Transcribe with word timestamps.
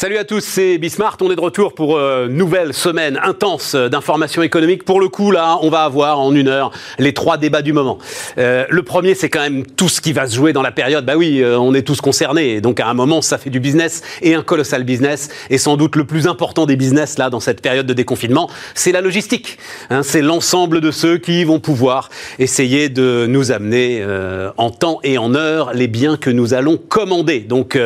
Salut 0.00 0.16
à 0.16 0.24
tous, 0.24 0.40
c'est 0.40 0.78
Bismart. 0.78 1.18
On 1.20 1.30
est 1.30 1.36
de 1.36 1.42
retour 1.42 1.74
pour 1.74 1.98
euh, 1.98 2.26
nouvelle 2.26 2.72
semaine 2.72 3.20
intense 3.22 3.74
d'informations 3.74 4.42
économiques. 4.42 4.82
Pour 4.82 4.98
le 4.98 5.10
coup, 5.10 5.30
là, 5.30 5.58
on 5.60 5.68
va 5.68 5.82
avoir 5.82 6.20
en 6.20 6.34
une 6.34 6.48
heure 6.48 6.70
les 6.98 7.12
trois 7.12 7.36
débats 7.36 7.60
du 7.60 7.74
moment. 7.74 7.98
Euh, 8.38 8.64
le 8.70 8.82
premier, 8.82 9.14
c'est 9.14 9.28
quand 9.28 9.42
même 9.42 9.66
tout 9.66 9.90
ce 9.90 10.00
qui 10.00 10.14
va 10.14 10.26
se 10.26 10.34
jouer 10.34 10.54
dans 10.54 10.62
la 10.62 10.72
période. 10.72 11.04
Bah 11.04 11.18
oui, 11.18 11.42
euh, 11.42 11.58
on 11.58 11.74
est 11.74 11.82
tous 11.82 12.00
concernés. 12.00 12.62
Donc 12.62 12.80
à 12.80 12.86
un 12.86 12.94
moment, 12.94 13.20
ça 13.20 13.36
fait 13.36 13.50
du 13.50 13.60
business 13.60 14.00
et 14.22 14.34
un 14.34 14.42
colossal 14.42 14.84
business. 14.84 15.28
Et 15.50 15.58
sans 15.58 15.76
doute 15.76 15.96
le 15.96 16.04
plus 16.04 16.26
important 16.26 16.64
des 16.64 16.76
business 16.76 17.18
là 17.18 17.28
dans 17.28 17.40
cette 17.40 17.60
période 17.60 17.84
de 17.84 17.92
déconfinement, 17.92 18.48
c'est 18.74 18.92
la 18.92 19.02
logistique. 19.02 19.58
Hein, 19.90 20.02
c'est 20.02 20.22
l'ensemble 20.22 20.80
de 20.80 20.92
ceux 20.92 21.18
qui 21.18 21.44
vont 21.44 21.60
pouvoir 21.60 22.08
essayer 22.38 22.88
de 22.88 23.26
nous 23.28 23.52
amener 23.52 24.02
en 24.56 24.70
temps 24.70 25.00
et 25.04 25.18
en 25.18 25.34
heure 25.34 25.74
les 25.74 25.88
biens 25.88 26.16
que 26.16 26.30
nous 26.30 26.54
allons 26.54 26.78
commander. 26.78 27.40
Donc 27.40 27.78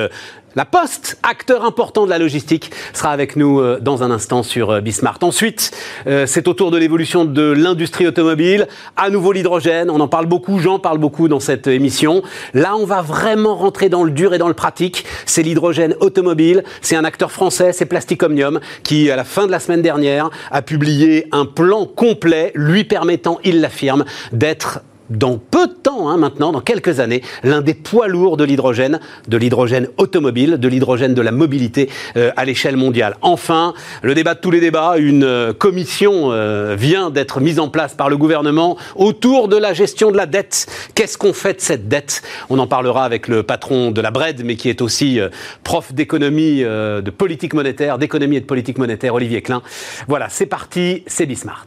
la 0.56 0.64
Poste, 0.64 1.18
acteur 1.22 1.64
important 1.64 2.04
de 2.04 2.10
la 2.10 2.18
logistique, 2.18 2.70
sera 2.92 3.10
avec 3.10 3.34
nous 3.34 3.60
euh, 3.60 3.78
dans 3.80 4.02
un 4.04 4.10
instant 4.10 4.42
sur 4.42 4.70
euh, 4.70 4.80
Bismart. 4.80 5.18
Ensuite, 5.22 5.72
euh, 6.06 6.26
c'est 6.26 6.46
autour 6.46 6.70
de 6.70 6.78
l'évolution 6.78 7.24
de 7.24 7.42
l'industrie 7.42 8.06
automobile. 8.06 8.68
À 8.96 9.10
nouveau 9.10 9.32
l'hydrogène, 9.32 9.90
on 9.90 9.98
en 9.98 10.06
parle 10.06 10.26
beaucoup, 10.26 10.60
j'en 10.60 10.78
parle 10.78 10.98
beaucoup 10.98 11.26
dans 11.26 11.40
cette 11.40 11.66
émission. 11.66 12.22
Là, 12.52 12.76
on 12.76 12.84
va 12.84 13.02
vraiment 13.02 13.56
rentrer 13.56 13.88
dans 13.88 14.04
le 14.04 14.12
dur 14.12 14.32
et 14.32 14.38
dans 14.38 14.48
le 14.48 14.54
pratique. 14.54 15.04
C'est 15.26 15.42
l'hydrogène 15.42 15.96
automobile. 16.00 16.62
C'est 16.82 16.96
un 16.96 17.04
acteur 17.04 17.32
français, 17.32 17.72
c'est 17.72 17.86
Plastic 17.86 18.22
Omnium, 18.22 18.60
qui, 18.84 19.10
à 19.10 19.16
la 19.16 19.24
fin 19.24 19.46
de 19.46 19.50
la 19.50 19.58
semaine 19.58 19.82
dernière, 19.82 20.30
a 20.52 20.62
publié 20.62 21.26
un 21.32 21.46
plan 21.46 21.86
complet 21.86 22.52
lui 22.54 22.84
permettant, 22.84 23.38
il 23.42 23.60
l'affirme, 23.60 24.04
d'être 24.32 24.80
dans 25.10 25.38
peu 25.38 25.66
de 25.66 25.72
temps 25.72 26.08
hein, 26.08 26.16
maintenant, 26.16 26.52
dans 26.52 26.60
quelques 26.60 27.00
années, 27.00 27.22
l'un 27.42 27.60
des 27.60 27.74
poids 27.74 28.08
lourds 28.08 28.36
de 28.36 28.44
l'hydrogène, 28.44 29.00
de 29.28 29.36
l'hydrogène 29.36 29.88
automobile, 29.96 30.58
de 30.58 30.68
l'hydrogène 30.68 31.14
de 31.14 31.22
la 31.22 31.32
mobilité 31.32 31.90
euh, 32.16 32.30
à 32.36 32.44
l'échelle 32.44 32.76
mondiale. 32.76 33.16
Enfin, 33.22 33.74
le 34.02 34.14
débat 34.14 34.34
de 34.34 34.40
tous 34.40 34.50
les 34.50 34.60
débats, 34.60 34.96
une 34.98 35.24
euh, 35.24 35.52
commission 35.52 36.32
euh, 36.32 36.74
vient 36.78 37.10
d'être 37.10 37.40
mise 37.40 37.58
en 37.58 37.68
place 37.68 37.94
par 37.94 38.08
le 38.08 38.16
gouvernement 38.16 38.76
autour 38.96 39.48
de 39.48 39.56
la 39.56 39.72
gestion 39.72 40.10
de 40.10 40.16
la 40.16 40.26
dette. 40.26 40.66
Qu'est-ce 40.94 41.18
qu'on 41.18 41.32
fait 41.32 41.54
de 41.54 41.60
cette 41.60 41.88
dette? 41.88 42.22
On 42.50 42.58
en 42.58 42.66
parlera 42.66 43.04
avec 43.04 43.28
le 43.28 43.42
patron 43.42 43.90
de 43.90 44.00
la 44.00 44.10
BRED, 44.10 44.42
mais 44.44 44.56
qui 44.56 44.68
est 44.68 44.80
aussi 44.82 45.20
prof 45.62 45.92
d'économie, 45.92 46.60
de 46.62 47.10
politique 47.10 47.54
monétaire, 47.54 47.98
d'économie 47.98 48.36
et 48.36 48.40
de 48.40 48.46
politique 48.46 48.78
monétaire, 48.78 49.14
Olivier 49.14 49.42
Klein. 49.42 49.62
Voilà, 50.08 50.28
c'est 50.28 50.46
parti, 50.46 51.02
c'est 51.06 51.26
Bismart. 51.26 51.66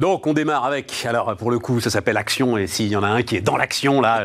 Donc 0.00 0.26
on 0.26 0.32
démarre 0.32 0.64
avec, 0.64 1.04
alors 1.06 1.36
pour 1.36 1.50
le 1.50 1.58
coup 1.58 1.78
ça 1.78 1.90
s'appelle 1.90 2.16
Action, 2.16 2.56
et 2.56 2.66
s'il 2.66 2.88
y 2.88 2.96
en 2.96 3.02
a 3.02 3.08
un 3.08 3.22
qui 3.22 3.36
est 3.36 3.42
dans 3.42 3.58
l'action 3.58 4.00
là, 4.00 4.24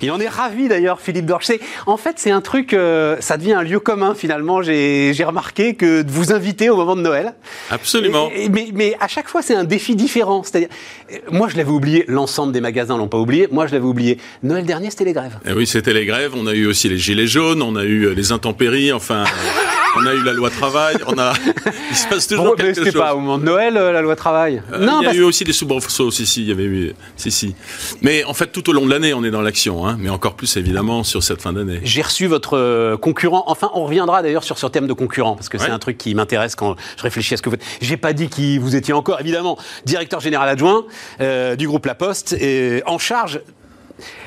il 0.00 0.10
en 0.10 0.18
est 0.18 0.28
ravi 0.28 0.66
d'ailleurs 0.66 0.98
Philippe 0.98 1.26
Dorche. 1.26 1.52
En 1.84 1.98
fait 1.98 2.14
c'est 2.16 2.30
un 2.30 2.40
truc, 2.40 2.72
euh, 2.72 3.16
ça 3.20 3.36
devient 3.36 3.52
un 3.52 3.62
lieu 3.62 3.80
commun 3.80 4.14
finalement, 4.14 4.62
j'ai 4.62 5.24
remarqué 5.26 5.74
que 5.74 6.00
de 6.00 6.10
vous 6.10 6.32
inviter 6.32 6.70
au 6.70 6.76
moment 6.76 6.96
de 6.96 7.02
Noël. 7.02 7.34
Absolument. 7.70 8.30
mais, 8.50 8.68
mais, 8.72 8.96
à 8.98 9.06
chaque 9.06 9.28
fois 9.28 9.42
c'est 9.42 9.54
un 9.54 9.64
défi 9.64 9.94
différent. 9.94 10.42
C'est-à-dire, 10.42 10.70
euh, 11.12 11.18
moi 11.30 11.48
je 11.50 11.58
l'avais 11.58 11.70
oublié, 11.70 12.06
l'ensemble 12.08 12.54
des 12.54 12.62
magasins 12.62 12.96
l'ont 12.96 13.08
pas 13.08 13.18
oublié, 13.18 13.46
moi 13.52 13.66
je 13.66 13.72
l'avais 13.74 13.84
oublié. 13.84 14.18
Noël 14.42 14.64
dernier 14.64 14.88
c'était 14.88 15.04
les 15.04 15.12
grèves. 15.12 15.36
Et 15.44 15.50
eh 15.50 15.52
oui 15.52 15.66
c'était 15.66 15.92
les 15.92 16.06
grèves, 16.06 16.32
on 16.34 16.46
a 16.46 16.54
eu 16.54 16.64
aussi 16.64 16.88
les 16.88 16.96
gilets 16.96 17.26
jaunes, 17.26 17.60
on 17.60 17.76
a 17.76 17.84
eu 17.84 18.06
euh, 18.06 18.14
les 18.14 18.32
intempéries, 18.32 18.90
enfin... 18.90 19.24
on 19.96 20.06
a 20.06 20.14
eu 20.14 20.22
la 20.22 20.32
loi 20.32 20.50
travail, 20.50 20.96
on 21.06 21.18
a. 21.18 21.32
Il 21.90 21.96
se 21.96 22.08
passe 22.08 22.26
toujours 22.26 22.44
bon, 22.44 22.54
quelque 22.54 22.74
chose. 22.74 22.84
C'était 22.84 22.98
pas 22.98 23.14
au 23.14 23.20
moment 23.20 23.38
de 23.38 23.44
Noël 23.44 23.74
la 23.74 24.02
loi 24.02 24.16
travail. 24.16 24.62
non, 24.78 25.00
il 25.02 25.06
y 25.06 25.08
a 25.08 25.14
eu 25.14 25.22
aussi 25.22 25.44
des 25.44 25.52
soubresauts, 25.52 26.10
si, 26.10 26.26
si, 26.26 26.42
il 26.42 26.48
y 26.48 26.52
avait 26.52 26.64
eu, 26.64 26.94
si, 27.16 27.30
si. 27.30 27.54
Mais 28.02 28.24
en 28.24 28.34
fait, 28.34 28.48
tout 28.48 28.68
au 28.70 28.72
long 28.72 28.86
de 28.86 28.90
l'année, 28.90 29.14
on 29.14 29.24
est 29.24 29.30
dans 29.30 29.42
l'action, 29.42 29.86
hein, 29.86 29.96
mais 29.98 30.10
encore 30.10 30.34
plus 30.34 30.56
évidemment 30.56 31.04
sur 31.04 31.22
cette 31.22 31.40
fin 31.40 31.52
d'année. 31.52 31.80
J'ai 31.84 32.02
reçu 32.02 32.26
votre 32.26 32.56
euh, 32.56 32.96
concurrent. 32.96 33.44
Enfin, 33.46 33.70
on 33.74 33.84
reviendra 33.84 34.22
d'ailleurs 34.22 34.44
sur 34.44 34.58
ce 34.58 34.66
thème 34.66 34.86
de 34.86 34.92
concurrent 34.92 35.36
parce 35.36 35.48
que 35.48 35.58
c'est 35.58 35.70
un 35.70 35.78
truc 35.78 35.98
qui 35.98 36.14
m'intéresse 36.14 36.56
quand 36.56 36.76
je 36.96 37.02
réfléchis 37.02 37.34
à 37.34 37.36
ce 37.36 37.42
que 37.42 37.50
vous 37.50 37.56
faites. 37.56 37.66
J'ai 37.80 37.96
pas 37.96 38.12
dit 38.12 38.28
qui 38.28 38.58
vous 38.58 38.76
étiez 38.76 38.94
encore, 38.94 39.20
évidemment, 39.20 39.58
directeur 39.84 40.20
général 40.20 40.48
adjoint 40.48 40.84
euh, 41.20 41.56
du 41.56 41.66
groupe 41.66 41.86
La 41.86 41.94
Poste, 41.94 42.32
et 42.32 42.82
en 42.86 42.98
charge. 42.98 43.40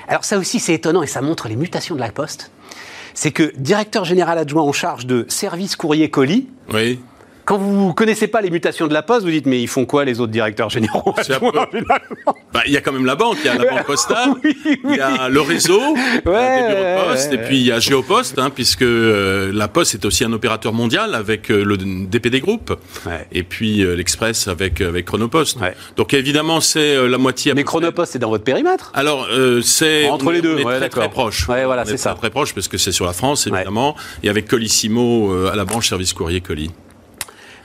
Alors 0.08 0.24
ça 0.24 0.38
aussi, 0.38 0.60
c'est 0.60 0.74
étonnant 0.74 1.04
et 1.04 1.08
ça 1.08 1.22
montre 1.22 1.48
les 1.48 1.56
mutations 1.56 1.96
de 1.96 2.00
La 2.00 2.12
Poste. 2.12 2.52
C'est 3.18 3.32
que 3.32 3.52
directeur 3.58 4.06
général 4.06 4.38
adjoint 4.38 4.62
en 4.62 4.72
charge 4.72 5.08
de 5.08 5.26
service 5.28 5.76
courrier 5.76 6.12
colis. 6.12 6.48
Oui 6.72 7.00
quand 7.48 7.58
vous 7.58 7.88
ne 7.88 7.94
connaissez 7.94 8.28
pas 8.28 8.42
les 8.42 8.50
mutations 8.50 8.88
de 8.88 8.94
la 8.94 9.02
Poste, 9.02 9.24
vous 9.24 9.32
dites 9.32 9.46
mais 9.46 9.62
ils 9.62 9.70
font 9.70 9.86
quoi 9.86 10.04
les 10.04 10.20
autres 10.20 10.34
directeurs 10.34 10.70
généraux 10.70 11.16
bah, 12.54 12.62
Il 12.66 12.74
y 12.74 12.78
a 12.78 12.82
quand 12.82 12.92
même 12.92 13.06
la 13.06 13.16
banque, 13.16 13.38
il 13.42 13.46
y 13.46 13.50
a 13.50 13.56
la 13.56 13.64
banque 13.72 13.86
postale, 13.86 14.32
il 14.44 14.96
y 14.96 15.00
a 15.00 15.30
le 15.30 15.40
réseau, 15.40 15.80
ouais, 16.26 16.98
poste, 17.06 17.32
et 17.32 17.38
puis 17.38 17.60
il 17.60 17.66
y 17.66 17.72
a 17.72 17.80
Géopost, 17.80 18.38
hein, 18.38 18.50
puisque 18.50 18.82
euh, 18.82 19.54
la 19.54 19.70
Poste 19.70 19.94
est 19.94 20.04
aussi 20.04 20.26
un 20.26 20.34
opérateur 20.34 20.74
mondial 20.74 21.16
avec 21.16 21.50
euh, 21.50 21.64
le 21.64 21.78
DPD 21.78 22.42
Group, 22.42 22.78
et 23.32 23.44
puis 23.44 23.82
euh, 23.82 23.96
l'Express 23.96 24.50
avec 24.50 24.82
avec 24.82 25.06
Chronopost. 25.06 25.58
Donc 25.96 26.14
évidemment 26.14 26.60
c'est 26.60 27.08
la 27.08 27.18
moitié. 27.18 27.54
Mais 27.54 27.64
Chronopost 27.64 28.12
c'est 28.12 28.20
dans 28.20 28.30
votre 28.30 28.44
périmètre? 28.44 28.92
Alors 28.94 29.26
c'est 29.64 30.10
entre 30.10 30.34
les 30.34 30.42
deux, 30.42 30.56
on 30.56 30.70
est 30.70 30.80
très, 30.80 30.90
très 30.90 31.10
proche. 31.10 31.48
Ouais, 31.48 31.64
voilà, 31.64 31.86
c'est 31.86 31.96
ça. 31.96 32.14
Très 32.14 32.30
proche 32.30 32.54
parce 32.54 32.68
que 32.68 32.78
c'est 32.78 32.92
sur 32.92 33.06
la 33.06 33.14
France 33.14 33.48
évidemment, 33.48 33.96
et 34.22 34.28
avec 34.28 34.50
Colissimo 34.50 35.48
à 35.48 35.56
la 35.56 35.64
branche 35.64 35.88
service 35.88 36.12
courrier 36.12 36.42
colis. 36.42 36.72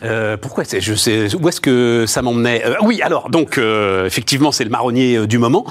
Euh, 0.04 0.36
pourquoi 0.36 0.64
je 0.64 0.94
sais 0.94 1.34
où 1.34 1.48
est-ce 1.48 1.60
que 1.60 2.04
ça 2.06 2.22
m'emmenait 2.22 2.64
euh, 2.64 2.74
Oui, 2.82 3.02
alors 3.02 3.30
donc 3.30 3.58
euh, 3.58 4.06
effectivement 4.06 4.52
c'est 4.52 4.64
le 4.64 4.70
marronnier 4.70 5.26
du 5.26 5.38
moment. 5.38 5.64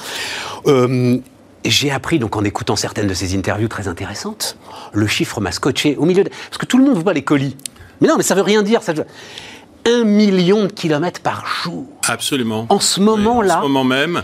j'ai 1.63 1.91
appris, 1.91 2.17
donc 2.17 2.35
en 2.35 2.43
écoutant 2.43 2.75
certaines 2.75 3.07
de 3.07 3.13
ces 3.13 3.37
interviews 3.37 3.67
très 3.67 3.87
intéressantes, 3.87 4.57
le 4.93 5.07
chiffre 5.07 5.39
m'a 5.41 5.51
scotché 5.51 5.95
au 5.97 6.05
milieu 6.05 6.23
de... 6.23 6.29
Parce 6.29 6.57
que 6.57 6.65
tout 6.65 6.77
le 6.77 6.85
monde 6.85 6.97
voit 6.97 7.13
les 7.13 7.23
colis. 7.23 7.55
Mais 7.99 8.07
non, 8.07 8.15
mais 8.17 8.23
ça 8.23 8.33
veut 8.33 8.41
rien 8.41 8.63
dire. 8.63 8.81
Ça... 8.81 8.93
Un 9.85 10.03
million 10.03 10.63
de 10.63 10.71
kilomètres 10.71 11.21
par 11.21 11.45
jour. 11.45 11.85
Absolument. 12.07 12.65
En 12.69 12.79
ce 12.79 12.99
moment-là. 12.99 13.59
en 13.59 13.61
ce 13.61 13.67
moment 13.67 13.83
même 13.83 14.23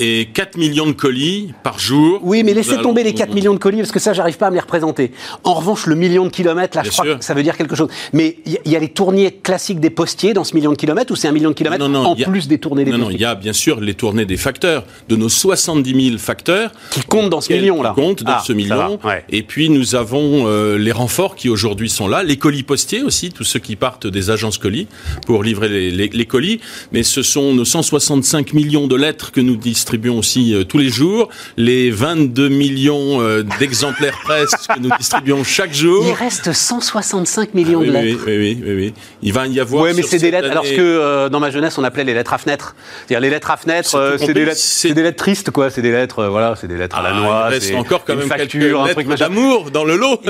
et 0.00 0.30
4 0.32 0.56
millions 0.56 0.86
de 0.86 0.92
colis 0.92 1.52
par 1.62 1.78
jour. 1.78 2.20
Oui, 2.22 2.42
mais 2.42 2.54
laissez 2.54 2.78
tomber 2.78 3.04
les 3.04 3.12
4 3.12 3.34
millions 3.34 3.52
de 3.52 3.58
colis 3.58 3.76
parce 3.76 3.92
que 3.92 3.98
ça, 3.98 4.14
j'arrive 4.14 4.38
pas 4.38 4.46
à 4.46 4.50
me 4.50 4.54
les 4.54 4.60
représenter. 4.60 5.12
En 5.44 5.52
revanche, 5.52 5.86
le 5.86 5.94
million 5.94 6.24
de 6.24 6.30
kilomètres, 6.30 6.76
là, 6.76 6.82
je 6.82 6.90
crois 6.90 7.16
que 7.16 7.24
ça 7.24 7.34
veut 7.34 7.42
dire 7.42 7.56
quelque 7.56 7.76
chose. 7.76 7.90
Mais 8.14 8.38
il 8.46 8.72
y, 8.72 8.76
a 8.76 8.78
les 8.78 8.88
tournées 8.88 9.30
classiques 9.30 9.78
des 9.78 9.90
postiers 9.90 10.32
dans 10.32 10.42
ce 10.42 10.54
million 10.54 10.72
de 10.72 10.76
kilomètres 10.76 11.12
ou 11.12 11.16
c'est 11.16 11.28
un 11.28 11.32
million 11.32 11.50
de 11.50 11.54
kilomètres 11.54 11.84
en 11.84 12.16
plus 12.16 12.48
des 12.48 12.56
tournées 12.56 12.84
des 12.84 12.92
non, 12.92 12.96
postiers 12.96 13.12
Non, 13.12 13.18
il 13.18 13.20
y 13.20 13.26
a 13.26 13.34
bien 13.34 13.52
sûr 13.52 13.78
les 13.80 13.92
tournées 13.92 14.24
des 14.24 14.38
facteurs, 14.38 14.84
de 15.10 15.16
nos 15.16 15.28
70 15.28 16.06
000 16.08 16.18
facteurs. 16.18 16.72
Qui 16.90 17.02
comptent 17.02 17.28
dans 17.28 17.42
ce 17.42 17.52
million-là. 17.52 17.92
Qui 17.94 18.00
comptent 18.00 18.22
dans 18.22 18.32
ah, 18.32 18.42
ce 18.44 18.54
million. 18.54 18.98
Et 19.28 19.42
puis 19.42 19.68
nous 19.68 19.94
avons 19.94 20.46
euh, 20.46 20.78
les 20.78 20.92
renforts 20.92 21.36
qui 21.36 21.50
aujourd'hui 21.50 21.90
sont 21.90 22.08
là, 22.08 22.22
les 22.22 22.38
colis 22.38 22.62
postiers 22.62 23.02
aussi, 23.02 23.30
tous 23.30 23.44
ceux 23.44 23.60
qui 23.60 23.76
partent 23.76 24.06
des 24.06 24.30
agences 24.30 24.56
colis 24.56 24.86
pour 25.26 25.42
livrer 25.42 25.68
les, 25.68 26.08
les 26.08 26.26
colis. 26.26 26.60
Mais 26.90 27.02
ce 27.02 27.22
sont 27.22 27.52
nos 27.52 27.66
165 27.66 28.54
millions 28.54 28.86
de 28.86 28.96
lettres 28.96 29.30
que 29.30 29.42
nous 29.42 29.56
distribuons 29.56 29.89
aussi 30.08 30.54
euh, 30.54 30.64
tous 30.64 30.78
les 30.78 30.88
jours, 30.88 31.28
les 31.56 31.90
22 31.90 32.48
millions 32.48 33.20
euh, 33.20 33.42
d'exemplaires 33.58 34.18
presse 34.24 34.50
que 34.66 34.78
nous 34.78 34.90
distribuons 34.98 35.44
chaque 35.44 35.74
jour. 35.74 36.04
Il 36.06 36.12
reste 36.12 36.52
165 36.52 37.54
millions 37.54 37.80
ah 37.82 37.86
de 37.86 37.90
lettres. 37.92 38.24
Oui, 38.26 38.36
oui, 38.38 38.62
oui, 38.64 38.74
oui, 38.74 38.94
Il 39.22 39.32
va 39.32 39.46
y 39.46 39.60
avoir. 39.60 39.84
Oui, 39.84 39.90
mais 39.94 40.02
c'est 40.02 40.18
des 40.18 40.30
lettres. 40.30 40.50
Alors 40.50 40.64
que 40.64 40.78
euh, 40.78 41.28
dans 41.28 41.40
ma 41.40 41.50
jeunesse, 41.50 41.78
on 41.78 41.84
appelait 41.84 42.04
les 42.04 42.14
lettres 42.14 42.32
à 42.32 42.38
fenêtre. 42.38 42.74
C'est-à-dire 42.98 43.20
les 43.20 43.30
lettres 43.30 43.50
à 43.50 43.56
fenêtre, 43.56 44.16
c'est 44.18 44.32
des 44.32 44.44
lettres, 44.44 44.94
des 44.94 45.02
lettres 45.02 45.16
tristes, 45.16 45.50
quoi. 45.50 45.70
C'est 45.70 45.82
des 45.82 45.92
lettres, 45.92 46.26
voilà, 46.26 46.54
c'est 46.60 46.68
des 46.68 46.76
lettres 46.76 46.96
à 46.96 47.02
la 47.02 47.10
ah, 47.12 47.20
noix. 47.20 47.50
C'est 47.60 47.74
encore 47.74 48.04
quand 48.04 48.16
même 48.16 48.28
facture, 48.28 48.82
un 48.82 48.88
truc 48.92 49.08
d'amour 49.08 49.70
dans 49.70 49.84
le 49.84 49.96
lot. 49.96 50.20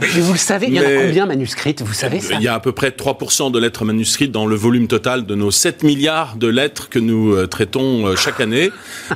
vous 0.00 0.32
le 0.32 0.38
savez, 0.38 0.66
il 0.68 0.74
y 0.74 0.80
en 0.80 0.84
a 0.84 1.02
combien 1.02 1.26
manuscrites 1.26 1.82
Vous 1.82 1.94
savez 1.94 2.20
ça? 2.20 2.34
Il 2.34 2.42
y 2.42 2.48
a 2.48 2.54
à 2.54 2.60
peu 2.60 2.72
près 2.72 2.90
3% 2.90 3.50
de 3.50 3.58
lettres 3.58 3.84
manuscrites 3.84 4.32
dans 4.32 4.46
le 4.46 4.56
volume 4.56 4.88
total 4.88 5.26
de 5.26 5.34
nos 5.34 5.50
7 5.50 5.82
milliards 5.82 6.36
de 6.36 6.48
lettres 6.48 6.88
que 6.88 6.98
nous 6.98 7.46
traitons 7.46 8.14
chaque 8.16 8.40
année. 8.40 8.70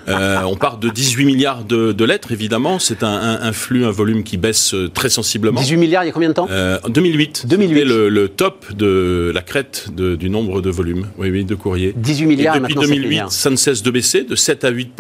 Euh, 0.09 0.43
on 0.45 0.57
part 0.57 0.79
de 0.79 0.89
18 0.89 1.25
milliards 1.25 1.65
de, 1.65 2.05
lettres, 2.05 2.33
évidemment. 2.33 2.79
C'est 2.79 3.03
un, 3.03 3.53
flux, 3.53 3.85
un 3.85 3.91
volume 3.91 4.23
qui 4.23 4.37
baisse 4.37 4.75
euh, 4.75 4.89
très 4.89 5.09
sensiblement. 5.09 5.61
18 5.61 5.77
milliards, 5.77 6.05
il 6.05 6.07
y 6.07 6.11
a 6.11 6.13
combien 6.13 6.29
de 6.29 6.35
temps? 6.35 6.49
Euh, 6.51 6.79
2008. 6.89 7.47
2008. 7.47 7.85
Le, 7.85 8.09
le, 8.09 8.29
top 8.29 8.73
de 8.73 9.31
la 9.35 9.43
crête 9.43 9.89
du 9.95 10.31
nombre 10.31 10.61
de 10.61 10.71
volumes, 10.71 11.07
oui, 11.19 11.31
oui, 11.31 11.45
de 11.45 11.55
courriers. 11.55 11.93
18 11.97 12.27
milliards. 12.27 12.57
Et 12.57 12.61
depuis 12.61 12.75
2008, 12.75 13.23
ça 13.31 13.51
ne 13.51 13.57
cesse 13.57 13.83
de 13.83 13.91
baisser, 13.91 14.25
de 14.25 14.35
7 14.35 14.65
à 14.65 14.71
8 14.71 14.93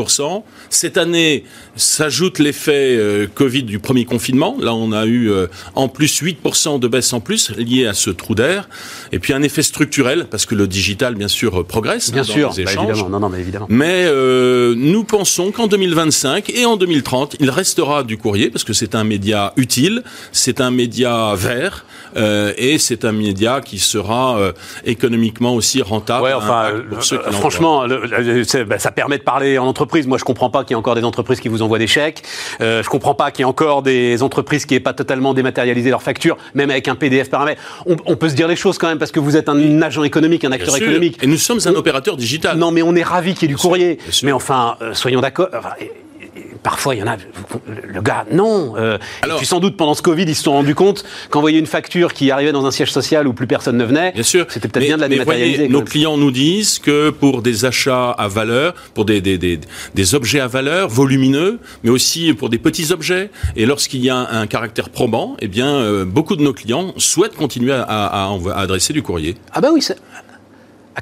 Cette 0.68 0.96
année, 0.96 1.44
s'ajoute 1.76 2.38
l'effet 2.38 2.96
euh, 2.96 3.26
Covid 3.32 3.62
du 3.64 3.78
premier 3.78 4.04
confinement. 4.04 4.56
Là, 4.60 4.74
on 4.74 4.92
a 4.92 5.06
eu 5.06 5.30
en 5.74 5.88
plus 5.88 6.22
8% 6.22 6.80
de 6.80 6.88
baisse 6.88 7.12
en 7.12 7.20
plus 7.20 7.50
lié 7.56 7.86
à 7.86 7.94
ce 7.94 8.10
trou 8.10 8.34
d'air. 8.34 8.68
Et 9.12 9.18
puis 9.18 9.32
un 9.32 9.42
effet 9.42 9.62
structurel 9.62 10.26
parce 10.30 10.46
que 10.46 10.54
le 10.54 10.66
digital, 10.66 11.14
bien 11.14 11.28
sûr, 11.28 11.64
progresse. 11.64 12.12
Bien 12.12 12.24
sûr, 12.24 12.50
bah, 12.50 12.62
évidemment. 12.62 13.08
Non, 13.08 13.20
non, 13.20 13.28
mais 13.28 13.40
évidemment. 13.40 13.66
Mais 13.68 14.04
euh, 14.06 14.74
nous 14.80 15.04
pensons 15.04 15.52
qu'en 15.52 15.66
2025 15.66 16.50
et 16.50 16.64
en 16.64 16.76
2030, 16.76 17.36
il 17.38 17.50
restera 17.50 18.02
du 18.02 18.16
courrier 18.16 18.50
parce 18.50 18.64
que 18.64 18.72
c'est 18.72 18.94
un 18.94 19.04
média 19.04 19.52
utile, 19.56 20.02
c'est 20.32 20.60
un 20.60 20.70
média 20.70 21.34
vert 21.34 21.84
euh, 22.16 22.52
et 22.56 22.78
c'est 22.78 23.04
un 23.04 23.12
média 23.12 23.60
qui 23.60 23.78
sera 23.78 24.38
euh, 24.38 24.52
économiquement 24.84 25.54
aussi 25.54 25.82
rentable. 25.82 26.24
Ouais, 26.24 26.32
enfin, 26.32 26.70
franchement, 27.32 27.86
bah, 28.66 28.78
ça 28.78 28.90
permet 28.90 29.18
de 29.18 29.22
parler 29.22 29.58
en 29.58 29.66
entreprise. 29.66 30.06
Moi, 30.06 30.18
je 30.18 30.24
comprends 30.24 30.50
pas 30.50 30.64
qu'il 30.64 30.70
y 30.70 30.74
ait 30.74 30.78
encore 30.78 30.94
des 30.94 31.04
entreprises 31.04 31.40
qui 31.40 31.48
vous 31.48 31.62
envoient 31.62 31.78
des 31.78 31.86
chèques. 31.86 32.22
je 32.60 32.88
comprends 32.88 33.14
pas 33.14 33.30
qu'il 33.30 33.40
y 33.40 33.42
ait 33.42 33.50
encore 33.50 33.82
des 33.82 34.22
entreprises 34.22 34.66
qui 34.66 34.74
n'aient 34.74 34.80
pas 34.80 34.94
totalement 34.94 35.34
dématérialisé 35.34 35.90
leurs 35.90 36.02
factures, 36.02 36.36
même 36.54 36.70
avec 36.70 36.88
un 36.88 36.94
PDF 36.94 37.30
par 37.30 37.44
mail. 37.44 37.56
On, 37.86 38.16
peut 38.16 38.28
se 38.28 38.34
dire 38.34 38.48
les 38.48 38.56
choses 38.56 38.78
quand 38.78 38.88
même 38.88 38.98
parce 38.98 39.12
que 39.12 39.20
vous 39.20 39.36
êtes 39.36 39.48
un 39.48 39.82
agent 39.82 40.02
économique, 40.02 40.44
un 40.44 40.52
acteur 40.52 40.76
économique. 40.76 41.18
Et 41.22 41.26
nous 41.26 41.36
sommes 41.36 41.60
un 41.66 41.74
opérateur 41.74 42.16
digital. 42.16 42.56
Non, 42.58 42.70
mais 42.70 42.82
on 42.82 42.94
est 42.94 43.02
ravi 43.02 43.34
qu'il 43.34 43.42
y 43.42 43.44
ait 43.52 43.54
du 43.54 43.60
courrier. 43.60 43.98
Mais 44.22 44.32
enfin, 44.32 44.76
euh, 44.82 44.94
soyons 44.94 45.20
d'accord. 45.20 45.48
Parfois, 46.62 46.94
il 46.94 46.98
y 46.98 47.02
en 47.02 47.06
a. 47.06 47.16
Le 47.66 48.00
gars, 48.00 48.26
non. 48.30 48.74
Euh, 48.76 48.98
Alors, 49.22 49.38
puis 49.38 49.46
sans 49.46 49.60
doute 49.60 49.76
pendant 49.76 49.94
ce 49.94 50.02
Covid, 50.02 50.24
ils 50.24 50.34
se 50.34 50.44
sont 50.44 50.52
rendus 50.52 50.74
compte 50.74 51.04
qu'envoyer 51.30 51.58
une 51.58 51.66
facture 51.66 52.12
qui 52.12 52.30
arrivait 52.30 52.52
dans 52.52 52.66
un 52.66 52.70
siège 52.70 52.92
social 52.92 53.26
où 53.26 53.32
plus 53.32 53.46
personne 53.46 53.76
ne 53.76 53.84
venait, 53.84 54.12
c'était 54.22 54.68
peut-être 54.68 54.78
bien 54.78 54.96
de 54.96 55.02
la 55.02 55.08
dématérialiser. 55.08 55.68
nos 55.68 55.82
clients 55.82 56.16
nous 56.16 56.30
disent 56.30 56.78
que 56.78 57.10
pour 57.10 57.42
des 57.42 57.64
achats 57.64 58.10
à 58.10 58.28
valeur, 58.28 58.74
pour 58.94 59.04
des, 59.04 59.20
des, 59.20 59.38
des, 59.38 59.60
des, 59.94 60.14
objets 60.14 60.40
à 60.40 60.46
valeur 60.46 60.88
volumineux, 60.88 61.58
mais 61.84 61.90
aussi 61.90 62.32
pour 62.34 62.48
des 62.48 62.58
petits 62.58 62.92
objets, 62.92 63.30
et 63.56 63.66
lorsqu'il 63.66 64.04
y 64.04 64.10
a 64.10 64.16
un, 64.16 64.46
caractère 64.46 64.90
probant, 64.90 65.36
eh 65.40 65.48
bien, 65.48 65.68
euh, 65.68 66.04
beaucoup 66.04 66.36
de 66.36 66.42
nos 66.42 66.52
clients 66.52 66.92
souhaitent 66.96 67.36
continuer 67.36 67.72
à, 67.72 67.82
à, 67.82 68.36
à 68.54 68.60
adresser 68.60 68.92
du 68.92 69.02
courrier. 69.02 69.36
Ah 69.52 69.60
bah 69.60 69.68
oui, 69.72 69.82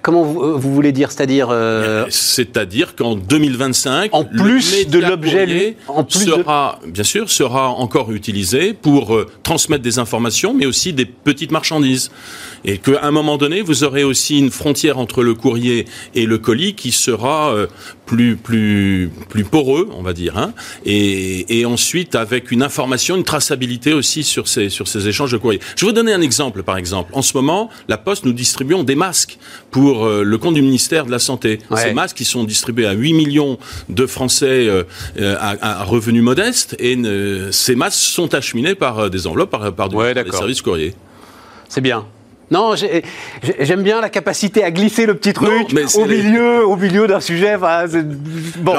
comment 0.02 0.22
euh, 0.22 0.56
vous, 0.56 0.74
voulez 0.74 0.92
dire 0.92 1.10
C'est-à-dire 1.10 1.48
euh, 1.50 2.06
C'est-à-dire 2.10 2.94
qu'en 2.96 3.14
2025, 3.14 4.10
en 4.12 4.24
plus 4.24 4.86
de 4.88 4.98
l'objet, 4.98 5.76
en 5.88 6.04
plus 6.04 6.24
sera 6.24 6.80
bien 6.86 7.04
sûr 7.04 7.30
sera 7.30 7.68
encore 7.68 8.12
utilisé 8.12 8.72
pour 8.72 9.14
euh, 9.14 9.26
transmettre 9.42 9.82
des 9.82 9.98
informations, 9.98 10.54
mais 10.54 10.66
aussi 10.66 10.92
des 10.92 11.06
petites 11.06 11.50
marchandises, 11.50 12.10
et 12.64 12.78
qu'à 12.78 13.02
un 13.02 13.10
moment 13.10 13.36
donné, 13.36 13.62
vous 13.62 13.84
aurez 13.84 14.04
aussi 14.04 14.38
une 14.38 14.50
frontière 14.50 14.98
entre 14.98 15.22
le 15.22 15.34
courrier 15.34 15.86
et 16.14 16.26
le 16.26 16.38
colis 16.38 16.74
qui 16.74 16.92
sera 16.92 17.54
plus 18.08 18.36
plus 18.36 19.10
plus 19.28 19.44
poreux, 19.44 19.88
on 19.92 20.02
va 20.02 20.14
dire, 20.14 20.36
hein, 20.36 20.54
et, 20.84 21.60
et, 21.60 21.66
ensuite 21.66 22.14
avec 22.14 22.50
une 22.50 22.62
information, 22.62 23.16
une 23.16 23.22
traçabilité 23.22 23.92
aussi 23.92 24.24
sur 24.24 24.48
ces 24.48 24.70
sur 24.70 24.88
ces 24.88 25.06
échanges 25.06 25.30
de 25.30 25.36
courrier. 25.36 25.60
Je 25.76 25.84
vais 25.84 25.90
vous 25.90 25.94
donner 25.94 26.14
un 26.14 26.22
exemple, 26.22 26.62
par 26.62 26.78
exemple. 26.78 27.10
En 27.12 27.22
ce 27.22 27.36
moment, 27.36 27.68
la 27.86 27.98
Poste 27.98 28.24
nous 28.24 28.32
distribuons 28.32 28.82
des 28.82 28.94
masques 28.94 29.38
pour 29.70 30.06
euh, 30.06 30.22
le 30.24 30.38
compte 30.38 30.54
du 30.54 30.62
ministère 30.62 31.04
de 31.04 31.10
la 31.10 31.18
Santé. 31.18 31.58
Ces 31.76 31.92
masques 31.92 32.16
qui 32.16 32.24
sont 32.24 32.44
distribués 32.44 32.86
à 32.86 32.92
8 32.92 33.12
millions 33.12 33.58
de 33.90 34.06
Français 34.06 34.66
euh, 34.66 34.84
euh, 35.20 35.36
à, 35.38 35.84
revenus 35.84 36.22
modestes 36.22 36.74
et 36.78 36.96
ces 37.50 37.74
masques 37.74 38.00
sont 38.00 38.34
acheminés 38.34 38.74
par 38.74 39.10
des 39.10 39.26
enveloppes, 39.26 39.50
par, 39.50 39.72
par 39.74 39.88
du, 39.90 39.96
des 39.96 40.32
services 40.32 40.62
courriers. 40.62 40.94
C'est 41.68 41.82
bien. 41.82 42.06
Non, 42.50 42.74
j'aime 42.76 43.82
bien 43.82 44.00
la 44.00 44.08
capacité 44.08 44.64
à 44.64 44.70
glisser 44.70 45.04
le 45.06 45.14
petit 45.14 45.32
truc 45.32 45.68
au 45.94 46.06
milieu, 46.06 46.66
au 46.66 46.76
milieu 46.76 47.06
d'un 47.06 47.20
sujet. 47.20 47.56
bon, 47.56 48.76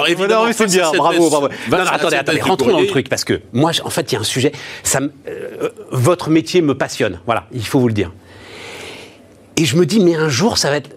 c'est 0.51 0.65
bien, 0.65 0.91
bravo, 0.91 1.29
bravo. 1.29 1.49
Non, 1.69 1.77
non, 1.77 1.83
attendez, 1.91 2.15
attendez, 2.15 2.41
rentrons 2.41 2.71
dans 2.71 2.79
le 2.79 2.87
truc 2.87 3.09
parce 3.09 3.23
que 3.23 3.41
moi, 3.53 3.71
en 3.83 3.89
fait, 3.89 4.11
il 4.11 4.15
y 4.15 4.17
a 4.17 4.21
un 4.21 4.23
sujet. 4.23 4.51
Ça, 4.83 4.99
votre 5.91 6.29
métier 6.29 6.61
me 6.61 6.73
passionne. 6.75 7.19
Voilà, 7.25 7.45
il 7.51 7.65
faut 7.65 7.79
vous 7.79 7.87
le 7.87 7.93
dire. 7.93 8.11
Et 9.55 9.65
je 9.65 9.75
me 9.75 9.85
dis, 9.85 9.99
mais 9.99 10.15
un 10.15 10.29
jour, 10.29 10.57
ça 10.57 10.69
va 10.69 10.77
être 10.77 10.89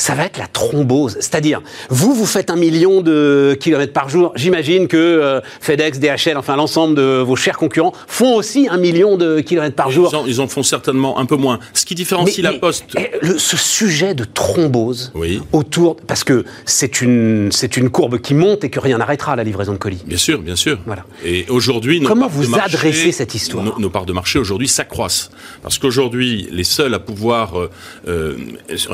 ça 0.00 0.14
va 0.14 0.24
être 0.24 0.38
la 0.38 0.46
thrombose. 0.46 1.16
C'est-à-dire, 1.20 1.60
vous, 1.90 2.14
vous 2.14 2.24
faites 2.24 2.50
un 2.50 2.56
million 2.56 3.02
de 3.02 3.56
kilomètres 3.60 3.92
par 3.92 4.08
jour. 4.08 4.32
J'imagine 4.34 4.88
que 4.88 4.96
euh, 4.96 5.40
FedEx, 5.60 6.00
DHL, 6.00 6.38
enfin 6.38 6.56
l'ensemble 6.56 6.94
de 6.94 7.20
vos 7.20 7.36
chers 7.36 7.58
concurrents 7.58 7.92
font 8.08 8.34
aussi 8.34 8.66
un 8.70 8.78
million 8.78 9.18
de 9.18 9.40
kilomètres 9.40 9.76
par 9.76 9.90
jour. 9.90 10.24
Ils 10.26 10.40
en, 10.40 10.48
font 10.48 10.62
certainement 10.62 11.18
un 11.18 11.26
peu 11.26 11.36
moins. 11.36 11.58
Ce 11.74 11.84
qui 11.84 11.94
différencie 11.94 12.42
la 12.42 12.54
Poste. 12.54 12.84
Eh, 12.96 13.10
ce 13.38 13.56
sujet 13.56 14.14
de 14.14 14.24
thrombose 14.24 15.12
autour, 15.52 15.96
parce 15.96 16.24
que 16.24 16.44
c'est 16.64 17.02
une, 17.02 17.50
c'est 17.52 17.76
une 17.76 17.90
courbe 17.90 18.18
qui 18.18 18.34
monte 18.34 18.64
et 18.64 18.70
que 18.70 18.80
rien 18.80 18.98
n'arrêtera 18.98 19.36
la 19.36 19.44
livraison 19.44 19.72
de 19.72 19.78
colis. 19.78 20.02
Bien 20.06 20.18
sûr, 20.18 20.40
bien 20.40 20.56
sûr. 20.56 20.78
Voilà. 20.86 21.04
Et 21.24 21.44
aujourd'hui, 21.48 22.02
comment 22.02 22.28
vous 22.28 22.54
adressez 22.58 23.12
cette 23.12 23.34
histoire 23.34 23.64
nos, 23.64 23.78
nos, 23.78 23.90
parts 23.90 24.06
de 24.06 24.12
marché 24.12 24.38
aujourd'hui 24.38 24.68
s'accroissent 24.68 25.30
parce 25.62 25.78
qu'aujourd'hui, 25.78 26.48
les 26.50 26.64
seuls 26.64 26.94
à 26.94 26.98
pouvoir 26.98 27.58
euh, 27.58 27.70
euh 28.08 28.36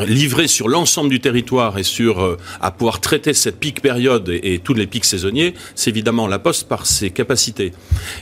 livrer 0.07 0.49
sur 0.49 0.69
l'ensemble 0.69 0.96
du 1.05 1.21
territoire 1.21 1.79
et 1.79 1.83
sur 1.83 2.21
euh, 2.21 2.37
à 2.61 2.71
pouvoir 2.71 3.01
traiter 3.01 3.35
cette 3.35 3.59
pique 3.59 3.83
période 3.83 4.29
et, 4.29 4.61
tous 4.65 4.75
les 4.75 4.87
pics 4.87 5.05
saisonniers, 5.05 5.55
c'est 5.75 5.91
évidemment 5.91 6.27
la 6.27 6.39
Poste 6.39 6.69
par 6.69 6.87
ses 6.87 7.11
capacités. 7.11 7.73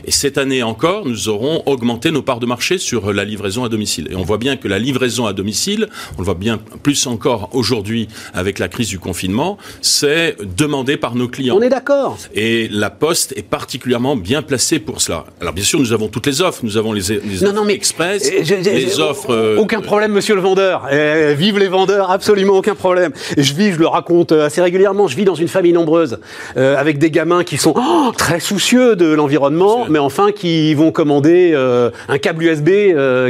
Et 0.05 0.11
cette 0.11 0.39
année 0.39 0.63
encore, 0.63 1.07
nous 1.07 1.29
aurons 1.29 1.63
augmenté 1.67 2.11
nos 2.11 2.23
parts 2.23 2.41
de 2.41 2.47
marché 2.47 2.79
sur 2.79 3.11
euh, 3.11 3.13
la 3.13 3.25
livraison 3.25 3.65
à 3.65 3.69
domicile. 3.69 4.09
Et 4.11 4.17
on 4.17 4.23
voit 4.23 4.39
bien 4.39 4.57
que 4.57 4.67
la 4.67 4.79
livraison 4.79 5.27
à 5.27 5.33
domicile, 5.33 5.89
on 6.17 6.21
le 6.21 6.25
voit 6.25 6.35
bien 6.35 6.59
plus 6.83 7.07
encore 7.07 7.51
aujourd'hui 7.53 8.09
avec 8.33 8.59
la 8.59 8.69
crise 8.69 8.89
du 8.89 8.99
confinement, 8.99 9.59
c'est 9.81 10.37
demandé 10.57 10.97
par 10.97 11.15
nos 11.15 11.29
clients. 11.29 11.57
On 11.57 11.63
est 11.63 11.69
d'accord. 11.69 12.19
Et 12.35 12.69
la 12.69 12.91
Poste 12.91 13.33
est 13.37 13.43
particulièrement 13.43 14.17
bien 14.17 14.43
placée 14.43 14.79
pour 14.79 15.01
cela. 15.01 15.25
Alors 15.41 15.53
bien 15.53 15.65
sûr, 15.65 15.79
nous 15.79 15.93
avons 15.93 16.09
toutes 16.09 16.27
les 16.27 16.43
offres, 16.43 16.61
nous 16.65 16.77
avons 16.77 16.93
les, 16.93 17.21
les 17.25 17.45
offres 17.45 17.71
express, 17.71 18.31
euh, 18.33 18.61
les 18.63 19.01
offres. 19.01 19.57
Aucun 19.59 19.81
problème, 19.81 20.13
monsieur 20.13 20.35
le 20.35 20.41
vendeur. 20.41 20.89
vive 21.37 21.59
les 21.59 21.69
vendeurs, 21.69 22.11
absolument 22.11 22.64
aucun 22.65 22.75
problème. 22.75 23.13
Et 23.37 23.43
je 23.43 23.55
vis, 23.55 23.73
je 23.73 23.79
le 23.79 23.87
raconte 23.87 24.33
euh, 24.33 24.47
assez 24.47 24.63
régulièrement, 24.63 25.07
je 25.07 25.17
vis 25.17 25.25
dans 25.25 25.35
une 25.35 25.49
famille 25.49 25.75
nombreuse, 25.75 26.19
euh, 26.57 26.77
avec 26.77 26.99
des 26.99 27.11
gamins 27.11 27.45
qui 27.45 27.59
sont 27.59 27.75
oh, 27.77 28.13
très 28.17 28.41
soucieux 28.41 28.97
de 28.97 29.07
l'environnement, 29.07 29.87
mais 29.91 29.99
enfin 29.99 30.33
qui 30.33 30.73
vont 30.73 30.91
commander 30.91 31.51
euh, 31.53 31.91
un 32.09 32.19
câble 32.19 32.45
USB 32.45 32.71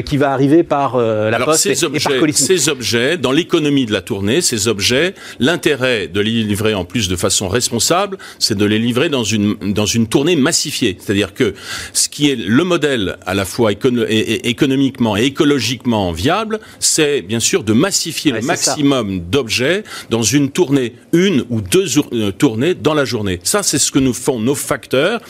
qui 0.04 0.16
va 0.16 0.32
arriver 0.32 0.62
par 0.62 0.96
la 0.96 1.38
poste 1.40 1.62
ces 1.62 1.82
et, 1.82 1.84
objets, 1.84 2.19
par 2.19 2.28
Ces 2.32 2.69
objets, 2.69 3.16
dans 3.16 3.32
l'économie 3.32 3.86
de 3.86 3.92
la 3.92 4.02
tournée, 4.02 4.40
ces 4.40 4.69
objets, 4.69 5.14
l'intérêt 5.40 6.06
de 6.06 6.20
les 6.20 6.30
livrer 6.30 6.75
en 6.75 6.84
plus 6.84 7.08
de 7.08 7.16
façon 7.16 7.48
responsable, 7.48 8.19
c'est 8.38 8.56
de 8.56 8.64
les 8.64 8.78
livrer 8.78 9.08
dans 9.08 9.25
une, 9.25 9.56
dans 9.72 9.87
une 9.87 10.06
tournée 10.06 10.37
massifiée. 10.37 10.96
C'est-à-dire 10.98 11.34
que 11.34 11.54
ce 11.92 12.08
qui 12.08 12.30
est 12.30 12.37
le 12.37 12.64
modèle 12.64 13.16
à 13.26 13.34
la 13.34 13.44
fois 13.44 13.72
économiquement 13.72 15.16
et 15.16 15.25
écologiquement 15.25 16.12
viable, 16.12 16.60
c'est 16.78 17.22
bien 17.22 17.40
sûr 17.40 17.64
de 17.64 17.72
massifier 17.72 18.32
le 18.32 18.40
maximum 18.40 19.13
d'objets 19.20 19.84
dans 20.11 20.22
une 20.22 20.50
tournée, 20.50 20.94
une 21.12 21.44
ou 21.50 21.61
deux 21.61 21.87
euh, 22.12 22.31
tournées 22.32 22.75
dans 22.75 22.94
la 22.94 23.05
journée. 23.05 23.40
Ça, 23.43 23.62
c'est 23.62 23.78
ce 23.78 23.90
que 23.90 23.99
nous 23.99 24.14
font 24.14 24.38
nos 24.38 24.55
facteurs. 24.55 25.20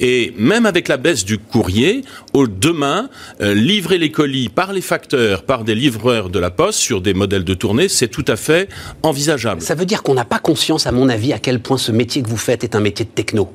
Et 0.00 0.32
même 0.36 0.66
avec 0.66 0.88
la 0.88 0.96
baisse 0.96 1.24
du 1.24 1.38
courrier, 1.38 2.02
au 2.32 2.46
demain, 2.46 3.08
euh, 3.40 3.54
livrer 3.54 3.98
les 3.98 4.10
colis 4.10 4.48
par 4.48 4.72
les 4.72 4.80
facteurs, 4.80 5.42
par 5.42 5.64
des 5.64 5.74
livreurs 5.74 6.30
de 6.30 6.38
la 6.38 6.50
poste 6.50 6.78
sur 6.78 7.00
des 7.00 7.14
modèles 7.14 7.44
de 7.44 7.54
tournée, 7.54 7.88
c'est 7.88 8.08
tout 8.08 8.24
à 8.28 8.36
fait 8.36 8.68
envisageable. 9.02 9.62
Ça 9.62 9.74
veut 9.74 9.86
dire 9.86 10.02
qu'on 10.02 10.14
n'a 10.14 10.24
pas 10.24 10.38
conscience, 10.38 10.86
à 10.86 10.92
mon 10.92 11.08
avis, 11.08 11.32
à 11.32 11.38
quel 11.38 11.60
point 11.60 11.78
ce 11.78 11.92
métier 11.92 12.22
que 12.22 12.28
vous 12.28 12.36
faites 12.36 12.64
est 12.64 12.74
un 12.74 12.80
métier 12.80 13.04
de 13.04 13.10
techno. 13.10 13.52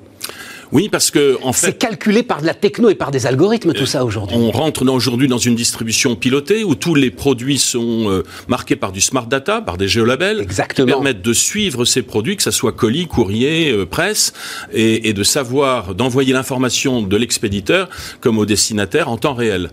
Oui, 0.71 0.89
parce 0.89 1.09
que 1.09 1.37
en 1.43 1.51
fait, 1.51 1.67
c'est 1.67 1.77
calculé 1.77 2.21
par 2.23 2.41
de 2.41 2.45
la 2.45 2.53
techno 2.53 2.89
et 2.89 2.95
par 2.95 3.11
des 3.11 3.25
algorithmes 3.25 3.73
tout 3.73 3.85
ça 3.85 4.05
aujourd'hui. 4.05 4.37
On 4.37 4.51
rentre 4.51 4.87
aujourd'hui 4.87 5.27
dans 5.27 5.37
une 5.37 5.55
distribution 5.55 6.15
pilotée 6.15 6.63
où 6.63 6.75
tous 6.75 6.95
les 6.95 7.09
produits 7.09 7.57
sont 7.57 8.09
euh, 8.09 8.23
marqués 8.47 8.75
par 8.75 8.91
du 8.91 9.01
smart 9.01 9.25
data, 9.25 9.61
par 9.61 9.77
des 9.77 9.87
géolabels, 9.87 10.39
Exactement. 10.39 10.85
qui 10.85 10.91
permettent 10.91 11.21
de 11.21 11.33
suivre 11.33 11.85
ces 11.85 12.03
produits, 12.03 12.37
que 12.37 12.43
ce 12.43 12.51
soit 12.51 12.71
colis, 12.73 13.07
courrier, 13.07 13.71
euh, 13.71 13.85
presse, 13.85 14.33
et, 14.73 15.09
et 15.09 15.13
de 15.13 15.23
savoir 15.23 15.95
d'envoyer 15.95 16.33
l'information 16.33 17.01
de 17.01 17.17
l'expéditeur 17.17 17.89
comme 18.21 18.37
au 18.37 18.45
destinataire 18.45 19.09
en 19.09 19.17
temps 19.17 19.33
réel. 19.33 19.69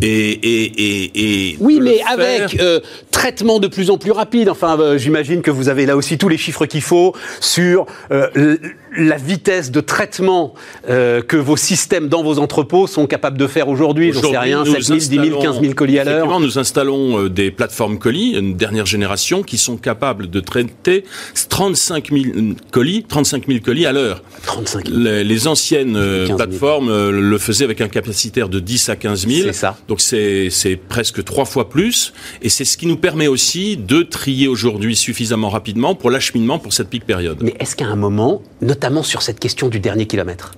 Et, 0.00 0.30
et, 0.30 0.64
et, 0.64 1.50
et 1.50 1.56
oui, 1.58 1.80
mais 1.82 2.00
avec 2.08 2.60
euh, 2.60 2.78
traitement 3.18 3.58
de 3.58 3.66
plus 3.66 3.90
en 3.90 3.98
plus 3.98 4.12
rapide. 4.12 4.48
Enfin, 4.48 4.78
euh, 4.78 4.96
j'imagine 4.96 5.42
que 5.42 5.50
vous 5.50 5.68
avez 5.68 5.86
là 5.86 5.96
aussi 5.96 6.18
tous 6.18 6.28
les 6.28 6.38
chiffres 6.38 6.66
qu'il 6.66 6.82
faut 6.82 7.16
sur 7.40 7.84
euh, 8.12 8.56
la 8.96 9.16
vitesse 9.16 9.72
de 9.72 9.80
traitement 9.80 10.54
euh, 10.88 11.20
que 11.20 11.36
vos 11.36 11.56
systèmes 11.56 12.08
dans 12.08 12.22
vos 12.22 12.38
entrepôts 12.38 12.86
sont 12.86 13.08
capables 13.08 13.36
de 13.36 13.48
faire 13.48 13.68
aujourd'hui. 13.68 14.12
J'en 14.12 14.22
sais 14.22 14.38
rien, 14.38 14.64
7 14.64 14.82
000, 14.82 14.98
10 14.98 15.30
000, 15.30 15.42
15 15.42 15.60
000 15.60 15.74
colis 15.74 15.98
à 15.98 16.04
l'heure. 16.04 16.38
Nous 16.38 16.60
installons 16.60 17.26
des 17.26 17.50
plateformes 17.50 17.98
colis, 17.98 18.38
une 18.38 18.54
dernière 18.54 18.86
génération, 18.86 19.42
qui 19.42 19.58
sont 19.58 19.78
capables 19.78 20.30
de 20.30 20.38
traiter 20.38 21.02
35 21.48 22.10
000 22.12 22.24
colis, 22.70 23.02
35 23.08 23.48
000 23.48 23.58
colis 23.64 23.86
à 23.86 23.90
l'heure. 23.90 24.22
35 24.44 24.86
Les, 24.92 25.24
les 25.24 25.48
anciennes 25.48 25.98
plateformes 26.36 27.10
le 27.10 27.38
faisaient 27.38 27.64
avec 27.64 27.80
un 27.80 27.88
capacitaire 27.88 28.48
de 28.48 28.60
10 28.60 28.90
à 28.90 28.96
15 28.96 29.26
000. 29.26 29.48
C'est 29.48 29.52
ça. 29.52 29.76
Donc 29.88 30.00
c'est 30.00 30.80
presque 30.88 31.24
trois 31.24 31.46
fois 31.46 31.68
plus. 31.68 32.12
Et 32.42 32.48
c'est 32.48 32.64
ce 32.64 32.76
qui 32.76 32.86
nous 32.86 32.96
permet 32.96 33.07
aussi 33.28 33.76
de 33.76 34.02
trier 34.02 34.48
aujourd'hui 34.48 34.96
suffisamment 34.96 35.48
rapidement 35.48 35.94
pour 35.94 36.10
l'acheminement 36.10 36.58
pour 36.58 36.72
cette 36.72 36.88
pique 36.88 37.04
période. 37.04 37.38
Mais 37.42 37.54
est-ce 37.58 37.76
qu'à 37.76 37.86
un 37.86 37.96
moment, 37.96 38.42
notamment 38.60 39.02
sur 39.02 39.22
cette 39.22 39.40
question 39.40 39.68
du 39.68 39.80
dernier 39.80 40.06
kilomètre. 40.06 40.54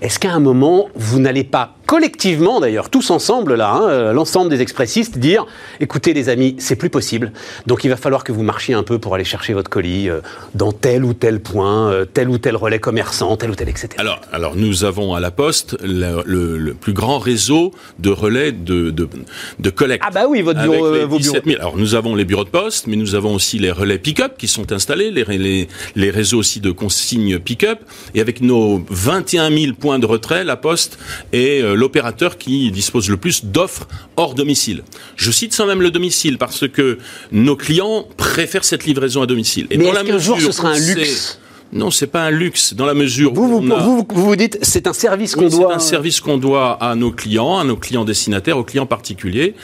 Est-ce 0.00 0.18
qu'à 0.18 0.32
un 0.32 0.40
moment, 0.40 0.88
vous 0.94 1.18
n'allez 1.18 1.44
pas 1.44 1.76
collectivement 1.86 2.60
d'ailleurs, 2.60 2.90
tous 2.90 3.10
ensemble 3.10 3.54
là, 3.54 3.72
hein, 3.72 4.12
l'ensemble 4.12 4.50
des 4.50 4.60
expressistes, 4.60 5.18
dire 5.18 5.46
écoutez 5.80 6.14
les 6.14 6.28
amis, 6.28 6.56
c'est 6.58 6.76
plus 6.76 6.90
possible. 6.90 7.32
Donc 7.66 7.84
il 7.84 7.88
va 7.88 7.96
falloir 7.96 8.24
que 8.24 8.32
vous 8.32 8.42
marchiez 8.42 8.74
un 8.74 8.82
peu 8.82 8.98
pour 8.98 9.14
aller 9.14 9.24
chercher 9.24 9.54
votre 9.54 9.70
colis 9.70 10.08
euh, 10.08 10.20
dans 10.54 10.72
tel 10.72 11.04
ou 11.04 11.14
tel 11.14 11.40
point, 11.40 11.90
euh, 11.90 12.04
tel 12.04 12.28
ou 12.28 12.38
tel 12.38 12.56
relais 12.56 12.78
commerçant, 12.78 13.36
tel 13.36 13.50
ou 13.50 13.54
tel, 13.54 13.68
etc. 13.68 13.88
Alors, 13.98 14.20
alors 14.32 14.56
nous 14.56 14.84
avons 14.84 15.14
à 15.14 15.20
la 15.20 15.30
Poste 15.30 15.76
le, 15.82 16.72
plus 16.72 16.92
grand 16.92 17.18
réseau 17.18 17.72
de 17.98 18.10
relais 18.10 18.52
de, 18.52 18.90
de, 18.90 19.70
collecte. 19.70 20.04
Ah 20.06 20.10
bah 20.10 20.24
oui, 20.28 20.42
votre 20.42 20.60
bureau, 20.62 20.86
euh, 20.86 21.06
vos 21.06 21.18
bureaux. 21.18 21.36
Alors 21.58 21.76
nous 21.76 21.94
avons 21.94 22.14
les 22.14 22.24
bureaux 22.24 22.44
de 22.44 22.50
poste, 22.50 22.86
mais 22.86 22.96
nous 22.96 23.14
avons 23.14 23.34
aussi 23.34 23.58
les 23.58 23.70
relais 23.70 23.98
pick-up 23.98 24.34
qui 24.38 24.48
sont 24.48 24.72
installés, 24.72 25.10
les, 25.10 25.24
les, 25.24 25.68
les 25.96 26.10
réseaux 26.10 26.38
aussi 26.38 26.60
de 26.60 26.70
consignes 26.70 27.38
pick-up. 27.38 27.80
Et 28.14 28.20
avec 28.20 28.40
nos 28.40 28.84
21 28.88 29.50
000 29.50 29.72
points 29.74 29.98
de 29.98 30.06
retrait, 30.06 30.44
la 30.44 30.56
Poste 30.56 30.98
est 31.32 31.62
l'opérateur 31.74 32.38
qui 32.38 32.70
dispose 32.70 33.08
le 33.08 33.16
plus 33.16 33.44
d'offres 33.44 33.86
hors 34.16 34.34
domicile. 34.34 34.82
Je 35.16 35.30
cite 35.30 35.52
sans 35.52 35.66
même 35.66 35.82
le 35.82 35.90
domicile 35.90 36.38
parce 36.38 36.68
que 36.68 36.98
nos 37.32 37.56
clients 37.56 38.06
préfèrent 38.16 38.64
cette 38.64 38.84
livraison 38.84 39.22
à 39.22 39.26
domicile. 39.26 39.66
Et 39.70 39.78
Mais 39.78 39.86
est-ce 39.86 40.04
qu'un 40.04 40.18
jour 40.18 40.40
ce 40.40 40.52
sera 40.52 40.70
un 40.70 40.78
luxe? 40.78 41.38
Non, 41.72 41.90
c'est 41.90 42.06
pas 42.06 42.22
un 42.22 42.30
luxe 42.30 42.74
dans 42.74 42.86
la 42.86 42.94
mesure 42.94 43.34
vous, 43.34 43.42
où 43.44 43.60
vous, 43.60 44.06
vous, 44.06 44.06
vous, 44.08 44.36
dites 44.36 44.58
c'est 44.62 44.86
un 44.86 44.92
service 44.92 45.34
qu'on 45.34 45.48
doit. 45.48 45.70
C'est 45.70 45.74
un 45.74 45.78
service 45.80 46.20
qu'on 46.20 46.38
doit 46.38 46.72
à 46.74 46.94
nos 46.94 47.10
clients, 47.10 47.58
à 47.58 47.64
nos 47.64 47.76
clients 47.76 48.04
destinataires, 48.04 48.58
aux 48.58 48.64
clients 48.64 48.86
particuliers. 48.86 49.54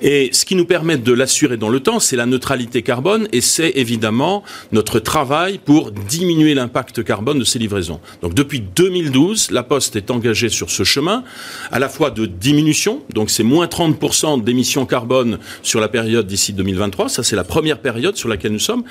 Et 0.00 0.30
ce 0.32 0.46
qui 0.46 0.54
nous 0.54 0.64
permet 0.64 0.96
de 0.96 1.12
l'assurer 1.12 1.58
dans 1.58 1.68
le 1.68 1.80
temps, 1.80 2.00
c'est 2.00 2.16
la 2.16 2.26
neutralité 2.26 2.82
carbone 2.82 3.28
et 3.32 3.40
c'est 3.42 3.72
évidemment 3.76 4.42
notre 4.72 5.00
travail 5.00 5.58
pour 5.58 5.90
diminuer 5.90 6.54
l'impact 6.54 7.04
carbone 7.04 7.38
de 7.38 7.44
ces 7.44 7.58
livraisons. 7.58 8.00
Donc 8.22 8.34
depuis 8.34 8.60
2012, 8.60 9.50
la 9.50 9.62
Poste 9.62 9.96
est 9.96 10.10
engagée 10.10 10.48
sur 10.48 10.70
ce 10.70 10.84
chemin, 10.84 11.24
à 11.70 11.78
la 11.78 11.88
fois 11.88 12.10
de 12.10 12.26
diminution, 12.26 13.02
donc 13.12 13.30
c'est 13.30 13.42
moins 13.42 13.66
30% 13.66 14.42
d'émissions 14.42 14.86
carbone 14.86 15.38
sur 15.62 15.80
la 15.80 15.88
période 15.88 16.26
d'ici 16.26 16.52
2023, 16.52 17.08
ça 17.08 17.22
c'est 17.22 17.36
la 17.36 17.44
première 17.44 17.78
période 17.78 18.16
sur 18.16 18.28
laquelle 18.28 18.52
nous 18.52 18.58
sommes, 18.58 18.82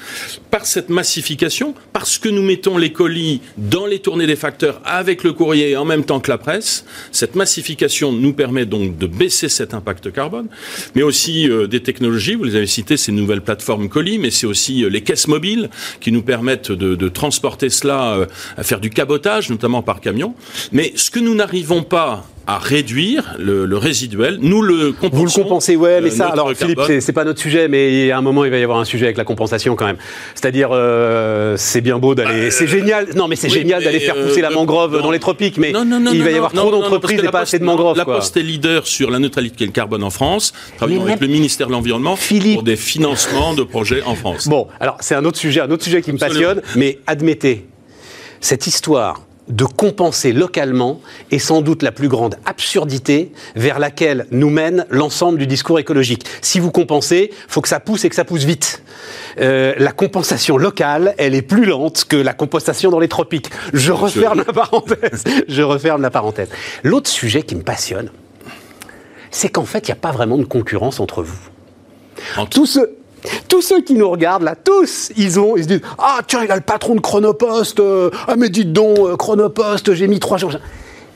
par 0.51 0.65
cette 0.65 0.89
massification, 0.89 1.73
parce 1.93 2.17
que 2.17 2.29
nous 2.29 2.43
mettons 2.49 2.79
les 2.79 2.91
colis 2.91 3.41
dans 3.57 3.85
les 3.85 3.99
tournées 3.99 4.25
des 4.25 4.35
facteurs 4.35 4.81
avec 4.83 5.23
le 5.23 5.33
courrier 5.33 5.77
en 5.77 5.85
même 5.85 6.03
temps 6.03 6.19
que 6.19 6.31
la 6.31 6.39
presse. 6.39 6.83
Cette 7.11 7.35
massification 7.35 8.11
nous 8.11 8.33
permet 8.33 8.65
donc 8.65 8.97
de 8.97 9.05
baisser 9.05 9.49
cet 9.49 9.75
impact 9.75 10.11
carbone, 10.11 10.47
mais 10.95 11.03
aussi 11.03 11.47
euh, 11.47 11.67
des 11.67 11.83
technologies. 11.83 12.33
Vous 12.33 12.45
les 12.45 12.55
avez 12.55 12.65
citées, 12.65 12.97
ces 12.97 13.11
nouvelles 13.11 13.43
plateformes 13.43 13.87
colis, 13.87 14.17
mais 14.17 14.31
c'est 14.31 14.47
aussi 14.47 14.83
euh, 14.83 14.89
les 14.89 15.01
caisses 15.01 15.27
mobiles 15.27 15.69
qui 16.01 16.11
nous 16.11 16.23
permettent 16.23 16.71
de, 16.71 16.95
de 16.95 17.07
transporter 17.07 17.69
cela, 17.69 18.15
euh, 18.15 18.25
à 18.57 18.63
faire 18.63 18.79
du 18.79 18.89
cabotage, 18.89 19.51
notamment 19.51 19.83
par 19.83 20.01
camion. 20.01 20.33
Mais 20.71 20.91
ce 20.95 21.11
que 21.11 21.19
nous 21.19 21.35
n'arrivons 21.35 21.83
pas 21.83 22.25
à 22.49 22.57
réduire 22.57 23.35
le, 23.37 23.67
le, 23.67 23.77
résiduel. 23.77 24.39
Nous 24.41 24.63
le 24.63 24.91
compensons. 24.91 25.15
Vous 25.15 25.25
le 25.25 25.31
compensez, 25.31 25.75
ouais, 25.75 26.01
mais 26.01 26.09
ça, 26.09 26.29
alors 26.29 26.51
Philippe, 26.53 26.81
c'est 26.99 27.13
pas 27.13 27.23
notre 27.23 27.39
sujet, 27.39 27.67
mais 27.67 28.09
à 28.09 28.17
un 28.17 28.21
moment, 28.21 28.43
il 28.43 28.49
va 28.49 28.57
y 28.57 28.63
avoir 28.63 28.79
un 28.79 28.85
sujet 28.85 29.05
avec 29.05 29.17
la 29.17 29.23
compensation 29.23 29.75
quand 29.75 29.85
même. 29.85 29.97
C'est-à-dire, 30.33 30.69
euh, 30.71 31.57
c'est 31.57 31.81
bien 31.81 31.99
beau 31.99 32.15
d'aller, 32.15 32.45
bah, 32.45 32.51
c'est 32.51 32.65
génial, 32.65 33.09
non, 33.15 33.27
mais 33.27 33.35
c'est 33.35 33.49
génial 33.49 33.83
d'aller 33.83 33.99
faire 33.99 34.15
pousser 34.15 34.41
la 34.41 34.49
euh, 34.49 34.55
mangrove 34.55 34.99
dans 34.99 35.11
les 35.11 35.19
tropiques, 35.19 35.59
mais 35.59 35.71
il 36.11 36.23
va 36.23 36.31
y 36.31 36.35
avoir 36.35 36.51
trop 36.51 36.71
d'entreprises 36.71 37.23
et 37.23 37.27
pas 37.27 37.41
assez 37.41 37.59
de 37.59 37.65
mangroves. 37.65 37.97
La 37.97 38.05
Poste 38.05 38.35
est 38.37 38.41
leader 38.41 38.87
sur 38.87 39.11
la 39.11 39.19
neutralité 39.19 39.67
carbone 39.67 40.03
en 40.03 40.09
France. 40.09 40.51
Travaillons 40.77 41.03
avec 41.03 41.21
le 41.21 41.27
ministère 41.27 41.67
de 41.67 41.71
l'Environnement 41.71 42.17
pour 42.53 42.63
des 42.63 42.75
financements 42.75 43.53
de 43.53 43.61
projets 43.61 44.01
en 44.01 44.15
France. 44.15 44.47
Bon, 44.47 44.67
alors 44.79 44.97
c'est 45.01 45.13
un 45.13 45.23
autre 45.23 45.37
sujet, 45.37 45.61
un 45.61 45.69
autre 45.69 45.83
sujet 45.83 46.01
qui 46.01 46.11
me 46.11 46.17
passionne, 46.17 46.63
mais 46.75 46.97
admettez, 47.05 47.67
cette 48.41 48.65
histoire 48.65 49.21
de 49.49 49.65
compenser 49.65 50.31
localement 50.31 51.01
est 51.31 51.39
sans 51.39 51.61
doute 51.61 51.83
la 51.83 51.91
plus 51.91 52.07
grande 52.07 52.35
absurdité 52.45 53.31
vers 53.55 53.79
laquelle 53.79 54.27
nous 54.31 54.49
mène 54.49 54.85
l'ensemble 54.89 55.37
du 55.39 55.47
discours 55.47 55.79
écologique. 55.79 56.25
Si 56.41 56.59
vous 56.59 56.71
compensez, 56.71 57.31
faut 57.47 57.61
que 57.61 57.67
ça 57.67 57.79
pousse 57.79 58.05
et 58.05 58.09
que 58.09 58.15
ça 58.15 58.25
pousse 58.25 58.43
vite. 58.43 58.83
Euh, 59.39 59.73
la 59.77 59.91
compensation 59.91 60.57
locale, 60.57 61.15
elle 61.17 61.35
est 61.35 61.41
plus 61.41 61.65
lente 61.65 62.05
que 62.05 62.15
la 62.15 62.33
compensation 62.33 62.91
dans 62.91 62.99
les 62.99 63.07
tropiques. 63.07 63.49
Je 63.73 63.91
referme 63.91 64.43
la 64.45 64.53
parenthèse. 64.53 65.23
Je 65.47 65.61
referme 65.61 66.01
la 66.01 66.11
parenthèse. 66.11 66.49
L'autre 66.83 67.09
sujet 67.09 67.43
qui 67.43 67.55
me 67.55 67.63
passionne, 67.63 68.09
c'est 69.31 69.49
qu'en 69.49 69.65
fait, 69.65 69.87
il 69.87 69.91
n'y 69.91 69.97
a 69.97 70.01
pas 70.01 70.11
vraiment 70.11 70.37
de 70.37 70.43
concurrence 70.45 70.99
entre 70.99 71.23
vous. 71.23 71.39
Tout 72.49 72.65
ce, 72.65 72.79
tous 73.47 73.61
ceux 73.61 73.81
qui 73.81 73.93
nous 73.93 74.09
regardent 74.09 74.43
là, 74.43 74.55
tous, 74.55 75.11
ils 75.17 75.39
ont, 75.39 75.57
ils 75.57 75.63
se 75.63 75.67
disent 75.67 75.81
Ah, 75.97 76.19
tiens, 76.25 76.43
il 76.43 76.51
a 76.51 76.55
le 76.55 76.61
patron 76.61 76.95
de 76.95 77.01
Chronopost. 77.01 77.79
Euh, 77.79 78.09
ah, 78.27 78.35
mais 78.37 78.49
dites 78.49 78.73
donc, 78.73 78.97
euh, 78.99 79.15
Chronopost, 79.15 79.93
j'ai 79.93 80.07
mis 80.07 80.19
trois 80.19 80.37
jours. 80.37 80.53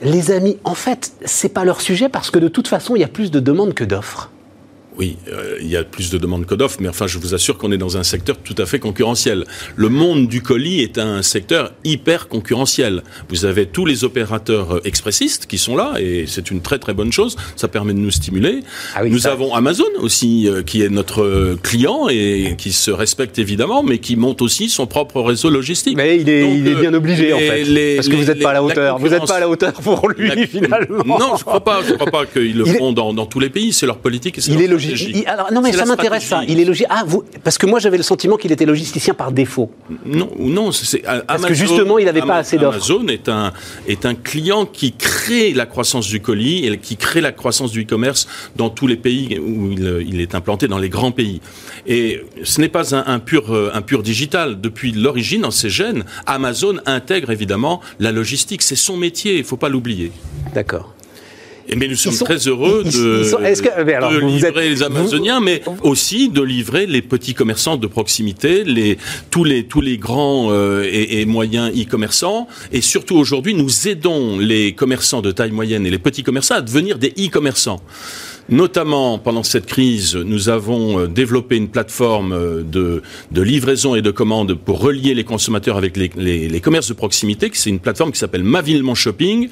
Les 0.01 0.31
amis, 0.31 0.57
en 0.63 0.75
fait, 0.75 1.13
c'est 1.23 1.49
pas 1.49 1.63
leur 1.63 1.79
sujet 1.79 2.09
parce 2.09 2.29
que 2.29 2.39
de 2.39 2.47
toute 2.47 2.67
façon, 2.67 2.95
il 2.95 2.99
y 2.99 3.05
a 3.05 3.07
plus 3.07 3.31
de 3.31 3.39
demandes 3.39 3.73
que 3.73 3.83
d'offres. 3.83 4.29
Oui, 4.97 5.17
euh, 5.31 5.57
il 5.59 5.67
y 5.67 5.75
a 5.75 5.83
plus 5.83 6.11
de 6.11 6.17
demandes 6.17 6.45
que 6.45 6.53
d'offres, 6.55 6.77
mais 6.79 6.87
enfin, 6.87 7.07
je 7.07 7.17
vous 7.17 7.33
assure 7.33 7.57
qu'on 7.57 7.71
est 7.71 7.77
dans 7.77 7.97
un 7.97 8.03
secteur 8.03 8.37
tout 8.37 8.55
à 8.57 8.65
fait 8.65 8.79
concurrentiel. 8.79 9.45
Le 9.75 9.89
monde 9.89 10.27
du 10.27 10.41
colis 10.41 10.81
est 10.81 10.97
un 10.97 11.21
secteur 11.21 11.71
hyper 11.83 12.27
concurrentiel. 12.27 13.03
Vous 13.29 13.45
avez 13.45 13.65
tous 13.65 13.85
les 13.85 14.03
opérateurs 14.03 14.75
euh, 14.75 14.81
expressistes 14.83 15.47
qui 15.47 15.57
sont 15.57 15.75
là, 15.75 15.95
et 15.99 16.25
c'est 16.27 16.51
une 16.51 16.61
très 16.61 16.77
très 16.77 16.93
bonne 16.93 17.11
chose. 17.11 17.37
Ça 17.55 17.67
permet 17.67 17.93
de 17.93 17.99
nous 17.99 18.11
stimuler. 18.11 18.59
Ah 18.95 19.03
nous 19.05 19.25
avons 19.25 19.55
Amazon 19.55 19.85
aussi, 19.99 20.47
euh, 20.47 20.61
qui 20.61 20.83
est 20.83 20.89
notre 20.89 21.57
client 21.63 22.07
et 22.09 22.55
qui 22.57 22.71
se 22.71 22.91
respecte 22.91 23.39
évidemment, 23.39 23.83
mais 23.83 23.97
qui 23.97 24.15
monte 24.15 24.41
aussi 24.41 24.69
son 24.69 24.85
propre 24.85 25.21
réseau 25.21 25.49
logistique. 25.49 25.97
Mais 25.97 26.19
il 26.19 26.29
est, 26.29 26.55
il 26.55 26.67
est 26.67 26.75
bien 26.75 26.93
obligé 26.93 27.33
en 27.33 27.39
fait, 27.39 27.95
parce 27.95 28.09
que 28.09 28.15
vous 28.15 28.25
n'êtes 28.25 28.41
pas 28.41 28.51
à 28.51 28.53
la 28.53 28.63
hauteur. 28.63 28.99
Vous 28.99 29.09
n'êtes 29.09 29.25
pas 29.25 29.37
à 29.37 29.39
la 29.39 29.49
hauteur 29.49 29.73
pour 29.73 30.07
lui 30.09 30.47
finalement. 30.47 31.17
Non, 31.17 31.35
je 31.37 31.43
crois 31.43 31.63
pas. 31.63 31.81
Je 31.87 31.93
crois 31.93 32.11
pas 32.11 32.25
qu'ils 32.25 32.57
le 32.57 32.65
font 32.65 32.93
dans, 32.93 33.13
dans, 33.13 33.25
tous 33.25 33.39
les 33.39 33.49
pays. 33.49 33.73
C'est 33.73 33.85
leur 33.85 33.97
politique 33.97 34.37
et 34.37 34.41
c'est 34.41 34.51
alors, 35.25 35.51
non, 35.51 35.61
mais 35.61 35.71
ça 35.73 35.85
m'intéresse 35.85 36.25
ça. 36.25 36.41
Il 36.47 36.59
est 36.59 36.65
logique. 36.65 36.87
Ah, 36.89 37.03
vous, 37.05 37.23
parce 37.43 37.57
que 37.57 37.65
moi, 37.65 37.79
j'avais 37.79 37.97
le 37.97 38.03
sentiment 38.03 38.37
qu'il 38.37 38.51
était 38.51 38.65
logisticien 38.65 39.13
par 39.13 39.31
défaut. 39.31 39.71
Non, 40.05 40.29
non, 40.37 40.71
c'est 40.71 41.03
parce 41.27 41.45
que 41.45 41.53
justement, 41.53 41.97
il 41.97 42.05
n'avait 42.05 42.21
pas 42.21 42.37
assez 42.37 42.57
d'offres. 42.57 42.77
Amazon 42.77 43.07
est 43.07 43.29
un 43.29 43.53
est 43.87 44.05
un 44.05 44.15
client 44.15 44.65
qui 44.65 44.93
crée 44.93 45.53
la 45.53 45.65
croissance 45.65 46.07
du 46.07 46.21
colis 46.21 46.67
et 46.67 46.77
qui 46.77 46.97
crée 46.97 47.21
la 47.21 47.31
croissance 47.31 47.71
du 47.71 47.83
e-commerce 47.83 48.27
dans 48.55 48.69
tous 48.69 48.87
les 48.87 48.97
pays 48.97 49.39
où 49.39 49.71
il, 49.71 50.21
est 50.21 50.35
implanté, 50.35 50.67
dans 50.67 50.77
les 50.77 50.89
grands 50.89 51.11
pays. 51.11 51.41
Et 51.87 52.21
ce 52.43 52.61
n'est 52.61 52.69
pas 52.69 52.95
un, 52.95 53.03
un, 53.05 53.19
pur 53.19 53.53
un 53.73 53.81
pur 53.81 54.03
digital. 54.03 54.61
Depuis 54.61 54.91
l'origine, 54.91 55.41
dans 55.41 55.51
ses 55.51 55.69
gènes, 55.69 56.05
Amazon 56.25 56.77
intègre 56.85 57.31
évidemment 57.31 57.81
la 57.99 58.11
logistique. 58.11 58.61
C'est 58.61 58.75
son 58.75 58.97
métier. 58.97 59.37
Il 59.37 59.43
faut 59.43 59.57
pas 59.57 59.69
l'oublier. 59.69 60.11
D'accord. 60.53 60.93
Et 61.67 61.75
mais 61.75 61.87
nous 61.87 61.95
sommes 61.95 62.17
très 62.17 62.37
heureux 62.47 62.83
de, 62.83 64.19
livrer 64.19 64.69
les 64.69 64.83
Amazoniens, 64.83 65.39
mais 65.39 65.61
aussi 65.81 66.29
de 66.29 66.41
livrer 66.41 66.85
les 66.85 67.01
petits 67.01 67.33
commerçants 67.33 67.77
de 67.77 67.87
proximité, 67.87 68.63
les, 68.63 68.97
tous, 69.31 69.43
les, 69.43 69.63
tous 69.63 69.81
les 69.81 69.97
grands 69.97 70.49
euh, 70.51 70.83
et, 70.83 71.21
et, 71.21 71.25
moyens 71.25 71.71
e-commerçants. 71.71 72.47
Et 72.71 72.81
surtout 72.81 73.15
aujourd'hui, 73.15 73.53
nous 73.53 73.87
aidons 73.87 74.37
les 74.39 74.73
commerçants 74.73 75.21
de 75.21 75.31
taille 75.31 75.51
moyenne 75.51 75.85
et 75.85 75.89
les 75.89 75.99
petits 75.99 76.23
commerçants 76.23 76.55
à 76.55 76.61
devenir 76.61 76.97
des 76.97 77.13
e-commerçants. 77.17 77.81
Notamment, 78.49 79.19
pendant 79.19 79.43
cette 79.43 79.65
crise, 79.65 80.15
nous 80.15 80.49
avons 80.49 80.99
euh, 80.99 81.07
développé 81.07 81.55
une 81.55 81.69
plateforme 81.69 82.33
euh, 82.33 82.61
de, 82.61 83.01
de 83.31 83.41
livraison 83.41 83.95
et 83.95 84.01
de 84.01 84.11
commande 84.11 84.55
pour 84.55 84.81
relier 84.81 85.13
les 85.13 85.23
consommateurs 85.23 85.77
avec 85.77 85.95
les, 85.95 86.11
les, 86.17 86.49
les 86.49 86.59
commerces 86.59 86.89
de 86.89 86.93
proximité. 86.93 87.49
C'est 87.53 87.69
une 87.69 87.79
plateforme 87.79 88.11
qui 88.11 88.19
s'appelle 88.19 88.43
Ma 88.43 88.61
Ville 88.61 88.83
Mon 88.83 88.95
Shopping 88.95 89.47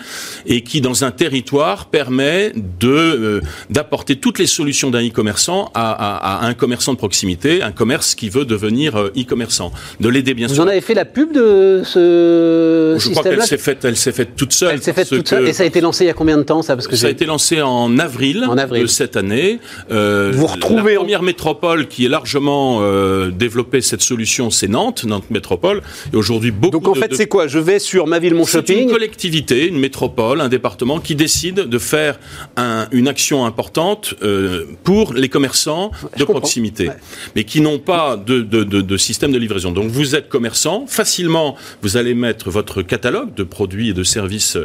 et 0.46 0.62
qui, 0.62 0.82
dans 0.82 1.06
un 1.06 1.12
territoire, 1.12 1.86
permet 1.86 2.52
de 2.80 2.90
euh, 2.90 3.42
d'apporter 3.70 4.18
toutes 4.18 4.40
les 4.40 4.46
solutions 4.46 4.92
d'un 4.92 5.08
e-commerçant 5.08 5.72
à, 5.74 5.92
à, 5.92 6.44
à, 6.44 6.48
un 6.48 6.54
commerçant 6.54 6.92
de 6.92 6.98
proximité, 6.98 7.64
un 7.64 7.72
commerce 7.72 8.14
qui 8.14 8.28
veut 8.28 8.44
devenir 8.44 8.98
e-commerçant. 9.18 9.72
De 10.02 10.10
l'aider 10.10 10.34
bien 10.34 10.48
Vous 10.48 10.56
sûr. 10.56 10.64
Vous 10.64 10.68
en 10.68 10.72
avez 10.72 10.82
fait 10.82 10.96
la 10.96 11.06
pub 11.06 11.32
de 11.32 11.82
ce 11.86 12.98
Je 13.00 13.10
crois 13.12 13.24
qu'elle 13.24 13.44
s'est 13.44 13.58
faite, 13.58 13.86
elle 13.86 13.96
s'est 13.96 14.12
faite 14.12 14.36
toute 14.36 14.52
seule. 14.52 14.74
Elle 14.74 14.82
s'est 14.82 14.94
faite 14.94 15.08
toute 15.08 15.30
seule. 15.30 15.48
Et 15.48 15.54
ça 15.54 15.64
a 15.64 15.66
été 15.66 15.80
lancé 15.80 16.04
il 16.04 16.08
y 16.08 16.12
a 16.12 16.14
combien 16.14 16.38
de 16.38 16.44
temps 16.44 16.62
ça 16.62 16.76
Parce 16.76 16.88
que 16.88 16.96
ça 16.98 17.08
a 17.08 17.10
été 17.10 17.26
lancé 17.26 17.62
en 17.62 17.98
avril. 17.98 18.46
En 18.50 18.58
avril 18.58 18.81
cette 18.88 19.18
année. 19.18 19.60
Euh, 19.92 20.32
Vous 20.34 20.48
retrouvez 20.48 20.94
la 20.94 21.00
première 21.00 21.24
métropole 21.24 21.88
qui 21.88 22.06
est 22.06 22.10
largement 22.10 22.80
euh, 22.82 23.32
développé 23.32 23.82
cette 23.82 24.02
solution, 24.02 24.50
c'est 24.50 24.68
Nantes, 24.68 25.04
Nantes 25.06 25.30
Métropole. 25.30 25.82
Et 26.14 26.16
aujourd'hui, 26.16 26.52
beaucoup. 26.52 26.72
Donc 26.80 26.88
en 26.88 26.94
fait, 26.94 27.14
c'est 27.16 27.28
quoi? 27.28 27.48
Je 27.48 27.60
vais 27.60 27.80
sur 27.80 28.08
ma 28.08 28.20
ville, 28.20 28.36
mon 28.36 28.46
shopping. 28.46 28.76
C'est 28.78 28.84
une 28.84 28.92
collectivité, 28.92 29.68
une 29.68 29.80
métropole, 29.80 30.42
un 30.42 30.50
département 30.50 31.00
qui 31.00 31.16
décide 31.16 31.56
de 31.56 31.80
faire 31.80 32.20
un, 32.58 32.88
une 32.92 33.08
action 33.08 33.46
importante 33.46 34.16
euh, 34.24 34.66
pour 34.84 35.14
les 35.14 35.30
commerçants 35.30 35.92
de 36.18 36.24
proximité, 36.24 36.90
mais 37.36 37.44
qui 37.44 37.62
n'ont 37.62 37.80
pas 37.80 38.18
de, 38.18 38.42
de, 38.42 38.64
de, 38.64 38.82
de, 38.82 38.98
système 38.98 39.32
de 39.32 39.38
livraison. 39.38 39.72
Donc 39.72 39.90
vous 39.90 40.16
êtes 40.16 40.30
commerçant, 40.30 40.86
facilement, 40.88 41.56
vous 41.82 41.98
allez 41.98 42.14
mettre 42.14 42.50
votre 42.50 42.82
catalogue 42.82 43.34
de 43.36 43.44
produits 43.44 43.90
et 43.90 43.94
de 43.94 44.04
services 44.04 44.58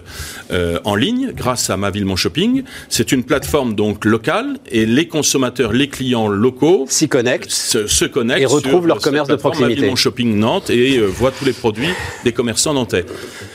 euh, 0.50 0.78
en 0.84 0.94
ligne 0.94 1.32
grâce 1.34 1.70
à 1.70 1.76
ma 1.76 1.90
ville, 1.90 2.04
mon 2.04 2.16
shopping. 2.16 2.62
C'est 2.88 3.12
une 3.12 3.24
plateforme 3.24 3.74
donc 3.74 4.04
locale 4.06 4.58
et 4.70 4.86
les 4.86 5.08
consommateurs, 5.08 5.72
les 5.72 5.88
clients 5.88 6.28
locaux 6.28 6.86
s'y 6.88 7.08
connectent, 7.08 7.50
se, 7.50 8.04
connectent 8.04 8.40
et 8.40 8.46
retrouvent 8.46 8.86
leur 8.86 9.00
commerce 9.00 9.28
de 9.28 9.34
proximité. 9.34 9.88
Mon 9.88 9.96
shopping 9.96 10.38
Nantes 10.38 10.70
et 10.70 10.98
euh, 10.98 11.06
voient 11.06 11.32
tous 11.36 11.44
les 11.44 11.52
produits 11.52 11.88
des 12.24 12.32
commerçants 12.32 12.72
nantais. 12.72 13.04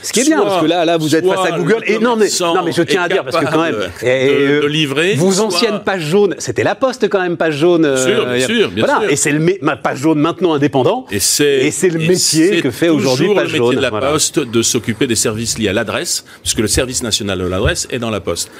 Ce 0.02 0.12
qui 0.12 0.20
est 0.20 0.24
bien 0.24 0.42
parce 0.42 0.62
que 0.62 0.66
là, 0.66 0.84
là, 0.84 0.98
vous 0.98 1.16
êtes 1.16 1.26
face 1.26 1.52
à 1.52 1.58
Google 1.58 1.82
et 1.86 1.98
non 1.98 2.16
mais 2.16 2.28
non 2.40 2.62
mais 2.64 2.72
je 2.72 2.82
tiens 2.82 3.02
à 3.02 3.08
dire 3.08 3.24
parce 3.24 3.36
que 3.36 3.50
quand 3.50 3.62
même 3.62 3.76
et, 4.02 4.28
de, 4.28 4.66
livrer. 4.66 5.14
Vos 5.14 5.40
anciennes 5.40 5.80
pages 5.84 6.04
jaunes, 6.04 6.34
c'était 6.38 6.64
la 6.64 6.74
Poste 6.74 7.08
quand 7.08 7.20
même 7.20 7.36
page 7.36 7.56
jaune. 7.56 7.82
Bien 7.82 7.96
sûr, 7.96 8.26
bien 8.26 8.46
sûr, 8.46 8.70
bien 8.70 8.84
voilà. 8.86 9.10
Et 9.10 9.16
c'est 9.16 9.32
le 9.32 9.42
ma 9.62 9.76
page 9.76 9.98
jaune 9.98 10.18
maintenant 10.18 10.54
indépendant. 10.54 11.06
Et 11.10 11.20
c'est 11.20 11.66
et 11.66 11.70
c'est 11.70 11.88
le 11.88 11.98
métier 11.98 12.60
que 12.60 12.70
fait 12.70 12.88
aujourd'hui 12.88 13.34
page 13.34 13.48
jaune. 13.48 13.58
le 13.58 13.64
métier 13.64 13.76
de 13.76 13.82
la 13.82 13.90
Poste 13.90 14.38
de 14.40 14.62
s'occuper 14.62 15.06
des 15.06 15.14
services 15.14 15.58
liés 15.58 15.68
à 15.68 15.72
l'adresse, 15.72 16.24
puisque 16.42 16.58
le 16.58 16.68
service 16.68 17.02
national 17.02 17.38
de 17.38 17.44
l'adresse 17.44 17.86
est 17.90 17.98
dans 17.98 18.10
la 18.10 18.20
Poste. 18.20 18.50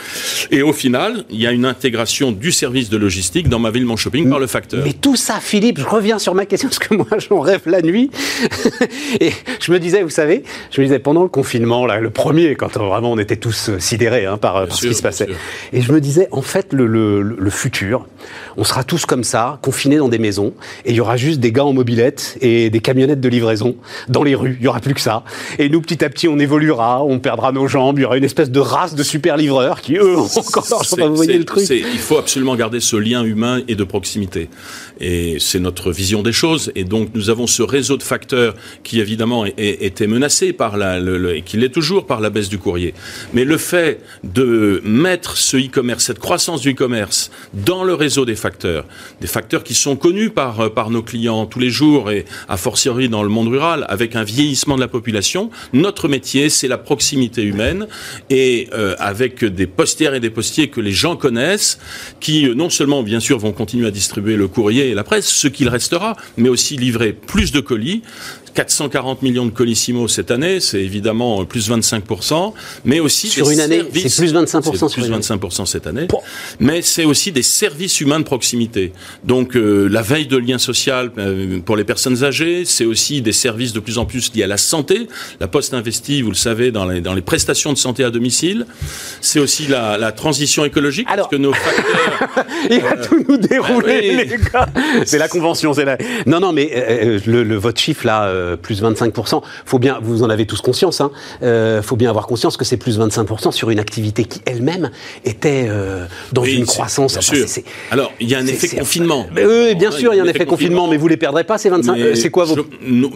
Et 0.51 0.63
au 0.63 0.73
final, 0.73 1.25
il 1.31 1.41
y 1.41 1.47
a 1.47 1.53
une 1.53 1.65
intégration 1.83 2.31
du 2.31 2.53
service 2.53 2.91
de 2.91 2.97
logistique 2.97 3.49
dans 3.49 3.59
ma 3.59 3.73
ville 3.73 3.85
mon 3.85 3.97
shopping 3.97 4.31
par 4.31 4.39
le 4.39 4.47
facteur. 4.47 4.85
Mais 4.85 4.93
tout 4.93 5.17
ça, 5.17 5.41
Philippe, 5.41 5.81
je 5.81 5.85
reviens 5.85 6.21
sur 6.21 6.33
ma 6.33 6.47
question 6.47 6.69
parce 6.69 6.79
que 6.79 6.95
moi 6.95 7.07
j'en 7.19 7.41
rêve 7.41 7.63
la 7.67 7.83
nuit. 7.83 8.09
et 9.21 9.33
je 9.59 9.73
me 9.73 9.81
disais, 9.81 10.05
vous 10.05 10.11
savez, 10.11 10.45
je 10.71 10.81
me 10.81 10.87
disais 10.87 11.01
pendant 11.01 11.25
le 11.25 11.29
confinement, 11.29 11.85
là, 11.85 11.99
le 11.99 12.11
premier, 12.11 12.55
quand 12.55 12.77
vraiment 12.77 13.11
on 13.11 13.19
était 13.19 13.35
tous 13.35 13.71
euh, 13.71 13.81
sidérés 13.81 14.27
hein, 14.27 14.37
par, 14.37 14.73
ce 14.73 14.87
qui 14.87 14.95
se 14.95 15.03
passait. 15.03 15.27
Et 15.73 15.81
je 15.81 15.93
me 15.93 16.01
disais, 16.01 16.29
en 16.31 16.43
fait, 16.43 16.73
le, 16.73 16.87
le, 16.87 17.21
le, 17.21 17.51
futur, 17.51 18.07
on 18.57 18.63
sera 18.63 18.85
tous 18.85 19.05
comme 19.05 19.25
ça, 19.25 19.59
confinés 19.61 19.97
dans 19.97 20.09
des 20.09 20.21
maisons, 20.21 20.55
et 20.85 20.91
il 20.91 20.97
y 20.97 21.01
aura 21.01 21.17
juste 21.17 21.41
des 21.41 21.51
gars 21.51 21.65
en 21.65 21.73
mobilette 21.73 22.39
et 22.41 22.71
des 22.71 22.81
camionnettes 22.81 23.21
de 23.21 23.29
livraison 23.29 23.75
dans 24.09 24.23
les 24.23 24.37
rues. 24.37 24.57
Il 24.61 24.65
y 24.65 24.69
aura 24.69 24.79
plus 24.79 24.95
que 24.95 25.01
ça. 25.01 25.25
Et 25.59 25.69
nous, 25.69 25.81
petit 25.81 26.05
à 26.05 26.09
petit, 26.09 26.29
on 26.29 26.39
évoluera, 26.39 27.03
on 27.03 27.19
perdra 27.19 27.51
nos 27.51 27.67
jambes. 27.67 27.99
Il 27.99 28.03
y 28.03 28.05
aura 28.05 28.19
une 28.19 28.25
espèce 28.25 28.53
de 28.53 28.61
race 28.61 28.95
de 28.95 29.03
super 29.03 29.37
livreurs 29.37 29.81
qui, 29.81 29.97
eux, 29.97 30.17
encore, 30.37 30.85
vous 30.97 31.17
voyez 31.17 31.39
le 31.39 31.45
truc. 31.45 31.67
Il 31.79 31.99
faut 31.99 32.19
absolument 32.19 32.57
garder 32.57 32.81
ce 32.81 32.97
lien 32.97 33.25
humain 33.25 33.63
et 33.69 33.75
de 33.75 33.85
proximité. 33.85 34.49
Et 35.01 35.39
c'est 35.39 35.59
notre 35.59 35.91
vision 35.91 36.23
des 36.23 36.33
choses. 36.33 36.71
Et 36.75 36.85
donc, 36.85 37.11
nous 37.15 37.31
avons 37.31 37.47
ce 37.47 37.63
réseau 37.63 37.97
de 37.97 38.03
facteurs 38.03 38.55
qui, 38.83 39.01
évidemment, 39.01 39.45
était 39.57 40.07
menacé 40.07 40.53
par 40.53 40.77
la, 40.77 41.01
le, 41.01 41.37
et 41.37 41.43
qui 41.43 41.57
l'est 41.57 41.71
toujours 41.71 42.07
par 42.07 42.21
la 42.21 42.31
baisse 42.31 42.49
du 42.49 42.59
courrier. 42.59 42.95
Mais 43.33 43.45
le 43.45 43.59
fait 43.59 44.01
de 44.25 44.81
mettre 44.85 45.37
ce 45.37 45.57
e-commerce, 45.57 46.05
cette 46.05 46.19
croissance 46.19 46.61
du 46.61 46.73
e-commerce 46.73 47.31
dans 47.55 47.85
le 47.85 47.95
réseau 47.95 48.25
des 48.25 48.37
facteurs, 48.37 48.85
des 49.21 49.27
facteurs 49.27 49.65
qui 49.65 49.75
sont 49.75 49.97
connus 49.97 50.31
par, 50.31 50.91
nos 50.91 51.03
clients 51.03 51.47
tous 51.47 51.59
les 51.59 51.71
jours 51.71 52.11
et 52.11 52.25
a 52.49 52.57
fortiori 52.57 53.09
dans 53.09 53.23
le 53.23 53.29
monde 53.29 53.49
rural, 53.49 53.87
avec 53.89 54.17
un 54.17 54.25
vieillissement 54.25 54.77
de 54.77 54.81
la 54.81 54.89
population, 54.89 55.51
notre 55.73 56.09
métier, 56.09 56.49
c'est 56.49 56.69
la 56.69 56.79
proximité 56.79 57.43
humaine 57.43 57.87
et 58.31 58.69
euh, 58.73 58.95
avec 58.99 59.45
des 59.45 59.67
postières 59.67 60.15
et 60.15 60.21
des 60.21 60.31
postiers 60.31 60.69
que 60.69 60.81
les 60.81 60.93
gens 60.93 61.17
connaissent, 61.17 61.62
qui 62.21 62.47
euh, 62.49 62.55
non 62.55 62.71
seulement, 62.71 63.03
bien 63.03 63.21
sûr, 63.21 63.39
vont 63.39 63.53
continuer 63.53 63.87
à 63.87 63.91
distribuer 63.91 64.37
le 64.37 64.49
courrier 64.49 64.91
et 64.91 64.95
la 64.95 65.05
presse, 65.05 65.27
ce 65.27 65.49
qu'il 65.49 65.69
restera, 65.69 66.17
mais 66.37 66.49
aussi 66.49 66.77
livrer 66.77 67.13
plus 67.13 67.53
de 67.53 67.61
colis 67.61 68.03
440 68.55 69.23
millions 69.23 69.47
de 69.47 69.51
colissimo 69.51 70.09
cette 70.09 70.31
année, 70.31 70.61
c'est 70.61 70.81
évidemment 70.81 71.45
plus 71.45 71.71
25%, 71.71 72.53
mais 72.85 73.01
aussi 73.01 73.29
sur 73.29 73.51
une 73.51 73.61
année, 73.61 73.83
c'est 73.93 74.17
plus 74.17 74.35
25% 74.35 74.77
sur 74.77 74.91
plus 74.91 75.11
25% 75.11 75.67
cette 75.67 75.87
année. 75.87 76.09
Mais 76.61 76.83
c'est 76.83 77.05
aussi 77.05 77.33
des 77.33 77.43
services 77.43 78.01
humains 78.01 78.21
de 78.21 78.25
proximité. 78.25 78.93
Donc 79.25 79.57
euh, 79.57 79.89
la 79.89 80.03
veille 80.03 80.27
de 80.27 80.37
lien 80.37 80.59
social 80.59 81.11
euh, 81.19 81.61
pour 81.61 81.77
les 81.77 81.85
personnes 81.85 82.25
âgées, 82.25 82.65
c'est 82.65 82.85
aussi 82.85 83.23
des 83.23 83.33
services 83.33 83.73
de 83.73 83.81
plus 83.81 83.99
en 83.99 84.05
plus 84.05 84.33
liés 84.35 84.43
à 84.43 84.47
la 84.47 84.57
santé. 84.57 85.09
La 85.41 85.49
Poste 85.49 85.75
investit, 85.75 86.23
vous 86.23 86.31
le 86.31 86.37
savez, 86.37 86.71
dans 86.71 86.85
les, 86.85 87.01
dans 87.01 87.15
les 87.15 87.23
prestations 87.23 87.73
de 87.73 87.79
santé 87.79 88.05
à 88.05 88.11
domicile. 88.11 88.67
C'est 89.21 89.41
aussi 89.41 89.67
la, 89.67 89.97
la, 89.99 90.13
transition 90.13 90.65
écologique, 90.65 91.07
Alors, 91.11 91.29
parce 91.29 91.37
que 91.37 91.43
nos 91.43 91.53
facteurs. 91.53 92.47
Il 92.71 92.81
va 92.81 92.93
euh, 92.93 93.05
tout 93.05 93.25
nous 93.29 93.37
dérouler, 93.39 94.25
les 94.25 94.27
gars. 94.27 94.67
C'est 95.07 95.19
la 95.19 95.29
convention, 95.29 95.73
c'est 95.73 95.85
la. 95.85 95.97
Non, 96.27 96.41
non, 96.41 96.53
mais 96.53 97.23
le, 97.27 97.43
le, 97.43 97.57
votre 97.57 97.81
chiffre 97.81 98.07
là 98.07 98.27
euh, 98.43 98.57
plus 98.57 98.83
25%. 98.83 99.43
Faut 99.65 99.79
bien, 99.79 99.99
vous 100.03 100.23
en 100.23 100.31
avez 100.31 100.47
tous 100.47 100.61
conscience, 100.61 101.01
hein, 101.01 101.11
euh, 101.43 101.83
faut 101.83 101.97
bien 101.97 102.11
avoir 102.11 102.27
conscience 102.27 102.57
que 102.57 102.65
c'est 102.65 102.77
plus 102.77 102.99
25% 102.99 103.53
sur 103.53 103.71
une 103.71 103.79
activité 103.79 104.25
qui 104.25 104.41
elle-même 104.47 104.91
était 105.25 105.67
euh, 105.69 106.07
dans 106.33 106.45
une 106.45 106.67
croissance. 106.67 107.19
Alors, 107.91 108.13
il 108.21 108.29
y 108.29 108.35
a 108.35 108.39
un 108.39 108.47
effet 108.47 108.77
confinement. 108.77 109.27
oui, 109.35 109.75
bien 109.75 109.91
sûr, 109.91 110.13
il 110.15 110.19
y 110.19 110.21
a 110.21 110.23
un 110.23 110.27
effet 110.27 110.47
confinement, 110.47 110.89
mais 110.89 110.97
vous 110.97 111.09
les 111.09 111.17
perdrez 111.17 111.45
pas 111.45 111.59
ces 111.59 111.71
25. 111.71 112.15
c'est 112.15 112.31
quoi 112.31 112.45
vos 112.45 112.57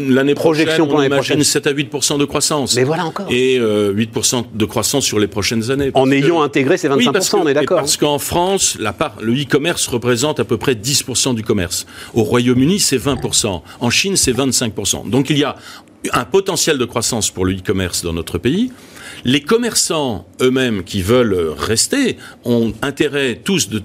l'année 0.08 0.34
projection 0.34 0.86
pour 0.86 0.98
l'année 0.98 1.14
prochaine 1.14 1.42
7 1.42 1.66
à 1.66 1.72
8% 1.72 2.18
de 2.18 2.24
croissance. 2.24 2.76
Mais 2.76 2.84
voilà 2.84 3.04
encore. 3.04 3.26
Et 3.30 3.58
8% 3.58 4.44
de 4.54 4.64
croissance 4.64 5.04
sur 5.04 5.18
les 5.18 5.26
prochaines 5.26 5.70
années. 5.70 5.90
En 5.94 6.10
ayant 6.10 6.42
intégré 6.42 6.76
ces 6.76 6.88
25%, 6.88 7.36
on 7.42 7.48
est 7.48 7.54
d'accord. 7.54 7.78
Parce 7.78 7.96
qu'en 7.96 8.18
France, 8.18 8.76
la 8.80 8.92
part, 8.92 9.16
le 9.20 9.32
e-commerce 9.32 9.86
représente 9.88 10.40
à 10.40 10.44
peu 10.44 10.56
près 10.56 10.74
10% 10.74 11.34
du 11.34 11.42
commerce. 11.42 11.86
Au 12.14 12.22
Royaume-Uni, 12.22 12.80
c'est 12.80 12.98
20%. 12.98 13.62
En 13.80 13.90
Chine, 13.90 14.16
c'est 14.16 14.32
25%. 14.32 15.08
Donc 15.08 15.15
il 15.30 15.38
y 15.38 15.44
a 15.44 15.56
un 16.12 16.24
potentiel 16.24 16.78
de 16.78 16.84
croissance 16.84 17.30
pour 17.30 17.44
le 17.44 17.54
e-commerce 17.54 18.02
dans 18.02 18.12
notre 18.12 18.38
pays. 18.38 18.72
Les 19.24 19.40
commerçants 19.40 20.26
eux-mêmes 20.40 20.84
qui 20.84 21.02
veulent 21.02 21.54
rester 21.56 22.16
ont 22.44 22.72
intérêt 22.82 23.40
tous, 23.42 23.68
de, 23.68 23.82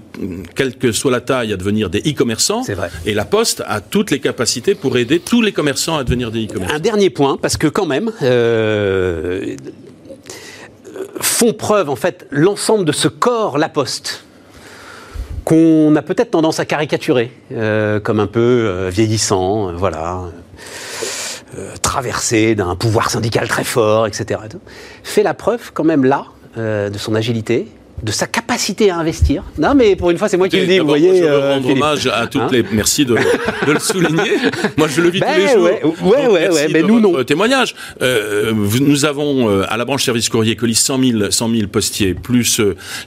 quelle 0.54 0.76
que 0.76 0.92
soit 0.92 1.10
la 1.10 1.20
taille, 1.20 1.52
à 1.52 1.56
devenir 1.56 1.90
des 1.90 2.00
e-commerçants. 2.00 2.62
C'est 2.62 2.74
vrai. 2.74 2.90
Et 3.06 3.14
la 3.14 3.24
Poste 3.24 3.62
a 3.66 3.80
toutes 3.80 4.10
les 4.10 4.20
capacités 4.20 4.74
pour 4.74 4.96
aider 4.98 5.18
tous 5.20 5.42
les 5.42 5.52
commerçants 5.52 5.96
à 5.96 6.04
devenir 6.04 6.30
des 6.30 6.44
e-commerçants. 6.44 6.74
Un 6.74 6.80
dernier 6.80 7.10
point, 7.10 7.38
parce 7.40 7.56
que 7.56 7.66
quand 7.66 7.86
même, 7.86 8.12
euh, 8.22 9.56
font 11.20 11.52
preuve 11.52 11.88
en 11.88 11.96
fait 11.96 12.26
l'ensemble 12.30 12.84
de 12.84 12.92
ce 12.92 13.08
corps 13.08 13.58
La 13.58 13.68
Poste 13.68 14.24
qu'on 15.44 15.96
a 15.96 16.02
peut-être 16.02 16.30
tendance 16.30 16.60
à 16.60 16.64
caricaturer 16.66 17.32
euh, 17.52 17.98
comme 17.98 18.20
un 18.20 18.28
peu 18.28 18.40
euh, 18.40 18.90
vieillissant, 18.90 19.72
voilà. 19.72 20.26
Euh, 21.58 21.74
traversé 21.82 22.54
d'un 22.54 22.74
pouvoir 22.76 23.10
syndical 23.10 23.46
très 23.46 23.64
fort, 23.64 24.06
etc. 24.06 24.40
fait 25.02 25.22
la 25.22 25.34
preuve 25.34 25.70
quand 25.74 25.84
même 25.84 26.02
là 26.02 26.24
euh, 26.56 26.88
de 26.88 26.96
son 26.96 27.14
agilité, 27.14 27.68
de 28.02 28.10
sa 28.10 28.26
capacité 28.26 28.90
à 28.90 28.98
investir. 28.98 29.44
Non, 29.58 29.74
mais 29.74 29.94
pour 29.94 30.10
une 30.10 30.18
fois, 30.18 30.28
c'est 30.28 30.36
moi 30.36 30.48
qui 30.48 30.58
le 30.58 30.66
dis. 30.66 30.78
Vous 30.80 30.86
voyez, 30.86 31.18
je 31.18 31.22
veux 31.22 31.30
euh, 31.30 31.54
rendre 31.54 31.70
hommage 31.70 32.08
à 32.08 32.26
toutes 32.26 32.42
hein 32.42 32.48
les. 32.50 32.64
Merci 32.72 33.04
de, 33.04 33.14
de, 33.14 33.72
le 33.72 33.78
souligner. 33.78 34.38
moi, 34.76 34.88
je 34.88 35.00
le 35.00 35.10
vis 35.10 35.20
tous 35.20 35.26
les 35.26 35.46
ben 35.46 35.52
jours. 35.52 35.68
Ouais, 36.02 36.26
ouais, 36.26 36.48
ouais, 36.50 36.68
mais 36.72 36.82
nous 36.82 36.98
non. 36.98 37.22
Témoignage. 37.22 37.76
Euh, 38.00 38.52
nous 38.80 39.04
avons 39.04 39.48
euh, 39.48 39.64
à 39.68 39.76
la 39.76 39.84
branche 39.84 40.04
service 40.04 40.28
courrier 40.28 40.56
colis 40.56 40.74
100 40.74 40.98
000, 40.98 41.30
100 41.30 41.50
000 41.54 41.68
postiers 41.68 42.14
plus 42.14 42.60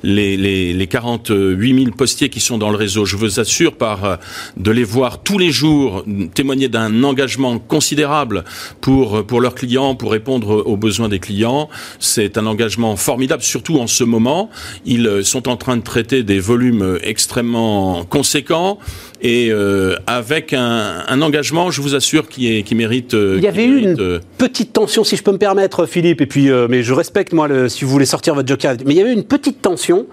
les, 0.04 0.38
les, 0.38 0.74
les 0.74 0.88
48 0.88 1.84
000 1.84 1.92
postiers 1.92 2.30
qui 2.30 2.40
sont 2.40 2.58
dans 2.58 2.70
le 2.70 2.78
réseau. 2.78 3.06
Je 3.06 3.18
vous 3.18 3.40
assure 3.40 3.76
par 3.76 4.20
de 4.56 4.72
les 4.72 4.84
voir 4.84 5.22
tous 5.24 5.38
les 5.38 5.52
jours 5.52 6.06
témoigner 6.34 6.70
d'un 6.70 7.04
engagement 7.04 7.60
considérable 7.60 8.46
pour 8.80 9.26
pour 9.26 9.42
leurs 9.42 9.56
clients, 9.56 9.96
pour 9.96 10.12
répondre 10.12 10.64
aux 10.66 10.78
besoins 10.78 11.10
des 11.10 11.20
clients. 11.20 11.70
C'est 12.00 12.38
un 12.38 12.46
engagement 12.46 12.96
formidable, 12.96 13.44
surtout 13.44 13.80
en 13.80 13.88
ce 13.88 14.06
moment. 14.06 14.50
Ils 14.86 15.08
euh, 15.08 15.24
sont 15.24 15.50
en 15.50 15.58
train 15.58 15.78
de 15.78 15.82
traiter 15.82 16.24
des 16.24 16.40
volumes 16.40 16.84
euh, 16.84 17.00
extrêmement 17.02 18.04
conséquents 18.06 18.78
et 19.22 19.50
euh, 19.50 19.96
avec 20.06 20.54
un, 20.54 21.04
un, 21.08 21.22
engagement, 21.24 21.72
je 21.72 21.82
vous 21.82 21.96
assure, 21.96 22.28
qui, 22.28 22.56
est, 22.56 22.64
qui 22.64 22.76
mérite. 22.76 23.14
Il 23.14 23.42
y 23.42 23.48
avait 23.48 23.66
eu 23.66 23.80
une 23.80 24.20
petite 24.38 24.74
tension, 24.74 25.04
si 25.04 25.16
je 25.16 25.24
peux 25.24 25.32
me 25.32 25.40
permettre, 25.40 25.88
Philippe, 25.88 26.22
et 26.22 26.28
puis, 26.28 26.50
mais 26.70 26.84
je 26.84 26.94
respecte, 26.94 27.34
moi, 27.34 27.48
le, 27.48 27.68
si 27.68 27.86
vous 27.86 27.92
voulez 27.92 28.06
sortir 28.06 28.36
votre 28.36 28.48
joker, 28.48 28.76
mais 28.86 28.94
il 28.94 28.98
y 28.98 29.02
avait 29.02 29.14
une 29.14 29.24
petite 29.24 29.62
tension 29.62 30.06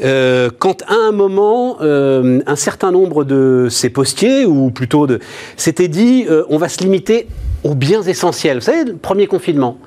quand, 0.00 0.82
à 0.86 0.94
un 0.94 1.12
moment, 1.12 1.78
un 1.82 2.56
certain 2.56 2.90
nombre 2.90 3.24
de 3.24 3.66
ces 3.70 3.90
postiers, 3.90 4.46
ou 4.46 4.70
plutôt 4.70 5.06
de. 5.06 5.18
s'étaient 5.56 5.88
dit, 5.88 6.24
on 6.48 6.56
va 6.56 6.70
se 6.70 6.78
limiter 6.78 7.26
aux 7.64 7.74
biens 7.74 8.02
essentiels. 8.02 8.58
Vous 8.58 8.64
savez, 8.64 8.84
le 8.84 8.96
premier 8.96 9.26
confinement. 9.26 9.78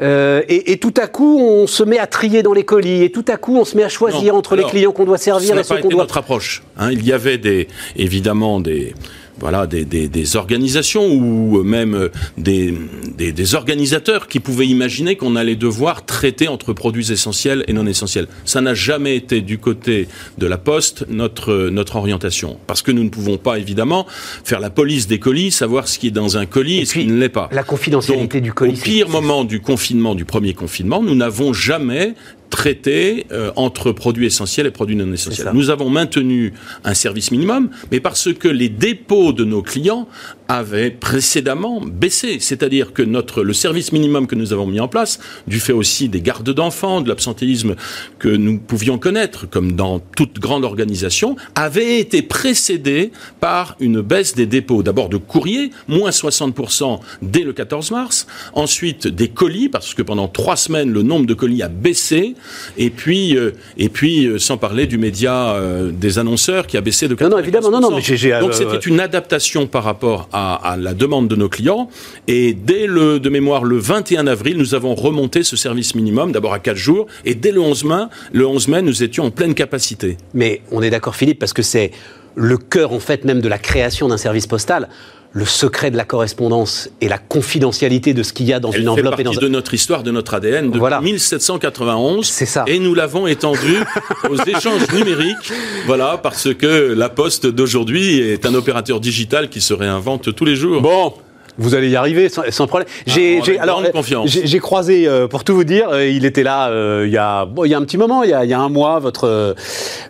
Euh, 0.00 0.42
et, 0.48 0.72
et, 0.72 0.78
tout 0.78 0.94
à 0.96 1.06
coup, 1.06 1.38
on 1.40 1.66
se 1.66 1.82
met 1.82 1.98
à 1.98 2.06
trier 2.06 2.42
dans 2.42 2.52
les 2.52 2.64
colis, 2.64 3.02
et 3.02 3.10
tout 3.10 3.24
à 3.28 3.36
coup, 3.36 3.56
on 3.56 3.64
se 3.64 3.76
met 3.76 3.82
à 3.82 3.88
choisir 3.88 4.34
entre 4.34 4.56
les 4.56 4.64
clients 4.64 4.92
qu'on 4.92 5.04
doit 5.04 5.18
servir 5.18 5.58
et 5.58 5.64
ceux 5.64 5.78
qu'on 5.78 5.88
doit. 5.88 6.02
notre 6.02 6.18
approche. 6.18 6.62
Hein. 6.76 6.90
Il 6.92 7.04
y 7.04 7.12
avait 7.12 7.38
des, 7.38 7.68
évidemment 7.96 8.60
des 8.60 8.94
voilà, 9.38 9.66
des, 9.66 9.84
des, 9.84 10.08
des, 10.08 10.36
organisations 10.36 11.06
ou 11.06 11.62
même 11.62 12.08
des, 12.38 12.74
des, 13.16 13.54
organisateurs 13.54 14.28
qui 14.28 14.40
pouvaient 14.40 14.66
imaginer 14.66 15.16
qu'on 15.16 15.36
allait 15.36 15.56
devoir 15.56 16.04
traiter 16.04 16.48
entre 16.48 16.72
produits 16.72 17.12
essentiels 17.12 17.64
et 17.68 17.72
non 17.72 17.86
essentiels. 17.86 18.28
Ça 18.44 18.60
n'a 18.60 18.74
jamais 18.74 19.16
été 19.16 19.40
du 19.40 19.58
côté 19.58 20.08
de 20.38 20.46
la 20.46 20.58
Poste 20.58 21.04
notre, 21.08 21.68
notre 21.70 21.96
orientation. 21.96 22.58
Parce 22.66 22.82
que 22.82 22.92
nous 22.92 23.04
ne 23.04 23.08
pouvons 23.08 23.36
pas, 23.36 23.58
évidemment, 23.58 24.06
faire 24.44 24.60
la 24.60 24.70
police 24.70 25.06
des 25.06 25.18
colis, 25.18 25.50
savoir 25.50 25.88
ce 25.88 25.98
qui 25.98 26.08
est 26.08 26.12
dans 26.12 26.38
un 26.38 26.46
colis 26.46 26.78
et, 26.78 26.84
ce 26.84 26.94
qui 26.94 27.06
ne 27.06 27.18
l'est 27.18 27.28
pas. 27.28 27.48
La 27.52 27.62
confidentialité 27.62 28.40
du 28.40 28.52
colis. 28.52 28.72
Au 28.72 28.82
pire 28.82 29.08
moment 29.08 29.44
du 29.44 29.60
confinement, 29.60 30.14
du 30.14 30.24
premier 30.24 30.54
confinement, 30.54 31.02
nous 31.02 31.14
n'avons 31.14 31.52
jamais 31.52 32.14
traité 32.50 33.26
euh, 33.32 33.50
entre 33.56 33.92
produits 33.92 34.26
essentiels 34.26 34.66
et 34.66 34.70
produits 34.70 34.96
non 34.96 35.12
essentiels. 35.12 35.50
Nous 35.52 35.70
avons 35.70 35.90
maintenu 35.90 36.52
un 36.84 36.94
service 36.94 37.30
minimum, 37.30 37.70
mais 37.90 38.00
parce 38.00 38.32
que 38.32 38.48
les 38.48 38.68
dépôts 38.68 39.32
de 39.32 39.44
nos 39.44 39.62
clients 39.62 40.08
avait 40.48 40.90
précédemment 40.90 41.80
baissé. 41.80 42.38
C'est-à-dire 42.40 42.92
que 42.92 43.02
notre, 43.02 43.42
le 43.42 43.52
service 43.52 43.92
minimum 43.92 44.26
que 44.26 44.34
nous 44.34 44.52
avons 44.52 44.66
mis 44.66 44.80
en 44.80 44.88
place, 44.88 45.18
du 45.46 45.60
fait 45.60 45.72
aussi 45.72 46.08
des 46.08 46.20
gardes 46.20 46.50
d'enfants, 46.50 47.00
de 47.00 47.08
l'absentéisme 47.08 47.74
que 48.18 48.28
nous 48.28 48.58
pouvions 48.58 48.98
connaître, 48.98 49.48
comme 49.48 49.72
dans 49.72 49.98
toute 49.98 50.38
grande 50.38 50.64
organisation, 50.64 51.36
avait 51.54 51.98
été 51.98 52.22
précédé 52.22 53.12
par 53.40 53.76
une 53.80 54.00
baisse 54.00 54.34
des 54.34 54.46
dépôts. 54.46 54.82
D'abord 54.82 55.08
de 55.08 55.16
courrier, 55.16 55.70
moins 55.88 56.10
60% 56.10 57.00
dès 57.22 57.42
le 57.42 57.52
14 57.52 57.90
mars. 57.90 58.26
Ensuite 58.54 59.08
des 59.08 59.28
colis, 59.28 59.68
parce 59.68 59.94
que 59.94 60.02
pendant 60.02 60.28
trois 60.28 60.56
semaines, 60.56 60.90
le 60.90 61.02
nombre 61.02 61.26
de 61.26 61.34
colis 61.34 61.62
a 61.62 61.68
baissé. 61.68 62.34
Et 62.76 62.90
puis, 62.90 63.36
euh, 63.36 63.52
et 63.78 63.88
puis 63.88 64.26
euh, 64.26 64.38
sans 64.38 64.56
parler 64.56 64.86
du 64.86 64.98
média 64.98 65.54
euh, 65.54 65.90
des 65.92 66.18
annonceurs 66.18 66.66
qui 66.66 66.76
a 66.76 66.80
baissé 66.80 67.08
de 67.08 67.14
40%. 67.14 67.22
Non, 67.24 67.30
non, 67.30 67.38
évidemment, 67.38 67.70
non, 67.70 67.80
non. 67.80 67.90
Mais 67.90 68.40
Donc 68.40 68.54
c'était 68.54 68.78
une 68.78 69.00
adaptation 69.00 69.66
par 69.66 69.84
rapport 69.84 70.28
à, 70.32 70.35
la 70.78 70.94
demande 70.94 71.28
de 71.28 71.36
nos 71.36 71.48
clients. 71.48 71.88
Et 72.28 72.54
dès 72.54 72.86
le, 72.86 73.20
de 73.20 73.28
mémoire, 73.28 73.64
le 73.64 73.78
21 73.78 74.26
avril, 74.26 74.56
nous 74.58 74.74
avons 74.74 74.94
remonté 74.94 75.42
ce 75.42 75.56
service 75.56 75.94
minimum, 75.94 76.32
d'abord 76.32 76.52
à 76.52 76.58
4 76.58 76.76
jours, 76.76 77.06
et 77.24 77.34
dès 77.34 77.52
le 77.52 77.60
11 77.60 77.84
mai, 77.84 78.04
le 78.32 78.46
11 78.46 78.68
mai, 78.68 78.82
nous 78.82 79.02
étions 79.02 79.24
en 79.24 79.30
pleine 79.30 79.54
capacité. 79.54 80.16
Mais 80.34 80.62
on 80.70 80.82
est 80.82 80.90
d'accord, 80.90 81.16
Philippe, 81.16 81.38
parce 81.38 81.52
que 81.52 81.62
c'est 81.62 81.90
le 82.34 82.58
cœur, 82.58 82.92
en 82.92 83.00
fait, 83.00 83.24
même 83.24 83.40
de 83.40 83.48
la 83.48 83.58
création 83.58 84.08
d'un 84.08 84.18
service 84.18 84.46
postal 84.46 84.88
le 85.36 85.44
secret 85.44 85.90
de 85.90 85.98
la 85.98 86.06
correspondance 86.06 86.88
et 87.02 87.08
la 87.08 87.18
confidentialité 87.18 88.14
de 88.14 88.22
ce 88.22 88.32
qu'il 88.32 88.46
y 88.46 88.54
a 88.54 88.58
dans 88.58 88.70
une 88.70 88.88
enveloppe. 88.88 89.16
Fait 89.16 89.24
partie 89.24 89.38
de 89.38 89.48
notre 89.48 89.74
histoire, 89.74 90.02
de 90.02 90.10
notre 90.10 90.32
ADN 90.32 90.70
de 90.70 90.78
voilà. 90.78 91.02
1791. 91.02 92.26
C'est 92.26 92.46
ça. 92.46 92.64
Et 92.66 92.78
nous 92.78 92.94
l'avons 92.94 93.26
étendu 93.26 93.76
aux 94.30 94.36
échanges 94.36 94.90
numériques. 94.94 95.52
Voilà, 95.86 96.18
parce 96.22 96.54
que 96.54 96.94
la 96.94 97.10
Poste 97.10 97.46
d'aujourd'hui 97.46 98.18
est 98.18 98.46
un 98.46 98.54
opérateur 98.54 98.98
digital 98.98 99.50
qui 99.50 99.60
se 99.60 99.74
réinvente 99.74 100.34
tous 100.34 100.46
les 100.46 100.56
jours. 100.56 100.80
Bon, 100.80 101.12
vous 101.58 101.74
allez 101.74 101.90
y 101.90 101.96
arriver 101.96 102.30
sans, 102.30 102.66
problème. 102.66 102.88
J'ai, 103.06 103.42
ah, 103.58 103.62
alors, 103.62 103.82
j'ai, 104.24 104.58
croisé, 104.58 105.06
euh, 105.06 105.28
pour 105.28 105.44
tout 105.44 105.54
vous 105.54 105.64
dire, 105.64 105.90
euh, 105.90 106.08
il 106.08 106.24
était 106.24 106.44
là 106.44 106.70
euh, 106.70 107.04
il, 107.06 107.12
y 107.12 107.18
a, 107.18 107.46
il 107.62 107.70
y 107.70 107.74
a 107.74 107.78
un 107.78 107.84
petit 107.84 107.98
moment, 107.98 108.22
il 108.22 108.30
y 108.30 108.32
a, 108.32 108.44
il 108.44 108.50
y 108.50 108.54
a 108.54 108.60
un 108.60 108.70
mois, 108.70 109.00
votre, 109.00 109.54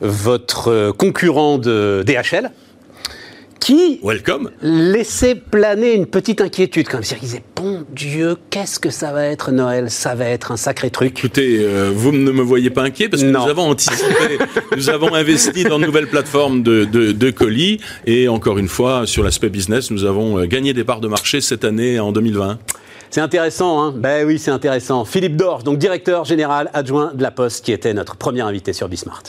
votre 0.00 0.92
concurrent 0.92 1.58
de 1.58 2.04
DHL 2.06 2.52
qui 3.66 3.98
Welcome. 4.00 4.52
laissait 4.62 5.34
planer 5.34 5.94
une 5.94 6.06
petite 6.06 6.40
inquiétude, 6.40 6.86
comme 6.86 7.02
si 7.02 7.14
il 7.14 7.20
disait 7.20 7.42
Bon 7.56 7.84
Dieu, 7.90 8.36
qu'est-ce 8.48 8.78
que 8.78 8.90
ça 8.90 9.10
va 9.12 9.24
être 9.24 9.50
Noël? 9.50 9.90
Ça 9.90 10.14
va 10.14 10.26
être 10.26 10.52
un 10.52 10.56
sacré 10.56 10.88
truc. 10.88 11.18
Écoutez, 11.18 11.58
euh, 11.62 11.90
vous 11.92 12.12
ne 12.12 12.30
me 12.30 12.42
voyez 12.42 12.70
pas 12.70 12.84
inquiet 12.84 13.08
parce 13.08 13.22
que 13.22 13.26
nous 13.26 13.48
avons 13.48 13.68
anticipé, 13.68 14.38
nous 14.76 14.88
avons 14.88 15.12
investi 15.14 15.64
dans 15.64 15.80
de 15.80 15.86
nouvelles 15.86 16.06
plateformes 16.06 16.62
de, 16.62 16.84
de, 16.84 17.30
colis 17.32 17.80
et 18.06 18.28
encore 18.28 18.58
une 18.58 18.68
fois, 18.68 19.04
sur 19.04 19.24
l'aspect 19.24 19.48
business, 19.48 19.90
nous 19.90 20.04
avons 20.04 20.38
euh, 20.38 20.46
gagné 20.46 20.72
des 20.72 20.84
parts 20.84 21.00
de 21.00 21.08
marché 21.08 21.40
cette 21.40 21.64
année 21.64 21.98
en 21.98 22.12
2020. 22.12 22.58
C'est 23.10 23.20
intéressant, 23.20 23.82
hein 23.82 23.94
Ben 23.96 24.24
oui, 24.24 24.38
c'est 24.38 24.52
intéressant. 24.52 25.04
Philippe 25.04 25.34
Dorge, 25.34 25.64
donc 25.64 25.78
directeur 25.78 26.24
général 26.24 26.70
adjoint 26.72 27.10
de 27.14 27.22
la 27.22 27.32
Poste, 27.32 27.64
qui 27.64 27.72
était 27.72 27.94
notre 27.94 28.14
premier 28.14 28.42
invité 28.42 28.72
sur 28.72 28.88
Bismart. 28.88 29.24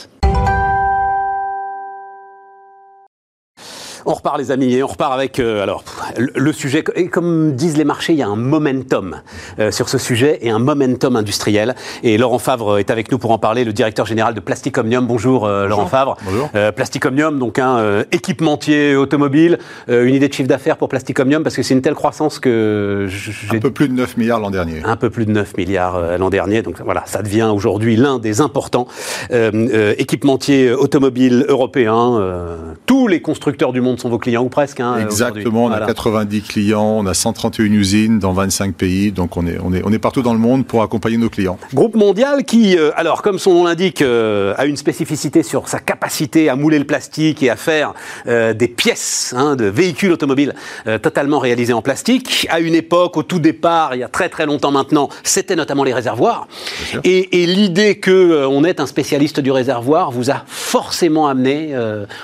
On 4.10 4.14
repart 4.14 4.38
les 4.38 4.50
amis 4.50 4.72
et 4.72 4.82
on 4.82 4.86
repart 4.86 5.12
avec 5.12 5.38
euh, 5.38 5.62
alors 5.62 5.84
le 6.16 6.52
sujet 6.54 6.82
et 6.94 7.08
comme 7.08 7.54
disent 7.54 7.76
les 7.76 7.84
marchés, 7.84 8.14
il 8.14 8.18
y 8.18 8.22
a 8.22 8.26
un 8.26 8.36
momentum 8.36 9.20
euh, 9.58 9.70
sur 9.70 9.90
ce 9.90 9.98
sujet 9.98 10.38
et 10.40 10.48
un 10.48 10.58
momentum 10.58 11.14
industriel 11.14 11.74
et 12.02 12.16
Laurent 12.16 12.38
Favre 12.38 12.78
est 12.78 12.90
avec 12.90 13.12
nous 13.12 13.18
pour 13.18 13.32
en 13.32 13.38
parler, 13.38 13.66
le 13.66 13.74
directeur 13.74 14.06
général 14.06 14.32
de 14.32 14.40
Plastic 14.40 14.78
Omnium. 14.78 15.06
Bonjour, 15.06 15.44
euh, 15.44 15.66
Laurent 15.66 15.84
Favre. 15.84 16.16
Bonjour. 16.24 16.48
Plastic 16.74 17.04
Omnium 17.04 17.38
donc 17.38 17.58
un 17.58 18.04
équipementier 18.10 18.96
automobile, 18.96 19.58
une 19.88 20.14
idée 20.14 20.28
de 20.28 20.32
chiffre 20.32 20.48
d'affaires 20.48 20.78
pour 20.78 20.88
Plastic 20.88 21.20
Omnium 21.20 21.42
parce 21.42 21.54
que 21.54 21.62
c'est 21.62 21.74
une 21.74 21.82
telle 21.82 21.94
croissance 21.94 22.38
que 22.38 23.08
un 23.52 23.58
peu 23.58 23.72
plus 23.72 23.88
de 23.88 23.92
9 23.92 24.16
milliards 24.16 24.40
l'an 24.40 24.50
dernier. 24.50 24.80
Un 24.84 24.96
peu 24.96 25.10
plus 25.10 25.26
de 25.26 25.32
9 25.32 25.54
milliards 25.58 26.16
l'an 26.16 26.30
dernier 26.30 26.62
donc 26.62 26.80
voilà, 26.82 27.02
ça 27.04 27.20
devient 27.20 27.50
aujourd'hui 27.54 27.96
l'un 27.96 28.18
des 28.18 28.40
importants 28.40 28.88
équipementiers 29.30 30.72
automobiles 30.72 31.44
européens. 31.46 32.22
tous 32.86 33.06
les 33.06 33.20
constructeurs 33.20 33.74
du 33.74 33.82
monde 33.82 33.97
sont 33.98 34.08
vos 34.08 34.18
clients 34.18 34.42
ou 34.42 34.48
presque. 34.48 34.80
Hein, 34.80 34.96
Exactement, 35.00 35.66
on 35.66 35.70
a 35.70 35.86
90 35.86 36.42
clients, 36.42 36.98
on 36.98 37.06
a 37.06 37.14
131 37.14 37.66
usines 37.66 38.18
dans 38.18 38.32
25 38.32 38.74
pays, 38.74 39.12
donc 39.12 39.36
on 39.36 39.46
est, 39.46 39.58
on 39.62 39.72
est, 39.72 39.82
on 39.84 39.92
est 39.92 39.98
partout 39.98 40.22
dans 40.22 40.32
le 40.32 40.38
monde 40.38 40.66
pour 40.66 40.82
accompagner 40.82 41.16
nos 41.16 41.30
clients. 41.30 41.58
Groupe 41.74 41.96
mondial 41.96 42.44
qui, 42.44 42.76
euh, 42.76 42.90
alors 42.96 43.22
comme 43.22 43.38
son 43.38 43.54
nom 43.54 43.64
l'indique, 43.64 44.02
euh, 44.02 44.54
a 44.56 44.66
une 44.66 44.76
spécificité 44.76 45.42
sur 45.42 45.68
sa 45.68 45.80
capacité 45.80 46.48
à 46.48 46.56
mouler 46.56 46.78
le 46.78 46.84
plastique 46.84 47.42
et 47.42 47.50
à 47.50 47.56
faire 47.56 47.94
euh, 48.26 48.54
des 48.54 48.68
pièces 48.68 49.34
hein, 49.36 49.56
de 49.56 49.64
véhicules 49.64 50.12
automobiles 50.12 50.54
totalement 51.02 51.38
réalisées 51.38 51.72
en 51.72 51.82
plastique. 51.82 52.46
À 52.50 52.60
une 52.60 52.74
époque, 52.74 53.16
au 53.16 53.22
tout 53.22 53.38
départ, 53.38 53.94
il 53.94 54.00
y 54.00 54.02
a 54.02 54.08
très 54.08 54.28
très 54.28 54.46
longtemps 54.46 54.70
maintenant, 54.70 55.08
c'était 55.22 55.56
notamment 55.56 55.84
les 55.84 55.92
réservoirs. 55.92 56.48
Et, 57.04 57.42
et 57.42 57.46
l'idée 57.46 57.96
que 57.96 58.46
on 58.46 58.64
est 58.64 58.80
un 58.80 58.86
spécialiste 58.86 59.40
du 59.40 59.50
réservoir 59.50 60.10
vous 60.10 60.30
a 60.30 60.44
forcément 60.46 61.28
amené 61.28 61.74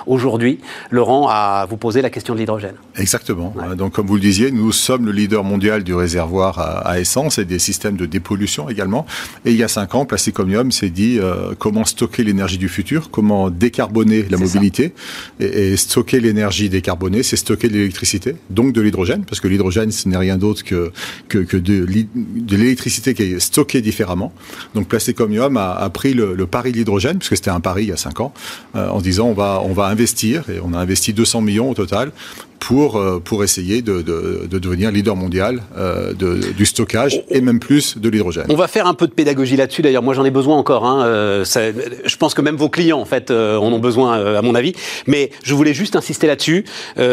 aujourd'hui, 0.07 0.61
Laurent, 0.91 1.29
à 1.29 1.64
vous 1.67 1.77
poser 1.77 2.03
la 2.03 2.11
question 2.11 2.35
de 2.35 2.41
l'hydrogène. 2.41 2.75
Exactement. 2.97 3.55
Donc, 3.77 3.95
comme 3.95 4.07
vous 4.07 4.17
le 4.17 4.21
disiez, 4.21 4.51
nous 4.51 4.73
sommes 4.73 5.07
le 5.07 5.13
leader 5.13 5.45
mondial 5.45 5.85
du 5.85 5.95
réservoir 5.95 6.59
à, 6.59 6.99
essence 7.01 7.39
et 7.39 7.45
des 7.45 7.59
systèmes 7.59 7.97
de 7.97 8.07
dépollution 8.07 8.69
également. 8.69 9.07
Et 9.45 9.51
il 9.51 9.57
y 9.57 9.63
a 9.63 9.69
cinq 9.69 9.95
ans, 9.95 10.05
Plasticomium 10.05 10.73
s'est 10.73 10.91
dit 10.91 11.19
euh, 11.19 11.55
comment 11.59 11.85
stocker 11.85 12.25
l'énergie 12.25 12.59
du 12.59 12.69
futur, 12.69 13.11
comment 13.11 13.51
décarboner 13.51 14.27
la 14.31 14.39
mobilité. 14.39 14.93
Et, 15.41 15.77
stocker 15.77 16.21
l'énergie 16.21 16.69
décarbonée, 16.69 17.23
c'est 17.23 17.37
stocker 17.37 17.69
de 17.69 17.75
l'électricité, 17.75 18.37
donc 18.51 18.73
de 18.73 18.81
l'hydrogène, 18.81 19.25
parce 19.25 19.41
que 19.41 19.49
l'hydrogène, 19.49 19.91
ce 19.91 20.09
n'est 20.09 20.17
rien 20.17 20.37
d'autre 20.37 20.65
que, 20.65 20.93
que, 21.29 21.39
que 21.39 21.57
de, 21.57 21.87
de 21.87 22.57
l'électricité 22.57 23.15
qui 23.15 23.23
est 23.23 23.41
stockée 23.41 23.81
différemment. 23.81 24.33
Donc, 24.75 24.89
Plasticomium 24.89 25.57
a, 25.57 25.73
a 25.73 25.91
pris 25.91 26.15
le, 26.15 26.35
le 26.35 26.47
pari 26.47 26.73
de 26.73 26.79
l'hydrogène, 26.79 27.19
puisque 27.19 27.37
c'était 27.37 27.51
un 27.51 27.61
pari 27.61 27.85
il 27.85 27.89
y 27.89 27.93
a 27.93 27.97
cinq 27.97 28.21
ans, 28.21 28.33
euh, 28.77 28.89
en 28.89 29.01
disant 29.01 29.27
on 29.27 29.35
va, 29.35 29.61
on 29.65 29.73
va 29.73 29.87
investir, 29.87 30.49
et 30.51 30.61
on 30.63 30.73
a 30.73 30.79
investi 30.79 31.13
200 31.13 31.41
millions 31.45 31.71
au 31.71 31.75
total 31.75 32.11
pour, 32.59 32.97
euh, 32.97 33.21
pour 33.23 33.45
essayer 33.45 33.83
de, 33.83 34.01
de, 34.03 34.47
de 34.51 34.59
devenir 34.59 34.91
leader 34.91 35.17
mondial 35.17 35.61
euh, 35.77 36.13
de, 36.15 36.53
du 36.53 36.65
stockage 36.65 37.23
et 37.29 37.41
même 37.41 37.61
plus 37.61 37.99
de 37.99 38.09
l'hydrogène. 38.09 38.47
On 38.49 38.57
va 38.57 38.69
faire 38.69 38.87
un 38.87 38.95
peu 38.95 39.07
de 39.07 39.13
pédagogie 39.13 39.57
là-dessus. 39.57 39.83
D'ailleurs, 39.83 40.03
moi 40.03 40.15
j'en 40.15 40.25
ai 40.25 40.31
besoin 40.31 40.57
encore. 40.57 40.87
Hein. 40.87 41.05
Euh, 41.05 41.45
ça, 41.45 41.61
je 42.05 42.17
pense 42.17 42.33
que 42.35 42.41
même 42.41 42.57
vos 42.57 42.69
clients 42.69 43.01
en 43.01 43.05
fait 43.05 43.31
en 43.31 43.73
ont 43.73 43.79
besoin, 43.79 44.37
à 44.37 44.43
mon 44.43 44.55
avis. 44.55 44.75
Mais 45.07 45.31
je 45.43 45.55
voulais 45.55 45.75
juste 45.75 45.97
insister 45.97 46.27
là-dessus. 46.27 46.65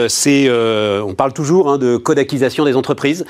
c'est, 0.08 0.50
on 0.50 1.14
parle 1.16 1.34
toujours 1.34 1.70
hein, 1.70 1.78
de 1.78 1.98
codakisation 1.98 2.66
des 2.66 2.76
entreprises. 2.76 3.26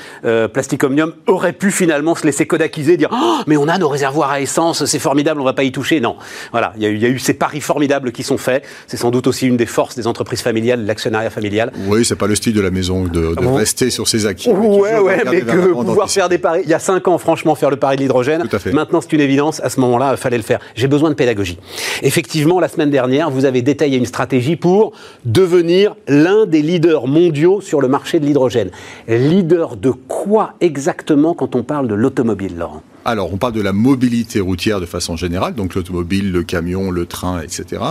Plastic 0.53 0.83
Omnium 0.83 1.13
aurait 1.27 1.53
pu 1.53 1.71
finalement 1.71 2.15
se 2.15 2.25
laisser 2.25 2.45
codakiser, 2.45 2.97
dire 2.97 3.09
oh, 3.11 3.39
mais 3.47 3.57
on 3.57 3.67
a 3.67 3.77
nos 3.77 3.89
réservoirs 3.89 4.31
à 4.31 4.41
essence, 4.41 4.85
c'est 4.85 4.99
formidable, 4.99 5.41
on 5.41 5.45
va 5.45 5.53
pas 5.53 5.63
y 5.63 5.71
toucher. 5.71 5.99
Non, 5.99 6.15
voilà, 6.51 6.73
il 6.77 6.83
y, 6.83 6.99
y, 6.99 7.05
a 7.05 7.09
eu 7.09 7.19
ces 7.19 7.33
paris 7.33 7.61
formidables 7.61 8.11
qui 8.11 8.23
sont 8.23 8.37
faits. 8.37 8.63
C'est 8.87 8.97
sans 8.97 9.11
doute 9.11 9.27
aussi 9.27 9.47
une 9.47 9.57
des 9.57 9.65
forces 9.65 9.95
des 9.95 10.07
entreprises 10.07 10.41
familiales, 10.41 10.85
l'actionnariat 10.85 11.29
familial. 11.29 11.71
Oui, 11.87 12.05
c'est 12.11 12.17
pas 12.17 12.27
le 12.27 12.35
style 12.35 12.53
de 12.53 12.59
la 12.59 12.71
maison 12.71 13.05
de, 13.05 13.35
ah 13.37 13.55
rester 13.55 13.89
sur 13.89 14.05
ses 14.05 14.25
acquis. 14.25 14.49
Ouais, 14.49 14.99
ouais, 14.99 15.23
mais 15.31 15.39
que 15.39 15.71
pouvoir 15.71 16.09
faire 16.09 16.27
des 16.27 16.39
paris. 16.39 16.59
Il 16.65 16.69
y 16.69 16.73
a 16.73 16.79
cinq 16.79 17.07
ans, 17.07 17.17
franchement, 17.17 17.55
faire 17.55 17.69
le 17.69 17.77
pari 17.77 17.95
de 17.95 18.01
l'hydrogène. 18.01 18.43
Maintenant, 18.73 18.99
c'est 18.99 19.13
une 19.13 19.21
évidence. 19.21 19.61
À 19.61 19.69
ce 19.69 19.79
moment-là, 19.79 20.11
il 20.11 20.17
fallait 20.17 20.35
le 20.35 20.43
faire. 20.43 20.59
J'ai 20.75 20.87
besoin 20.87 21.09
de 21.09 21.15
pédagogie. 21.15 21.57
Effectivement, 22.01 22.59
la 22.59 22.67
semaine 22.67 22.89
dernière, 22.89 23.29
vous 23.29 23.45
avez 23.45 23.61
détaillé 23.61 23.97
une 23.97 24.05
stratégie 24.05 24.57
pour 24.57 24.91
devenir 25.23 25.95
l'un 26.09 26.45
des 26.45 26.61
leaders 26.61 27.07
mondiaux 27.07 27.61
sur 27.61 27.79
le 27.79 27.87
marché 27.87 28.19
de 28.19 28.25
l'hydrogène. 28.25 28.71
Leader 29.07 29.77
de 29.77 29.91
quoi 29.91 30.55
exactement 30.59 31.33
quand 31.33 31.55
on 31.55 31.63
parle 31.63 31.87
de 31.87 31.95
l'automobile, 31.95 32.57
Laurent? 32.57 32.83
Alors, 33.05 33.33
on 33.33 33.37
parle 33.37 33.53
de 33.53 33.61
la 33.61 33.73
mobilité 33.73 34.39
routière 34.39 34.79
de 34.79 34.85
façon 34.85 35.15
générale, 35.15 35.55
donc 35.55 35.75
l'automobile, 35.75 36.31
le 36.31 36.43
camion, 36.43 36.91
le 36.91 37.05
train, 37.05 37.41
etc. 37.41 37.81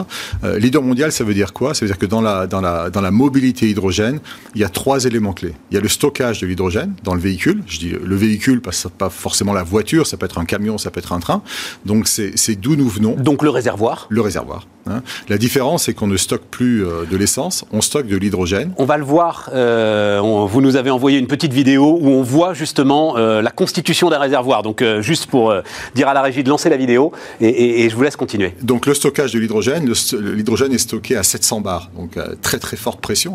Euh, 0.44 0.58
leader 0.58 0.82
mondial, 0.82 1.12
ça 1.12 1.24
veut 1.24 1.34
dire 1.34 1.52
quoi? 1.52 1.74
Ça 1.74 1.84
veut 1.84 1.88
dire 1.88 1.98
que 1.98 2.06
dans 2.06 2.20
la, 2.20 2.46
dans, 2.46 2.60
la, 2.60 2.90
dans 2.90 3.00
la 3.00 3.10
mobilité 3.10 3.68
hydrogène, 3.68 4.20
il 4.54 4.60
y 4.60 4.64
a 4.64 4.68
trois 4.68 5.04
éléments 5.04 5.32
clés. 5.32 5.54
Il 5.70 5.74
y 5.74 5.78
a 5.78 5.80
le 5.80 5.88
stockage 5.88 6.40
de 6.40 6.46
l'hydrogène 6.46 6.94
dans 7.04 7.14
le 7.14 7.20
véhicule. 7.20 7.62
Je 7.66 7.78
dis 7.78 7.90
le 7.90 8.16
véhicule, 8.16 8.60
pas, 8.60 8.70
pas 8.96 9.10
forcément 9.10 9.52
la 9.52 9.62
voiture, 9.62 10.06
ça 10.06 10.16
peut 10.16 10.26
être 10.26 10.38
un 10.38 10.44
camion, 10.44 10.78
ça 10.78 10.90
peut 10.90 11.00
être 11.00 11.12
un 11.12 11.20
train. 11.20 11.42
Donc, 11.84 12.06
c'est 12.06 12.56
d'où 12.56 12.76
nous 12.76 12.88
venons. 12.88 13.14
Donc, 13.16 13.42
le 13.42 13.50
réservoir 13.50 14.06
Le 14.10 14.20
réservoir. 14.20 14.66
Hein. 14.86 15.02
La 15.28 15.38
différence, 15.38 15.84
c'est 15.84 15.94
qu'on 15.94 16.06
ne 16.06 16.16
stocke 16.16 16.44
plus 16.50 16.84
euh, 16.84 17.04
de 17.10 17.16
l'essence, 17.16 17.64
on 17.72 17.80
stocke 17.80 18.06
de 18.06 18.16
l'hydrogène. 18.16 18.72
On 18.78 18.84
va 18.84 18.96
le 18.96 19.04
voir. 19.04 19.50
Euh, 19.52 20.20
vous 20.22 20.60
nous 20.60 20.76
avez 20.76 20.90
envoyé 20.90 21.18
une 21.18 21.26
petite 21.26 21.52
vidéo 21.52 21.98
où 22.00 22.08
on 22.08 22.22
voit 22.22 22.54
justement 22.54 23.16
euh, 23.16 23.42
la 23.42 23.50
constitution 23.50 24.10
d'un 24.10 24.18
réservoir. 24.18 24.62
Donc, 24.62 24.82
juste 25.00 25.26
pour 25.26 25.54
dire 25.94 26.08
à 26.08 26.14
la 26.14 26.22
régie 26.22 26.42
de 26.42 26.48
lancer 26.48 26.68
la 26.68 26.76
vidéo, 26.76 27.12
et, 27.40 27.88
je 27.88 27.96
vous 27.96 28.02
laisse 28.02 28.16
continuer. 28.16 28.54
Donc 28.62 28.86
le 28.86 28.94
stockage 28.94 29.32
de 29.32 29.38
l'hydrogène, 29.38 29.92
l'hydrogène 30.12 30.72
est 30.72 30.78
stocké 30.78 31.16
à 31.16 31.22
700 31.22 31.60
bars, 31.60 31.90
donc 31.96 32.16
à 32.16 32.28
très 32.40 32.58
très 32.58 32.76
forte 32.76 33.00
pression. 33.00 33.34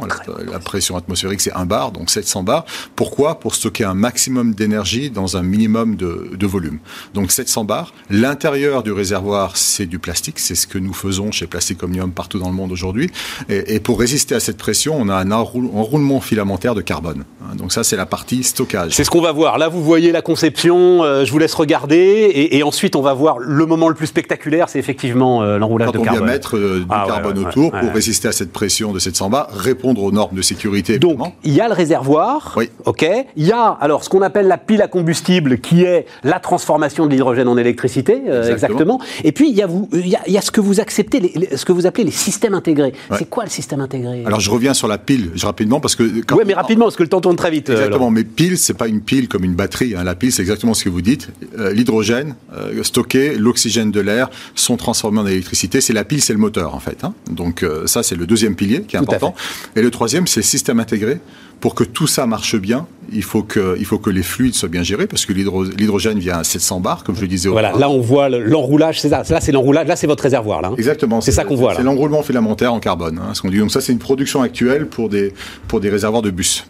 La, 0.51 0.59
pression 0.59 0.97
atmosphérique 0.97 1.41
c'est 1.41 1.53
1 1.53 1.65
bar, 1.65 1.91
donc 1.91 2.09
700 2.09 2.43
bars. 2.43 2.65
Pourquoi? 2.95 3.39
Pour 3.39 3.55
stocker 3.55 3.83
un 3.83 3.93
maximum 3.93 4.53
d'énergie 4.53 5.09
dans 5.09 5.37
un 5.37 5.43
minimum 5.43 5.95
de, 5.95 6.31
de 6.33 6.47
volume. 6.47 6.79
Donc 7.13 7.31
700 7.31 7.65
bars. 7.65 7.93
L'intérieur 8.09 8.83
du 8.83 8.91
réservoir 8.91 9.57
c'est 9.57 9.85
du 9.85 9.99
plastique, 9.99 10.39
c'est 10.39 10.55
ce 10.55 10.67
que 10.67 10.77
nous 10.77 10.93
faisons 10.93 11.31
chez 11.31 11.47
Plastic 11.47 11.81
Omnium 11.83 12.11
partout 12.11 12.39
dans 12.39 12.49
le 12.49 12.55
monde 12.55 12.71
aujourd'hui. 12.71 13.09
Et, 13.49 13.75
et, 13.75 13.79
pour 13.79 13.99
résister 13.99 14.35
à 14.35 14.39
cette 14.39 14.57
pression, 14.57 14.95
on 14.97 15.09
a 15.09 15.15
un 15.15 15.31
enroulement 15.31 16.21
filamentaire 16.21 16.75
de 16.75 16.81
carbone. 16.81 17.23
Hein, 17.41 17.55
donc 17.55 17.71
ça 17.71 17.83
c'est 17.83 17.97
la 17.97 18.05
partie 18.05 18.43
stockage. 18.43 18.93
C'est 18.93 19.03
ce 19.03 19.09
qu'on 19.09 19.21
va 19.21 19.31
voir. 19.31 19.57
Là 19.57 19.67
vous 19.67 19.83
voyez 19.83 20.11
la 20.11 20.21
conception, 20.21 21.03
euh, 21.03 21.25
je 21.25 21.31
vous 21.31 21.39
laisse 21.39 21.53
regarder, 21.57 21.97
et, 21.97 22.57
et, 22.57 22.63
ensuite 22.63 22.95
on 22.95 23.01
va 23.01 23.13
voir 23.13 23.37
le 23.39 23.65
moment 23.65 23.89
le 23.89 23.95
plus 23.95 24.07
spectaculaire, 24.07 24.69
c'est 24.69 24.79
effectivement 24.79 25.41
euh, 25.41 25.57
l'enroulage 25.57 25.91
de 25.91 25.99
carbone. 25.99 26.23
On 26.23 26.25
vient 26.25 26.33
mettre 26.33 26.57
euh, 26.57 26.79
du 26.79 26.85
ah 26.89 27.05
carbone 27.07 27.39
autour 27.39 27.71
pour 27.71 27.91
résister 27.91 28.27
à 28.27 28.31
cette 28.31 28.51
pression 28.51 28.91
de 28.91 28.99
700 28.99 29.29
bars, 29.29 29.47
répondre 29.51 30.03
aux 30.03 30.11
normes 30.11 30.35
de 30.35 30.41
sécurité. 30.41 30.99
Donc 30.99 31.19
il 31.43 31.53
y 31.53 31.61
a 31.61 31.67
le 31.67 31.73
réservoir, 31.73 32.53
oui. 32.57 32.69
ok. 32.85 33.05
Il 33.35 33.45
y 33.45 33.51
a 33.51 33.77
alors 33.79 34.03
ce 34.03 34.09
qu'on 34.09 34.21
appelle 34.21 34.47
la 34.47 34.57
pile 34.57 34.81
à 34.81 34.87
combustible, 34.87 35.59
qui 35.59 35.83
est 35.83 36.05
la 36.23 36.39
transformation 36.39 37.05
de 37.05 37.11
l'hydrogène 37.11 37.47
en 37.47 37.57
électricité, 37.57 38.21
exactement. 38.49 38.99
Et 39.23 39.31
puis 39.31 39.49
il 39.49 39.55
y 39.55 39.61
a 39.61 39.67
vous, 39.67 39.89
il 39.93 40.07
y 40.07 40.15
a, 40.15 40.21
il 40.27 40.33
y 40.33 40.37
a 40.37 40.41
ce 40.41 40.51
que 40.51 40.61
vous 40.61 40.79
acceptez, 40.79 41.19
les, 41.19 41.57
ce 41.57 41.65
que 41.65 41.71
vous 41.71 41.85
appelez 41.85 42.03
les 42.03 42.11
systèmes 42.11 42.53
intégrés. 42.53 42.93
C'est 43.17 43.29
quoi 43.29 43.43
le 43.43 43.49
système 43.49 43.81
intégré? 43.81 44.23
Alors 44.25 44.39
je 44.39 44.49
reviens 44.49 44.73
sur 44.73 44.87
la 44.87 44.97
pile, 44.97 45.31
rapidement 45.41 45.79
parce 45.79 45.95
que. 45.95 46.03
Oui, 46.03 46.43
mais 46.45 46.53
rapidement 46.53 46.85
parce 46.85 46.95
que 46.95 47.03
le 47.03 47.09
temps 47.09 47.21
tourne 47.21 47.35
très 47.35 47.51
vite. 47.51 47.69
Exactement. 47.69 48.11
mais 48.11 48.23
pile, 48.23 48.57
c'est 48.57 48.73
pas 48.73 48.87
une 48.87 49.01
pile 49.01 49.27
comme 49.27 49.43
une 49.43 49.55
batterie. 49.55 49.95
Hein. 49.95 50.03
La 50.03 50.15
pile, 50.15 50.31
c'est 50.31 50.41
exactement 50.41 50.73
ce 50.73 50.83
que 50.83 50.89
vous 50.89 51.01
dites. 51.01 51.29
L'hydrogène 51.73 52.35
stocké, 52.83 53.35
l'oxygène 53.35 53.91
de 53.91 53.99
l'air 53.99 54.29
sont 54.53 54.77
transformés 54.77 55.19
en 55.19 55.27
électricité. 55.27 55.81
C'est 55.81 55.93
la 55.93 56.03
pile, 56.03 56.21
c'est 56.21 56.33
le 56.33 56.39
moteur 56.39 56.75
en 56.75 56.79
fait. 56.79 57.03
Hein. 57.03 57.13
Donc 57.29 57.63
euh, 57.63 57.87
ça, 57.87 58.03
c'est 58.03 58.15
le 58.15 58.25
deuxième 58.25 58.55
pilier 58.55 58.81
qui 58.83 58.95
est 58.95 58.99
important. 58.99 59.35
Et 59.75 59.81
le 59.81 59.91
troisième, 59.91 60.27
c'est 60.27 60.39
le 60.39 60.45
système 60.45 60.79
intégré. 60.79 61.19
Pour 61.61 61.73
que 61.73 61.85
tout 61.85 62.05
ça 62.05 62.27
marche 62.27 62.57
bien, 62.57 62.85
il 63.11 63.23
faut 63.23 63.41
que, 63.41 63.75
il 63.79 63.85
faut 63.85 63.97
que 63.97 64.09
les 64.09 64.23
fluides 64.23 64.53
soient 64.53 64.69
bien 64.69 64.83
gérés 64.83 65.07
parce 65.07 65.25
que 65.25 65.31
l'hydrogène 65.33 66.19
vient 66.19 66.39
à 66.39 66.43
700 66.43 66.81
bars, 66.81 67.03
comme 67.03 67.15
je 67.15 67.21
le 67.21 67.27
disais. 67.27 67.49
Voilà, 67.49 67.71
là 67.71 67.89
on 67.89 68.01
voit 68.01 68.27
l'enroulage, 68.29 68.99
c'est 68.99 69.09
ça. 69.09 69.23
Là 69.29 69.39
c'est 69.39 69.53
l'enroulage, 69.53 69.87
là 69.87 69.95
c'est 69.95 70.05
votre 70.05 70.21
réservoir 70.21 70.61
là. 70.61 70.69
Hein. 70.69 70.75
Exactement. 70.77 71.21
C'est 71.21 71.31
ça 71.31 71.45
qu'on 71.45 71.55
voit. 71.55 71.75
C'est 71.75 71.83
l'enroulement 71.83 72.23
filamentaire 72.23 72.73
en 72.73 72.79
carbone. 72.79 73.19
Hein, 73.19 73.33
ce 73.33 73.41
qu'on 73.41 73.49
dit. 73.49 73.57
Donc 73.57 73.71
ça 73.71 73.79
c'est 73.81 73.93
une 73.93 73.99
production 73.99 74.41
actuelle 74.41 74.87
pour 74.87 75.07
des, 75.09 75.33
pour 75.67 75.79
des 75.79 75.89
réservoirs 75.89 76.21
de 76.21 76.29
bus. 76.29 76.67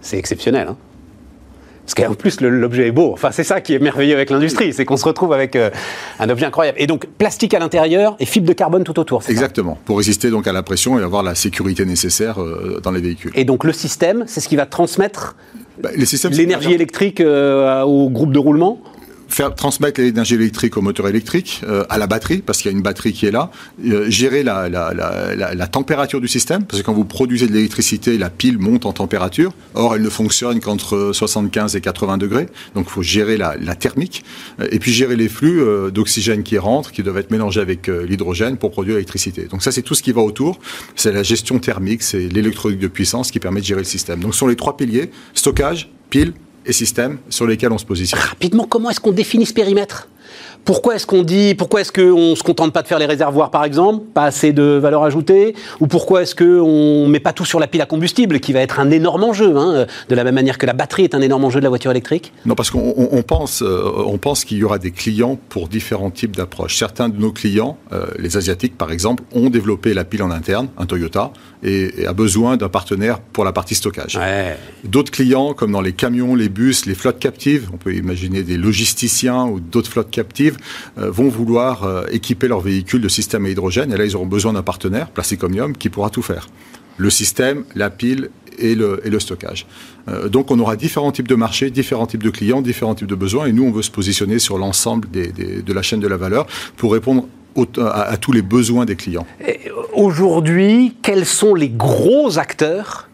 C'est 0.00 0.18
exceptionnel. 0.18 0.68
Hein. 0.68 0.76
Parce 1.84 1.94
qu'en 1.94 2.14
plus, 2.14 2.40
l'objet 2.40 2.88
est 2.88 2.92
beau. 2.92 3.12
Enfin, 3.12 3.30
c'est 3.32 3.44
ça 3.44 3.60
qui 3.60 3.74
est 3.74 3.78
merveilleux 3.78 4.14
avec 4.14 4.30
l'industrie, 4.30 4.72
c'est 4.72 4.84
qu'on 4.84 4.96
se 4.96 5.04
retrouve 5.04 5.32
avec 5.32 5.56
euh, 5.56 5.70
un 6.20 6.28
objet 6.28 6.46
incroyable. 6.46 6.78
Et 6.80 6.86
donc, 6.86 7.06
plastique 7.06 7.54
à 7.54 7.58
l'intérieur 7.58 8.16
et 8.20 8.26
fibre 8.26 8.46
de 8.46 8.52
carbone 8.52 8.84
tout 8.84 8.98
autour. 9.00 9.22
Exactement. 9.28 9.76
pour 9.84 9.98
résister 9.98 10.30
donc 10.30 10.46
à 10.46 10.52
la 10.52 10.62
pression 10.62 10.98
et 10.98 11.02
avoir 11.02 11.22
la 11.22 11.34
sécurité 11.34 11.84
nécessaire 11.84 12.40
euh, 12.40 12.80
dans 12.82 12.92
les 12.92 13.00
véhicules. 13.00 13.32
Et 13.34 13.44
donc, 13.44 13.64
le 13.64 13.72
système, 13.72 14.24
c'est 14.26 14.40
ce 14.40 14.48
qui 14.48 14.56
va 14.56 14.66
transmettre 14.66 15.34
bah, 15.82 15.90
l'énergie 16.30 16.72
électrique 16.72 17.20
euh, 17.20 17.82
au 17.82 18.08
groupe 18.10 18.32
de 18.32 18.38
roulement 18.38 18.80
transmettre 19.56 20.00
l'énergie 20.00 20.34
électrique 20.34 20.76
au 20.76 20.82
moteur 20.82 21.08
électrique, 21.08 21.62
euh, 21.66 21.84
à 21.88 21.98
la 21.98 22.06
batterie, 22.06 22.38
parce 22.38 22.58
qu'il 22.58 22.70
y 22.70 22.74
a 22.74 22.76
une 22.76 22.82
batterie 22.82 23.12
qui 23.12 23.26
est 23.26 23.30
là, 23.30 23.50
euh, 23.84 24.08
gérer 24.10 24.42
la, 24.42 25.66
température 25.66 26.20
du 26.20 26.28
système, 26.28 26.64
parce 26.64 26.80
que 26.80 26.86
quand 26.86 26.92
vous 26.92 27.04
produisez 27.04 27.46
de 27.46 27.52
l'électricité, 27.52 28.18
la 28.18 28.30
pile 28.30 28.58
monte 28.58 28.86
en 28.86 28.92
température, 28.92 29.52
or 29.74 29.94
elle 29.94 30.02
ne 30.02 30.10
fonctionne 30.10 30.60
qu'entre 30.60 31.12
75 31.12 31.76
et 31.76 31.80
80 31.80 32.18
degrés, 32.18 32.48
donc 32.74 32.86
il 32.88 32.92
faut 32.92 33.02
gérer 33.02 33.36
la, 33.36 33.56
thermique, 33.74 34.24
euh, 34.60 34.68
et 34.70 34.78
puis 34.78 34.92
gérer 34.92 35.16
les 35.16 35.28
flux 35.28 35.62
d'oxygène 35.92 36.42
qui 36.42 36.58
rentrent, 36.58 36.92
qui 36.92 37.02
doivent 37.02 37.18
être 37.18 37.30
mélangés 37.30 37.60
avec 37.60 37.86
l'hydrogène 37.86 38.56
pour 38.56 38.70
produire 38.70 38.94
l'électricité. 38.94 39.44
Donc 39.44 39.62
ça 39.62 39.72
c'est 39.72 39.82
tout 39.82 39.94
ce 39.94 40.02
qui 40.02 40.12
va 40.12 40.20
autour, 40.20 40.58
c'est 40.94 41.12
la 41.12 41.22
gestion 41.22 41.58
thermique, 41.58 42.02
c'est 42.02 42.28
l'électronique 42.28 42.78
de 42.78 42.88
puissance 42.88 43.30
qui 43.30 43.38
permet 43.38 43.60
de 43.60 43.66
gérer 43.66 43.80
le 43.80 43.86
système. 43.86 44.20
Donc 44.20 44.34
ce 44.34 44.40
sont 44.40 44.46
les 44.46 44.56
trois 44.56 44.76
piliers, 44.76 45.10
stockage, 45.34 45.90
pile, 46.10 46.34
et 46.64 46.72
systèmes 46.72 47.18
sur 47.28 47.46
lesquels 47.46 47.72
on 47.72 47.78
se 47.78 47.84
positionne. 47.84 48.20
Rapidement, 48.20 48.66
comment 48.66 48.90
est-ce 48.90 49.00
qu'on 49.00 49.12
définit 49.12 49.46
ce 49.46 49.54
périmètre? 49.54 50.08
Pourquoi 50.64 50.96
est-ce 50.96 51.06
qu'on 51.06 51.22
dit, 51.22 51.54
pourquoi 51.54 51.80
est-ce 51.80 51.92
qu'on 51.92 52.36
se 52.36 52.42
contente 52.42 52.72
pas 52.72 52.82
de 52.82 52.88
faire 52.88 52.98
les 52.98 53.06
réservoirs 53.06 53.50
par 53.50 53.64
exemple, 53.64 54.04
pas 54.14 54.24
assez 54.24 54.52
de 54.52 54.62
valeur 54.62 55.02
ajoutée, 55.02 55.54
ou 55.80 55.86
pourquoi 55.86 56.22
est-ce 56.22 56.34
qu'on 56.34 57.06
met 57.08 57.20
pas 57.20 57.32
tout 57.32 57.44
sur 57.44 57.60
la 57.60 57.66
pile 57.66 57.80
à 57.80 57.86
combustible, 57.86 58.40
qui 58.40 58.52
va 58.52 58.60
être 58.60 58.80
un 58.80 58.90
énorme 58.90 59.24
enjeu, 59.24 59.56
hein, 59.56 59.86
de 60.08 60.14
la 60.14 60.24
même 60.24 60.34
manière 60.34 60.58
que 60.58 60.66
la 60.66 60.72
batterie 60.72 61.04
est 61.04 61.14
un 61.14 61.20
énorme 61.20 61.44
enjeu 61.44 61.60
de 61.60 61.64
la 61.64 61.68
voiture 61.68 61.90
électrique? 61.90 62.32
Non, 62.46 62.54
parce 62.54 62.70
qu'on 62.70 63.22
pense, 63.26 63.62
euh, 63.62 63.90
on 64.06 64.18
pense 64.18 64.44
qu'il 64.44 64.58
y 64.58 64.64
aura 64.64 64.78
des 64.78 64.90
clients 64.90 65.38
pour 65.48 65.68
différents 65.68 66.10
types 66.10 66.36
d'approches. 66.36 66.76
Certains 66.76 67.08
de 67.08 67.18
nos 67.18 67.32
clients, 67.32 67.76
euh, 67.92 68.06
les 68.18 68.36
asiatiques 68.36 68.76
par 68.76 68.92
exemple, 68.92 69.24
ont 69.32 69.50
développé 69.50 69.94
la 69.94 70.04
pile 70.04 70.22
en 70.22 70.30
interne, 70.30 70.68
un 70.78 70.86
Toyota, 70.86 71.32
et, 71.62 72.06
a 72.06 72.12
besoin 72.12 72.56
d'un 72.56 72.68
partenaire 72.68 73.20
pour 73.20 73.44
la 73.44 73.52
partie 73.52 73.74
stockage. 73.74 74.18
D'autres 74.84 75.12
clients, 75.12 75.54
comme 75.54 75.72
dans 75.72 75.80
les 75.80 75.92
camions, 75.92 76.34
les 76.34 76.48
bus, 76.48 76.86
les 76.86 76.94
flottes 76.94 77.18
captives, 77.18 77.70
on 77.72 77.76
peut 77.76 77.94
imaginer 77.94 78.42
des 78.42 78.56
logisticiens 78.56 79.44
ou 79.46 79.60
d'autres 79.60 79.90
flottes 79.90 80.10
captives, 80.10 80.21
euh, 80.98 81.10
vont 81.10 81.28
vouloir 81.28 81.84
euh, 81.84 82.04
équiper 82.10 82.48
leurs 82.48 82.60
véhicules 82.60 83.00
de 83.00 83.08
système 83.08 83.46
à 83.46 83.48
hydrogène. 83.48 83.92
Et 83.92 83.96
là, 83.96 84.04
ils 84.04 84.16
auront 84.16 84.26
besoin 84.26 84.52
d'un 84.52 84.62
partenaire, 84.62 85.10
Plasticomium, 85.10 85.76
qui 85.76 85.88
pourra 85.88 86.10
tout 86.10 86.22
faire. 86.22 86.48
Le 86.96 87.10
système, 87.10 87.64
la 87.74 87.90
pile 87.90 88.30
et 88.58 88.74
le, 88.74 89.00
et 89.04 89.10
le 89.10 89.18
stockage. 89.18 89.66
Euh, 90.08 90.28
donc 90.28 90.50
on 90.50 90.58
aura 90.58 90.76
différents 90.76 91.12
types 91.12 91.28
de 91.28 91.34
marchés, 91.34 91.70
différents 91.70 92.06
types 92.06 92.22
de 92.22 92.30
clients, 92.30 92.60
différents 92.60 92.94
types 92.94 93.06
de 93.06 93.14
besoins. 93.14 93.46
Et 93.46 93.52
nous, 93.52 93.64
on 93.64 93.72
veut 93.72 93.82
se 93.82 93.90
positionner 93.90 94.38
sur 94.38 94.58
l'ensemble 94.58 95.08
de 95.10 95.72
la 95.72 95.82
chaîne 95.82 96.00
de 96.00 96.08
la 96.08 96.16
valeur 96.16 96.46
pour 96.76 96.92
répondre 96.92 97.26
à, 97.78 98.16
tous 98.16 98.32
les 98.32 98.42
besoins 98.42 98.84
des 98.84 98.96
clients. 98.96 99.26
Aujourd'hui, 99.94 100.96
quels 101.02 101.26
sont 101.26 101.54
les 101.54 101.68
gros 101.68 102.38
acteurs 102.38 103.08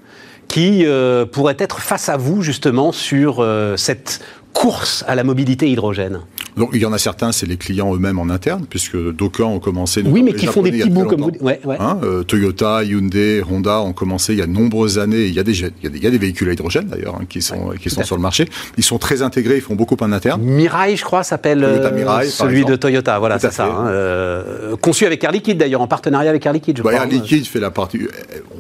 qui 0.47 0.85
pourraient 1.33 1.57
être 1.59 1.81
face 1.81 2.09
à 2.09 2.17
vous 2.17 2.43
justement 2.43 2.93
sur 2.93 3.45
cette 3.77 4.21
course 4.59 5.05
à 5.07 5.15
la 5.15 5.23
mobilité 5.23 5.71
hydrogène 5.71 6.19
donc, 6.59 6.71
il 6.73 6.81
y 6.81 6.87
en 6.87 6.93
a 6.93 6.99
certains, 6.99 7.31
c'est 7.31 7.47
les 7.47 7.57
clients 7.57 7.95
eux-mêmes 7.95 8.19
en 8.19 8.29
interne, 8.29 8.67
puisque 8.69 8.97
d'aucuns 8.97 9.45
ont 9.45 9.61
commencé. 9.61 10.03
Oui, 10.05 10.23
mais 10.25 10.33
qui 10.33 10.47
font 10.47 10.63
des 10.63 10.73
petits 10.73 10.91
bouts 10.91 11.05
comme 11.05 11.21
vous. 11.21 11.31
Ouais, 11.41 11.61
ouais. 11.65 11.77
Hein, 11.79 12.01
euh, 12.03 12.25
Toyota, 12.25 12.83
Hyundai, 12.83 13.43
Honda 13.49 13.81
ont 13.81 13.93
commencé 13.93 14.33
il 14.33 14.41
y 14.41 14.43
a 14.43 14.47
de 14.47 14.53
nombreuses 14.53 14.99
années. 14.99 15.27
Il 15.27 15.35
y 15.35 15.39
a 15.39 15.45
des, 15.45 15.57
il 15.61 16.03
y 16.03 16.07
a 16.07 16.11
des, 16.11 16.19
véhicules 16.19 16.49
à 16.49 16.53
hydrogène 16.53 16.89
d'ailleurs 16.89 17.15
hein, 17.15 17.27
qui 17.29 17.43
sont, 17.43 17.71
qui 17.81 17.91
sont 17.91 18.03
sur 18.03 18.17
le 18.17 18.23
marché. 18.23 18.49
Ils 18.77 18.83
sont 18.83 18.99
très 18.99 19.23
intégrés, 19.23 19.57
ils 19.57 19.63
font 19.63 19.77
beaucoup 19.77 19.97
en 20.01 20.11
interne. 20.11 20.43
Mirai, 20.43 20.97
je 20.97 21.05
crois, 21.05 21.23
s'appelle 21.23 21.63
euh, 21.63 22.25
celui 22.25 22.65
de 22.65 22.75
Toyota. 22.75 23.21
Voilà, 23.21 23.39
c'est 23.39 23.53
ça. 23.53 23.67
Hein, 23.67 23.87
euh, 23.87 24.77
conçu 24.77 25.07
avec 25.07 25.23
Air 25.23 25.31
Liquide 25.31 25.59
d'ailleurs, 25.59 25.81
en 25.81 25.87
partenariat 25.87 26.31
avec 26.31 26.45
Air 26.45 26.53
Liquide. 26.53 26.79
Je 26.79 26.83
bah, 26.83 26.93
Air 26.93 27.07
Liquide 27.07 27.47
fait 27.47 27.61
la 27.61 27.71
partie. 27.71 28.01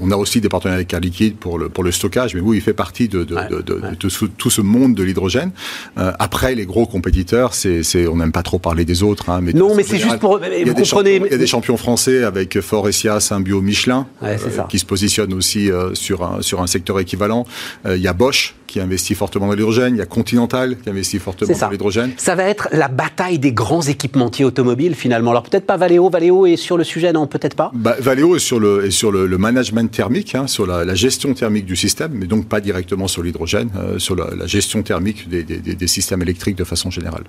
On 0.00 0.12
a 0.12 0.16
aussi 0.16 0.40
des 0.40 0.48
partenariats 0.48 0.78
avec 0.78 0.92
Air 0.92 1.00
Liquide 1.00 1.36
pour 1.36 1.58
le 1.58 1.68
pour 1.68 1.82
le 1.82 1.90
stockage, 1.90 2.36
mais 2.36 2.40
oui, 2.40 2.58
il 2.58 2.62
fait 2.62 2.74
partie 2.74 3.08
de, 3.08 3.24
de, 3.24 3.34
de, 3.34 3.60
de, 3.60 3.96
tout 3.96 4.50
ce 4.50 4.60
monde 4.60 4.94
de 4.94 5.02
l'hydrogène. 5.02 5.50
Après, 5.96 6.54
les 6.54 6.66
gros 6.66 6.86
compétiteurs, 6.86 7.54
c'est 7.54 8.06
on 8.06 8.16
n'aime 8.16 8.32
pas 8.32 8.42
trop 8.42 8.58
parler 8.58 8.84
des 8.84 9.02
autres. 9.02 9.30
Hein, 9.30 9.40
mais 9.42 9.52
non, 9.52 9.74
mais 9.74 9.82
c'est 9.82 9.98
juste 9.98 10.18
pour. 10.18 10.40
Il 10.44 10.66
y, 10.66 10.70
a 10.70 10.74
des 10.74 10.84
champions, 10.84 11.24
il 11.24 11.30
y 11.30 11.34
a 11.34 11.38
des 11.38 11.46
champions 11.46 11.76
français 11.76 12.24
avec 12.24 12.60
Forestia, 12.60 13.20
Symbio, 13.20 13.60
Michelin, 13.60 14.06
euh, 14.22 14.36
qui 14.68 14.78
se 14.78 14.86
positionnent 14.86 15.34
aussi 15.34 15.70
euh, 15.70 15.94
sur, 15.94 16.22
un, 16.22 16.42
sur 16.42 16.60
un 16.62 16.66
secteur 16.66 16.98
équivalent. 17.00 17.46
Euh, 17.86 17.96
il 17.96 18.02
y 18.02 18.08
a 18.08 18.12
Bosch 18.12 18.54
qui 18.66 18.80
investit 18.80 19.14
fortement 19.14 19.46
dans 19.46 19.54
l'hydrogène. 19.54 19.94
Il 19.94 19.98
y 19.98 20.02
a 20.02 20.06
Continental 20.06 20.76
qui 20.76 20.90
investit 20.90 21.18
fortement 21.18 21.56
dans 21.58 21.70
l'hydrogène. 21.70 22.12
Ça 22.18 22.34
va 22.34 22.44
être 22.44 22.68
la 22.72 22.88
bataille 22.88 23.38
des 23.38 23.52
grands 23.52 23.80
équipementiers 23.80 24.44
automobiles 24.44 24.94
finalement. 24.94 25.30
Alors 25.30 25.42
peut-être 25.42 25.64
pas 25.64 25.78
Valeo. 25.78 26.10
Valeo 26.10 26.44
est 26.44 26.56
sur 26.56 26.76
le 26.76 26.84
sujet, 26.84 27.12
non 27.12 27.26
Peut-être 27.26 27.56
pas? 27.56 27.70
Bah, 27.74 27.96
Valeo 27.98 28.36
est 28.36 28.40
sur 28.40 28.60
le, 28.60 28.84
est 28.86 28.90
sur 28.90 29.10
le, 29.10 29.38
management 29.38 29.90
thermique, 29.90 30.34
hein, 30.34 30.46
sur 30.46 30.66
la, 30.66 30.94
gestion 30.94 31.32
thermique 31.32 31.64
du 31.64 31.76
système, 31.76 32.12
mais 32.12 32.26
donc 32.26 32.46
pas 32.46 32.60
directement 32.60 33.08
sur 33.08 33.22
l'hydrogène, 33.22 33.70
sur 33.98 34.16
la, 34.16 34.46
gestion 34.46 34.82
thermique 34.82 35.28
des, 35.28 35.42
des, 35.42 35.58
des, 35.58 35.77
systèmes 35.86 36.22
électriques 36.22 36.56
de 36.56 36.64
façon 36.64 36.90
générale. 36.90 37.24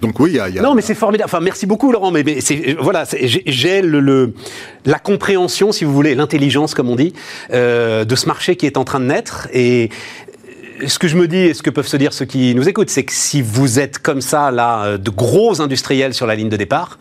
Donc 0.00 0.20
oui, 0.20 0.30
il 0.30 0.36
y 0.36 0.58
a, 0.58 0.62
non, 0.62 0.74
mais 0.74 0.82
c'est 0.82 0.94
formidable. 0.94 1.28
Enfin, 1.28 1.40
merci 1.40 1.66
beaucoup, 1.66 1.92
Laurent. 1.92 2.10
Mais, 2.10 2.24
voilà, 2.80 3.04
j'ai 3.22 3.82
la 4.84 4.98
compréhension, 4.98 5.72
si 5.72 5.84
vous 5.84 5.92
voulez, 5.92 6.14
l'intelligence, 6.14 6.74
comme 6.74 6.88
on 6.88 6.96
dit, 6.96 7.12
euh, 7.52 8.04
de 8.04 8.14
ce 8.14 8.26
marché 8.26 8.56
qui 8.56 8.66
est 8.66 8.76
en 8.76 8.84
train 8.84 9.00
de 9.00 9.06
naître. 9.06 9.48
Et 9.52 9.90
ce 10.86 10.98
que 10.98 11.08
je 11.08 11.16
me 11.16 11.26
dis 11.26 11.36
et 11.38 11.54
ce 11.54 11.62
que 11.62 11.70
peuvent 11.70 11.86
se 11.86 11.96
dire 11.96 12.12
ceux 12.12 12.24
qui 12.24 12.54
nous 12.54 12.68
écoutent, 12.68 12.90
c'est 12.90 13.04
que 13.04 13.12
si 13.12 13.42
vous 13.42 13.78
êtes 13.78 13.98
comme 13.98 14.20
ça, 14.20 14.50
là, 14.50 14.84
euh, 14.84 14.98
de 14.98 15.10
gros 15.10 15.60
industriels 15.60 16.14
sur 16.14 16.26
la 16.26 16.34
ligne 16.34 16.48
de 16.48 16.56
départ, 16.56 16.98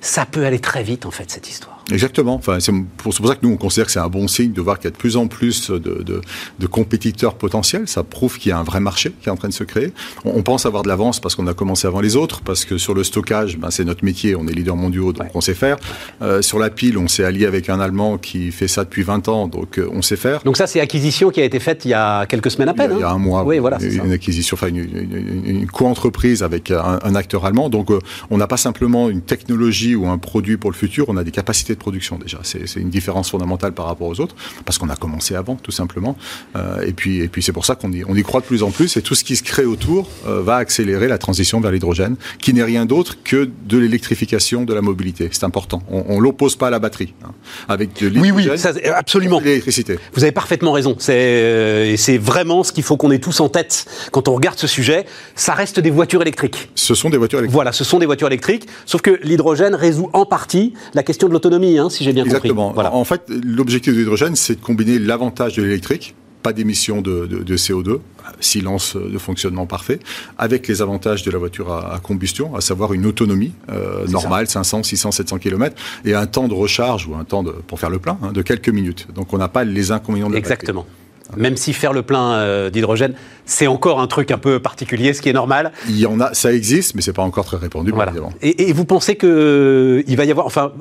ça 0.00 0.26
peut 0.26 0.44
aller 0.44 0.60
très 0.60 0.82
vite, 0.82 1.06
en 1.06 1.10
fait, 1.10 1.30
cette 1.30 1.48
histoire. 1.48 1.73
Exactement. 1.90 2.34
Enfin, 2.34 2.60
c'est 2.60 2.72
pour, 2.96 3.12
ça 3.14 3.34
que 3.34 3.46
nous, 3.46 3.52
on 3.52 3.56
considère 3.56 3.86
que 3.86 3.92
c'est 3.92 3.98
un 3.98 4.08
bon 4.08 4.28
signe 4.28 4.52
de 4.52 4.60
voir 4.60 4.78
qu'il 4.78 4.86
y 4.86 4.88
a 4.88 4.90
de 4.92 4.96
plus 4.96 5.16
en 5.16 5.26
plus 5.26 5.70
de, 5.70 5.78
de, 5.78 6.20
de 6.58 6.66
compétiteurs 6.66 7.34
potentiels. 7.34 7.88
Ça 7.88 8.02
prouve 8.02 8.38
qu'il 8.38 8.50
y 8.50 8.52
a 8.52 8.58
un 8.58 8.62
vrai 8.62 8.80
marché 8.80 9.12
qui 9.20 9.28
est 9.28 9.32
en 9.32 9.36
train 9.36 9.48
de 9.48 9.54
se 9.54 9.64
créer. 9.64 9.92
On, 10.24 10.32
on 10.36 10.42
pense 10.42 10.66
avoir 10.66 10.82
de 10.82 10.88
l'avance 10.88 11.20
parce 11.20 11.34
qu'on 11.34 11.46
a 11.46 11.54
commencé 11.54 11.86
avant 11.86 12.00
les 12.00 12.16
autres, 12.16 12.40
parce 12.42 12.64
que 12.64 12.78
sur 12.78 12.94
le 12.94 13.04
stockage, 13.04 13.58
ben, 13.58 13.70
c'est 13.70 13.84
notre 13.84 14.04
métier, 14.04 14.34
on 14.34 14.46
est 14.46 14.52
leader 14.52 14.76
mondiaux, 14.76 15.12
donc 15.12 15.28
on 15.34 15.40
sait 15.40 15.54
faire. 15.54 15.76
Euh, 16.22 16.42
sur 16.42 16.58
la 16.58 16.70
pile, 16.70 16.98
on 16.98 17.08
s'est 17.08 17.24
allié 17.24 17.46
avec 17.46 17.68
un 17.68 17.80
Allemand 17.80 18.18
qui 18.18 18.50
fait 18.50 18.68
ça 18.68 18.84
depuis 18.84 19.02
20 19.02 19.28
ans, 19.28 19.48
donc 19.48 19.78
euh, 19.78 19.88
on 19.92 20.02
sait 20.02 20.16
faire. 20.16 20.42
Donc 20.42 20.56
ça, 20.56 20.66
c'est 20.66 20.80
acquisition 20.80 21.30
qui 21.30 21.40
a 21.40 21.44
été 21.44 21.60
faite 21.60 21.84
il 21.84 21.90
y 21.90 21.94
a 21.94 22.26
quelques 22.26 22.50
semaines 22.50 22.68
à 22.68 22.74
peine. 22.74 22.92
Il 22.92 22.94
y 22.94 22.96
a, 22.96 22.98
il 22.98 23.00
y 23.00 23.04
a 23.04 23.10
hein 23.10 23.14
un 23.14 23.18
mois. 23.18 23.44
Oui, 23.44 23.58
voilà. 23.58 23.78
Une, 23.82 24.06
une 24.06 24.12
acquisition, 24.12 24.54
enfin 24.54 24.68
une, 24.68 24.78
une, 24.78 25.42
une 25.44 25.66
co-entreprise 25.66 26.42
avec 26.42 26.70
un, 26.70 26.98
un, 27.02 27.14
acteur 27.14 27.44
allemand. 27.44 27.68
Donc 27.68 27.90
euh, 27.90 27.98
on 28.30 28.38
n'a 28.38 28.46
pas 28.46 28.56
simplement 28.56 29.08
une 29.08 29.22
technologie 29.22 29.94
ou 29.94 30.06
un 30.06 30.18
produit 30.18 30.56
pour 30.56 30.70
le 30.70 30.76
futur, 30.76 31.06
on 31.08 31.16
a 31.16 31.24
des 31.24 31.30
capacités 31.30 31.73
de 31.74 31.80
production 31.80 32.18
déjà. 32.18 32.38
C'est 32.42 32.76
une 32.76 32.90
différence 32.90 33.30
fondamentale 33.30 33.72
par 33.72 33.86
rapport 33.86 34.08
aux 34.08 34.20
autres, 34.20 34.34
parce 34.64 34.78
qu'on 34.78 34.88
a 34.88 34.96
commencé 34.96 35.34
avant, 35.34 35.56
tout 35.56 35.70
simplement. 35.70 36.16
Euh, 36.56 36.82
et 36.82 36.92
puis, 36.92 37.20
et 37.20 37.28
puis 37.28 37.42
c'est 37.42 37.52
pour 37.52 37.64
ça 37.64 37.74
qu'on 37.74 37.92
y, 37.92 38.04
on 38.04 38.14
y 38.14 38.22
croit 38.22 38.40
de 38.40 38.46
plus 38.46 38.62
en 38.62 38.70
plus. 38.70 38.96
Et 38.96 39.02
tout 39.02 39.14
ce 39.14 39.24
qui 39.24 39.36
se 39.36 39.42
crée 39.42 39.64
autour 39.64 40.08
euh, 40.26 40.42
va 40.42 40.56
accélérer 40.56 41.08
la 41.08 41.18
transition 41.18 41.60
vers 41.60 41.70
l'hydrogène, 41.70 42.16
qui 42.38 42.52
n'est 42.54 42.62
rien 42.62 42.86
d'autre 42.86 43.16
que 43.22 43.48
de 43.66 43.78
l'électrification 43.78 44.64
de 44.64 44.74
la 44.74 44.82
mobilité. 44.82 45.28
C'est 45.32 45.44
important. 45.44 45.82
On, 45.88 46.16
ne 46.16 46.20
l'oppose 46.20 46.56
pas 46.56 46.68
à 46.68 46.70
la 46.70 46.78
batterie. 46.78 47.14
Hein. 47.24 47.32
Avec 47.68 48.02
de 48.02 48.18
oui, 48.18 48.30
oui, 48.30 48.48
ça, 48.56 48.72
absolument. 48.94 49.40
L'électricité. 49.40 49.98
Vous 50.14 50.22
avez 50.22 50.32
parfaitement 50.32 50.72
raison. 50.72 50.96
C'est 50.98 51.14
euh, 51.14 51.96
c'est 51.96 52.18
vraiment 52.18 52.64
ce 52.64 52.72
qu'il 52.72 52.82
faut 52.82 52.96
qu'on 52.96 53.10
ait 53.10 53.18
tous 53.18 53.40
en 53.40 53.48
tête 53.48 53.86
quand 54.12 54.28
on 54.28 54.34
regarde 54.34 54.58
ce 54.58 54.66
sujet. 54.66 55.06
Ça 55.34 55.54
reste 55.54 55.80
des 55.80 55.90
voitures 55.90 56.22
électriques. 56.22 56.68
Ce 56.74 56.94
sont 56.94 57.10
des 57.10 57.16
voitures 57.16 57.38
électriques. 57.38 57.54
Voilà, 57.54 57.72
ce 57.72 57.84
sont 57.84 57.98
des 57.98 58.06
voitures 58.06 58.28
électriques. 58.28 58.66
Sauf 58.86 59.00
que 59.00 59.18
l'hydrogène 59.22 59.74
résout 59.74 60.10
en 60.12 60.26
partie 60.26 60.74
la 60.94 61.02
question 61.02 61.28
de 61.28 61.32
l'autonomie, 61.32 61.63
hein, 61.78 61.90
si 61.90 62.04
j'ai 62.04 62.12
bien 62.12 62.24
Exactement. 62.24 62.68
compris. 62.68 62.74
Voilà. 62.74 62.94
En 62.94 63.04
fait, 63.04 63.22
l'objectif 63.28 63.94
de 63.94 63.98
l'hydrogène, 63.98 64.36
c'est 64.36 64.56
de 64.56 64.60
combiner 64.60 64.98
l'avantage 64.98 65.54
de 65.56 65.62
l'électrique 65.62 66.14
pas 66.44 66.52
d'émissions 66.52 67.00
de, 67.00 67.26
de, 67.26 67.38
de, 67.38 67.56
CO2, 67.56 68.00
silence 68.38 68.96
de 68.96 69.18
fonctionnement 69.18 69.64
parfait, 69.64 69.98
avec 70.36 70.68
les 70.68 70.82
avantages 70.82 71.22
de 71.22 71.30
la 71.30 71.38
voiture 71.38 71.72
à, 71.72 71.94
à 71.94 71.98
combustion, 72.00 72.54
à 72.54 72.60
savoir 72.60 72.92
une 72.92 73.06
autonomie 73.06 73.54
euh, 73.70 74.06
normale, 74.08 74.46
ça. 74.46 74.62
500, 74.62 74.82
600, 74.82 75.10
700 75.12 75.38
km, 75.38 75.74
et 76.04 76.14
un 76.14 76.26
temps 76.26 76.46
de 76.46 76.52
recharge 76.52 77.08
ou 77.08 77.14
un 77.14 77.24
temps 77.24 77.42
de, 77.42 77.50
pour 77.50 77.80
faire 77.80 77.88
le 77.88 77.98
plein 77.98 78.18
hein, 78.22 78.32
de 78.32 78.42
quelques 78.42 78.68
minutes. 78.68 79.08
Donc 79.14 79.32
on 79.32 79.38
n'a 79.38 79.48
pas 79.48 79.64
les 79.64 79.90
inconvénients 79.90 80.28
de 80.28 80.34
la 80.34 80.38
Exactement. 80.38 80.82
Batterie. 80.82 81.42
Même 81.42 81.56
si 81.56 81.72
faire 81.72 81.94
le 81.94 82.02
plein 82.02 82.34
euh, 82.34 82.68
d'hydrogène, 82.68 83.14
c'est 83.46 83.66
encore 83.66 83.98
un 83.98 84.06
truc 84.06 84.30
un 84.30 84.36
peu 84.36 84.60
particulier, 84.60 85.14
ce 85.14 85.22
qui 85.22 85.30
est 85.30 85.32
normal. 85.32 85.72
Il 85.88 85.98
y 85.98 86.04
en 86.04 86.20
a, 86.20 86.34
ça 86.34 86.52
existe, 86.52 86.94
mais 86.94 87.00
c'est 87.00 87.14
pas 87.14 87.22
encore 87.22 87.46
très 87.46 87.56
répandu. 87.56 87.90
Voilà. 87.92 88.12
Et, 88.42 88.68
et, 88.68 88.72
vous 88.74 88.84
pensez 88.84 89.16
que 89.16 90.04
il 90.06 90.16
va 90.18 90.26
y 90.26 90.30
avoir, 90.30 90.44
enfin, 90.44 90.72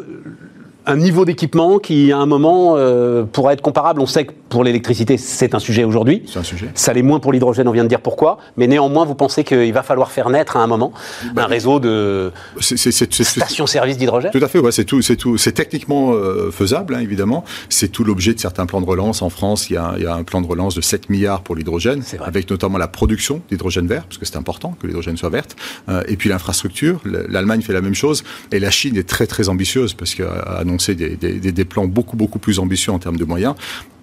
un 0.86 0.98
niveau 0.98 1.26
d'équipement 1.26 1.80
qui, 1.80 2.12
à 2.12 2.18
un 2.18 2.26
moment, 2.26 2.76
euh, 2.76 3.24
pourra 3.24 3.54
être 3.54 3.62
comparable. 3.62 4.02
On 4.02 4.06
sait 4.06 4.26
que 4.26 4.34
pour 4.50 4.64
l'électricité, 4.64 5.18
c'est 5.18 5.56
un 5.56 5.60
sujet 5.60 5.84
aujourd'hui. 5.84 6.24
C'est 6.28 6.40
un 6.40 6.44
sujet. 6.44 6.70
Ça 6.76 6.94
l'est 6.94 7.02
moins 7.02 7.20
pour 7.20 7.32
l'hydrogène, 7.32 7.68
on 7.68 7.72
vient 7.72 7.84
de 7.84 7.90
dire 7.90 8.02
pourquoi. 8.02 8.38
Mais 8.58 8.68
néanmoins, 8.68 9.06
vous 9.06 9.16
pensez 9.16 9.44
qu'il 9.44 9.74
va 9.74 9.82
falloir 9.84 10.12
faire 10.12 10.30
naître 10.30 10.58
à 10.58 10.64
un 10.64 10.68
moment 10.68 10.94
bah, 11.34 11.44
un 11.44 11.48
réseau 11.48 11.80
de 11.80 12.32
stations-service 12.60 13.98
d'hydrogène 13.98 14.32
Tout 14.32 14.44
à 14.44 14.48
fait, 14.48 14.60
ouais, 14.60 14.72
c'est 14.72 14.86
tout, 14.86 15.02
c'est 15.02 15.16
tout, 15.16 15.38
c'est 15.38 15.54
techniquement 15.54 16.12
euh, 16.14 16.52
faisable, 16.52 16.96
hein, 16.96 17.00
évidemment. 17.00 17.44
C'est 17.70 17.88
tout 17.88 18.04
l'objet 18.04 18.34
de 18.34 18.40
certains 18.40 18.66
plans 18.66 18.82
de 18.82 18.86
relance. 18.86 19.22
En 19.22 19.30
France, 19.30 19.70
il 19.70 19.74
y, 19.74 19.78
a, 19.78 19.94
il 19.98 20.04
y 20.04 20.08
a 20.08 20.14
un 20.14 20.24
plan 20.24 20.42
de 20.42 20.48
relance 20.48 20.76
de 20.76 20.82
7 20.82 21.10
milliards 21.10 21.42
pour 21.42 21.56
l'hydrogène, 21.56 22.04
avec 22.20 22.50
notamment 22.50 22.78
la 22.78 22.88
production 22.88 23.42
d'hydrogène 23.50 23.88
vert, 23.88 24.04
parce 24.04 24.18
que 24.18 24.26
c'est 24.26 24.38
important 24.38 24.76
que 24.80 24.88
l'hydrogène 24.88 25.18
soit 25.18 25.30
verte. 25.30 25.56
Euh, 25.90 26.04
et 26.08 26.18
puis 26.18 26.30
l'infrastructure. 26.30 27.00
L'Allemagne 27.06 27.62
fait 27.62 27.74
la 27.74 27.82
même 27.82 27.96
chose. 27.96 28.24
Et 28.52 28.60
la 28.60 28.70
Chine 28.70 28.98
est 28.98 29.08
très, 29.08 29.28
très 29.28 29.50
ambitieuse, 29.50 29.94
parce 29.94 30.14
qu'elle 30.14 30.28
annoncé 30.74 30.96
des, 30.96 31.16
des, 31.16 31.52
des, 31.52 31.66
plans 31.66 31.86
beaucoup, 31.86 32.18
beaucoup 32.18 32.40
plus 32.40 32.60
ambitieux 32.60 32.92
en 32.92 33.00
termes 33.00 33.18
de 33.18 33.26
moyens 33.26 33.56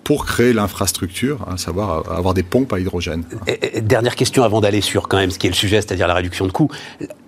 pour 0.05 0.25
créer 0.25 0.53
l'infrastructure, 0.53 1.47
à 1.49 1.57
savoir 1.57 2.11
avoir 2.11 2.35
des 2.35 2.43
pompes 2.43 2.73
à 2.73 2.81
hydrogène. 2.81 3.23
Et, 3.47 3.81
dernière 3.81 4.17
question 4.17 4.43
avant 4.43 4.61
d'aller 4.61 4.81
sur 4.81 5.09
quand 5.09 5.19
même 5.19 5.31
ce 5.31 5.39
qui 5.39 5.47
est 5.47 5.51
le 5.51 5.57
sujet, 5.57 5.83
c'est-à-dire 5.83 6.09
la 6.09 6.15
réduction 6.15 6.47
de 6.47 6.53
coûts. 6.53 6.71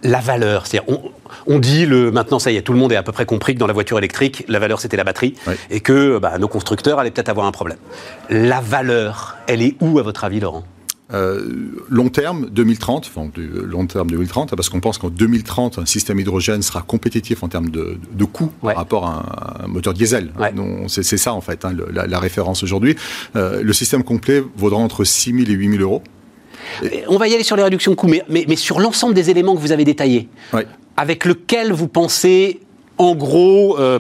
La 0.03 0.21
valeur, 0.21 0.67
c'est-à-dire 0.67 0.93
on, 0.93 1.01
on, 1.47 1.59
dit 1.59 1.87
le 1.87 2.11
maintenant 2.11 2.39
ça 2.39 2.51
y 2.51 2.57
est, 2.57 2.63
tout 2.63 2.73
le 2.73 2.79
monde 2.79 2.93
est 2.93 2.97
à 2.97 3.03
peu 3.03 3.13
près 3.13 3.27
compris 3.27 3.55
que 3.55 3.59
dans 3.59 3.67
la 3.67 3.73
voiture 3.73 3.99
électrique, 3.99 4.45
la 4.49 4.59
valeur 4.59 4.81
c'était 4.81 4.97
la 4.97 5.05
batterie 5.05 5.35
oui. 5.47 5.55
et 5.71 5.81
que 5.81 6.19
bah, 6.19 6.39
nos 6.39 6.49
constructeurs 6.49 6.99
allaient 6.99 7.11
peut-être 7.11 7.29
avoir 7.29 7.47
un 7.47 7.53
problème. 7.53 7.79
La 8.31 8.61
valeur, 8.61 9.37
elle 9.47 9.63
est 9.63 9.77
où 9.81 9.99
à 9.99 10.03
votre 10.03 10.25
avis, 10.25 10.41
Laurent? 10.41 10.65
Long 11.91 12.09
terme, 12.09 12.49
2030, 12.51 13.11
enfin, 13.15 13.31
du 13.35 13.47
long 13.47 13.87
terme 13.87 14.11
2030, 14.11 14.55
parce 14.57 14.69
qu'on 14.69 14.81
pense 14.81 14.99
qu'en 14.99 15.11
2030, 15.11 15.79
un 15.79 15.87
système 15.87 16.19
hydrogène 16.19 16.63
sera 16.63 16.83
compétitif 16.83 17.43
en 17.43 17.49
termes 17.49 17.69
de, 17.71 17.99
de 18.13 18.25
coût 18.25 18.51
ouais. 18.63 18.73
par 18.73 18.77
rapport 18.77 19.07
à 19.07 19.65
un, 19.65 19.67
moteur 19.67 19.93
diesel. 19.95 20.33
Ouais. 20.39 20.53
C'est 20.89 21.17
ça, 21.17 21.35
en 21.35 21.41
fait, 21.41 21.65
hein, 21.65 21.75
la, 21.93 22.07
la, 22.07 22.19
référence 22.19 22.63
aujourd'hui. 22.63 22.97
Euh, 23.37 23.63
le 23.63 23.73
système 23.73 24.05
complet 24.05 24.43
vaudra 24.57 24.79
entre 24.79 25.05
6 25.05 25.33
000 25.33 25.51
et 25.51 25.53
8 25.53 25.71
000 25.79 25.83
euros. 25.83 26.03
On 27.09 27.19
va 27.19 27.29
y 27.29 27.35
aller 27.35 27.45
sur 27.45 27.57
les 27.57 27.63
réductions 27.63 27.91
de 27.91 27.97
coûts, 27.97 28.09
mais, 28.09 28.23
mais, 28.29 28.45
mais 28.49 28.57
sur 28.57 28.81
l'ensemble 28.81 29.15
des 29.15 29.31
éléments 29.31 29.55
que 29.55 29.61
vous 29.61 29.73
avez 29.73 29.85
détaillés, 29.85 30.29
ouais. 30.53 30.67
avec 30.97 31.25
lequel 31.25 31.73
vous 31.73 31.89
pensez, 31.89 32.61
en 32.99 33.15
gros, 33.15 33.79
euh, 33.79 33.99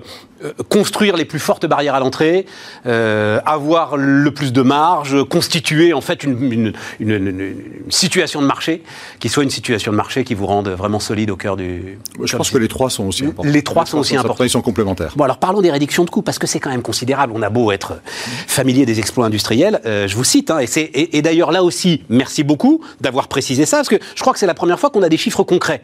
construire 0.69 1.17
les 1.17 1.25
plus 1.25 1.39
fortes 1.39 1.67
barrières 1.67 1.95
à 1.95 2.01
l'entrée, 2.01 2.47
euh, 2.87 3.41
avoir 3.47 3.97
le 3.97 4.31
plus 4.33 4.53
de 4.53 4.63
marge, 4.63 5.23
constituer 5.25 5.93
en 5.93 6.01
fait 6.01 6.25
une, 6.25 6.53
une, 6.53 6.73
une, 7.01 7.29
une, 7.29 7.55
situation 7.91 8.41
de 8.41 8.47
marché 8.47 8.83
qui 9.21 9.29
soit 9.29 9.45
une 9.45 9.51
situation 9.51 9.93
de 9.93 9.97
marché 9.97 10.25
qui 10.25 10.35
vous 10.35 10.47
rende 10.47 10.69
vraiment 10.69 11.01
solide 11.01 11.31
au 11.31 11.37
cœur 11.37 11.57
du. 11.57 11.99
Je 12.23 12.37
pense 12.37 12.51
que 12.51 12.59
les 12.59 12.69
trois 12.69 12.91
sont 12.91 13.05
aussi 13.05 13.25
importants. 13.25 13.51
Les 13.51 13.63
trois 13.63 13.85
les 13.85 13.91
sont 13.91 13.99
aussi 13.99 14.17
importants. 14.17 14.45
Ils 14.45 14.51
sont 14.51 14.63
complémentaires. 14.63 15.13
Bon 15.17 15.25
alors 15.25 15.39
parlons 15.39 15.61
des 15.61 15.71
réductions 15.71 16.05
de 16.05 16.11
coûts 16.11 16.23
parce 16.23 16.39
que 16.39 16.47
c'est 16.47 16.61
quand 16.61 16.71
même 16.71 16.83
considérable. 16.83 17.33
On 17.37 17.43
a 17.43 17.51
beau 17.51 17.73
être 17.73 18.01
familier 18.47 18.87
des 18.87 18.99
exploits 18.99 19.27
industriels, 19.27 19.81
euh, 19.87 20.09
je 20.09 20.17
vous 20.17 20.25
cite, 20.25 20.51
hein, 20.51 20.59
et, 20.61 20.81
et, 20.81 21.19
et 21.19 21.23
d'ailleurs 21.23 21.53
là 21.53 21.63
aussi, 21.63 22.03
merci 22.09 22.43
beaucoup 22.43 22.81
d'avoir 23.01 23.29
précisé 23.29 23.67
ça 23.67 23.79
parce 23.79 23.89
que 23.89 23.99
je 24.15 24.21
crois 24.21 24.33
que 24.33 24.39
c'est 24.39 24.47
la 24.47 24.55
première 24.55 24.79
fois 24.79 24.91
qu'on 24.91 25.03
a 25.03 25.09
des 25.09 25.17
chiffres 25.17 25.43
concrets. 25.43 25.83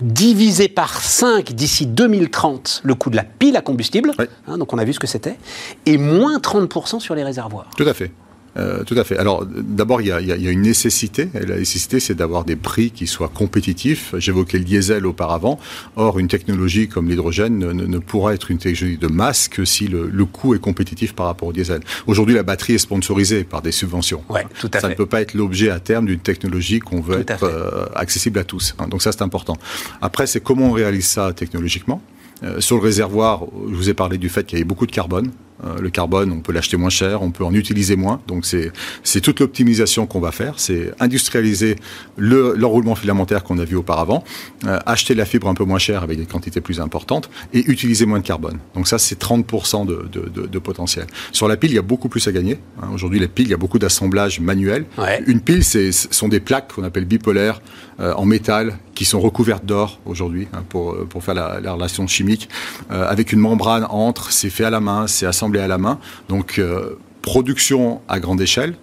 Divisé 0.00 0.68
par 0.68 1.00
5 1.00 1.52
d'ici 1.52 1.86
2030 1.86 2.82
le 2.84 2.94
coût 2.94 3.10
de 3.10 3.16
la 3.16 3.24
pile 3.24 3.56
à 3.56 3.60
combustible 3.86 4.12
oui. 4.18 4.26
hein, 4.48 4.58
donc 4.58 4.72
on 4.72 4.78
a 4.78 4.84
vu 4.84 4.92
ce 4.92 5.00
que 5.00 5.06
c'était, 5.06 5.36
et 5.84 5.98
moins 5.98 6.38
30% 6.38 7.00
sur 7.00 7.14
les 7.14 7.24
réservoirs. 7.24 7.70
Tout 7.76 7.84
à 7.84 7.94
fait. 7.94 8.10
Euh, 8.58 8.84
tout 8.84 8.94
à 8.96 9.04
fait. 9.04 9.18
Alors, 9.18 9.44
d'abord, 9.44 10.00
il, 10.00 10.06
y, 10.06 10.12
a 10.12 10.50
une 10.50 10.62
nécessité. 10.62 11.28
Et 11.34 11.44
la 11.44 11.58
nécessité, 11.58 12.00
c'est 12.00 12.14
d'avoir 12.14 12.46
des 12.46 12.56
prix 12.56 12.90
qui 12.90 13.06
soient 13.06 13.28
compétitifs. 13.28 14.14
J'évoquais 14.16 14.56
le 14.56 14.64
diesel 14.64 15.04
auparavant. 15.04 15.58
Or, 15.96 16.18
une 16.18 16.28
technologie 16.28 16.88
comme 16.88 17.10
l'hydrogène 17.10 17.58
ne, 17.58 17.72
ne, 17.72 17.98
pourra 17.98 18.32
être 18.32 18.50
une 18.50 18.56
technologie 18.56 18.96
de 18.96 19.08
masse 19.08 19.48
que 19.48 19.66
si 19.66 19.88
le, 19.88 20.08
le, 20.08 20.24
coût 20.24 20.54
est 20.54 20.58
compétitif 20.58 21.12
par 21.12 21.26
rapport 21.26 21.48
au 21.48 21.52
diesel. 21.52 21.82
Aujourd'hui, 22.06 22.34
la 22.34 22.44
batterie 22.44 22.76
est 22.76 22.78
sponsorisée 22.78 23.44
par 23.44 23.60
des 23.60 23.72
subventions. 23.72 24.24
Ouais, 24.30 24.46
tout 24.58 24.70
à 24.72 24.80
ça 24.80 24.88
fait. 24.88 24.94
ne 24.94 24.96
peut 24.96 25.04
pas 25.04 25.20
être 25.20 25.34
l'objet 25.34 25.68
à 25.68 25.78
terme 25.78 26.06
d'une 26.06 26.20
technologie 26.20 26.78
qu'on 26.78 27.02
veut 27.02 27.26
tout 27.26 27.32
être 27.32 27.44
euh, 27.44 27.84
accessible 27.94 28.38
à 28.38 28.44
tous. 28.44 28.74
Donc 28.88 29.02
ça, 29.02 29.12
c'est 29.12 29.20
important. 29.20 29.58
Après, 30.00 30.26
c'est 30.26 30.40
comment 30.40 30.68
on 30.68 30.72
réalise 30.72 31.06
ça 31.06 31.34
technologiquement? 31.34 32.00
Euh, 32.42 32.60
sur 32.60 32.76
le 32.76 32.82
réservoir, 32.82 33.44
je 33.68 33.74
vous 33.74 33.88
ai 33.88 33.94
parlé 33.94 34.18
du 34.18 34.28
fait 34.28 34.44
qu'il 34.44 34.58
y 34.58 34.60
avait 34.60 34.68
beaucoup 34.68 34.86
de 34.86 34.92
carbone. 34.92 35.30
Euh, 35.64 35.78
le 35.80 35.88
carbone, 35.88 36.32
on 36.32 36.40
peut 36.40 36.52
l'acheter 36.52 36.76
moins 36.76 36.90
cher, 36.90 37.22
on 37.22 37.30
peut 37.30 37.44
en 37.44 37.54
utiliser 37.54 37.96
moins. 37.96 38.20
Donc 38.26 38.44
c'est 38.44 38.72
c'est 39.02 39.20
toute 39.20 39.40
l'optimisation 39.40 40.06
qu'on 40.06 40.20
va 40.20 40.32
faire. 40.32 40.54
C'est 40.58 40.92
industrialiser 41.00 41.76
le 42.16 42.54
l'enroulement 42.56 42.94
filamentaire 42.94 43.42
qu'on 43.42 43.58
a 43.58 43.64
vu 43.64 43.76
auparavant, 43.76 44.22
euh, 44.66 44.78
acheter 44.84 45.14
la 45.14 45.24
fibre 45.24 45.48
un 45.48 45.54
peu 45.54 45.64
moins 45.64 45.78
chère 45.78 46.02
avec 46.02 46.18
des 46.18 46.26
quantités 46.26 46.60
plus 46.60 46.80
importantes 46.80 47.30
et 47.54 47.64
utiliser 47.70 48.04
moins 48.04 48.18
de 48.18 48.26
carbone. 48.26 48.58
Donc 48.74 48.86
ça 48.86 48.98
c'est 48.98 49.18
30% 49.18 49.86
de, 49.86 50.06
de, 50.12 50.28
de, 50.28 50.46
de, 50.46 50.58
potentiel. 50.58 51.06
Sur 51.32 51.48
la 51.48 51.56
pile, 51.56 51.70
il 51.70 51.76
y 51.76 51.78
a 51.78 51.82
beaucoup 51.82 52.08
plus 52.08 52.26
à 52.28 52.32
gagner. 52.32 52.58
Hein. 52.82 52.88
Aujourd'hui, 52.92 53.18
les 53.18 53.28
piles, 53.28 53.46
il 53.46 53.50
y 53.50 53.54
a 53.54 53.58
beaucoup 53.58 53.78
d'assemblage 53.78 54.40
manuel. 54.40 54.84
Ouais. 54.98 55.22
Une 55.26 55.40
pile, 55.40 55.64
c'est 55.64 55.90
sont 55.92 56.28
des 56.28 56.40
plaques 56.40 56.74
qu'on 56.74 56.84
appelle 56.84 57.06
bipolaires 57.06 57.60
en 57.98 58.24
métal 58.26 58.78
qui 58.94 59.04
sont 59.04 59.20
recouvertes 59.20 59.64
d'or 59.64 60.00
aujourd'hui 60.04 60.48
hein, 60.52 60.62
pour 60.68 60.96
pour 61.08 61.24
faire 61.24 61.34
la, 61.34 61.60
la 61.60 61.72
relation 61.72 62.06
chimique 62.06 62.48
euh, 62.90 63.08
avec 63.08 63.32
une 63.32 63.40
membrane 63.40 63.86
entre. 63.88 64.32
C'est 64.32 64.50
fait 64.50 64.64
à 64.64 64.70
la 64.70 64.80
main, 64.80 65.06
c'est 65.06 65.26
assemblé 65.26 65.60
à 65.60 65.68
la 65.68 65.78
main. 65.78 65.98
Donc, 66.28 66.58
euh, 66.58 66.98
production 67.22 68.00
à 68.08 68.20
grande 68.20 68.40
échelle, 68.40 68.76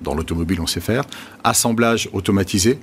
dans 0.00 0.14
l'automobile 0.14 0.60
on 0.60 0.66
sait 0.66 0.80
faire, 0.80 1.04
assemblage 1.44 2.08
automatisé, 2.12 2.78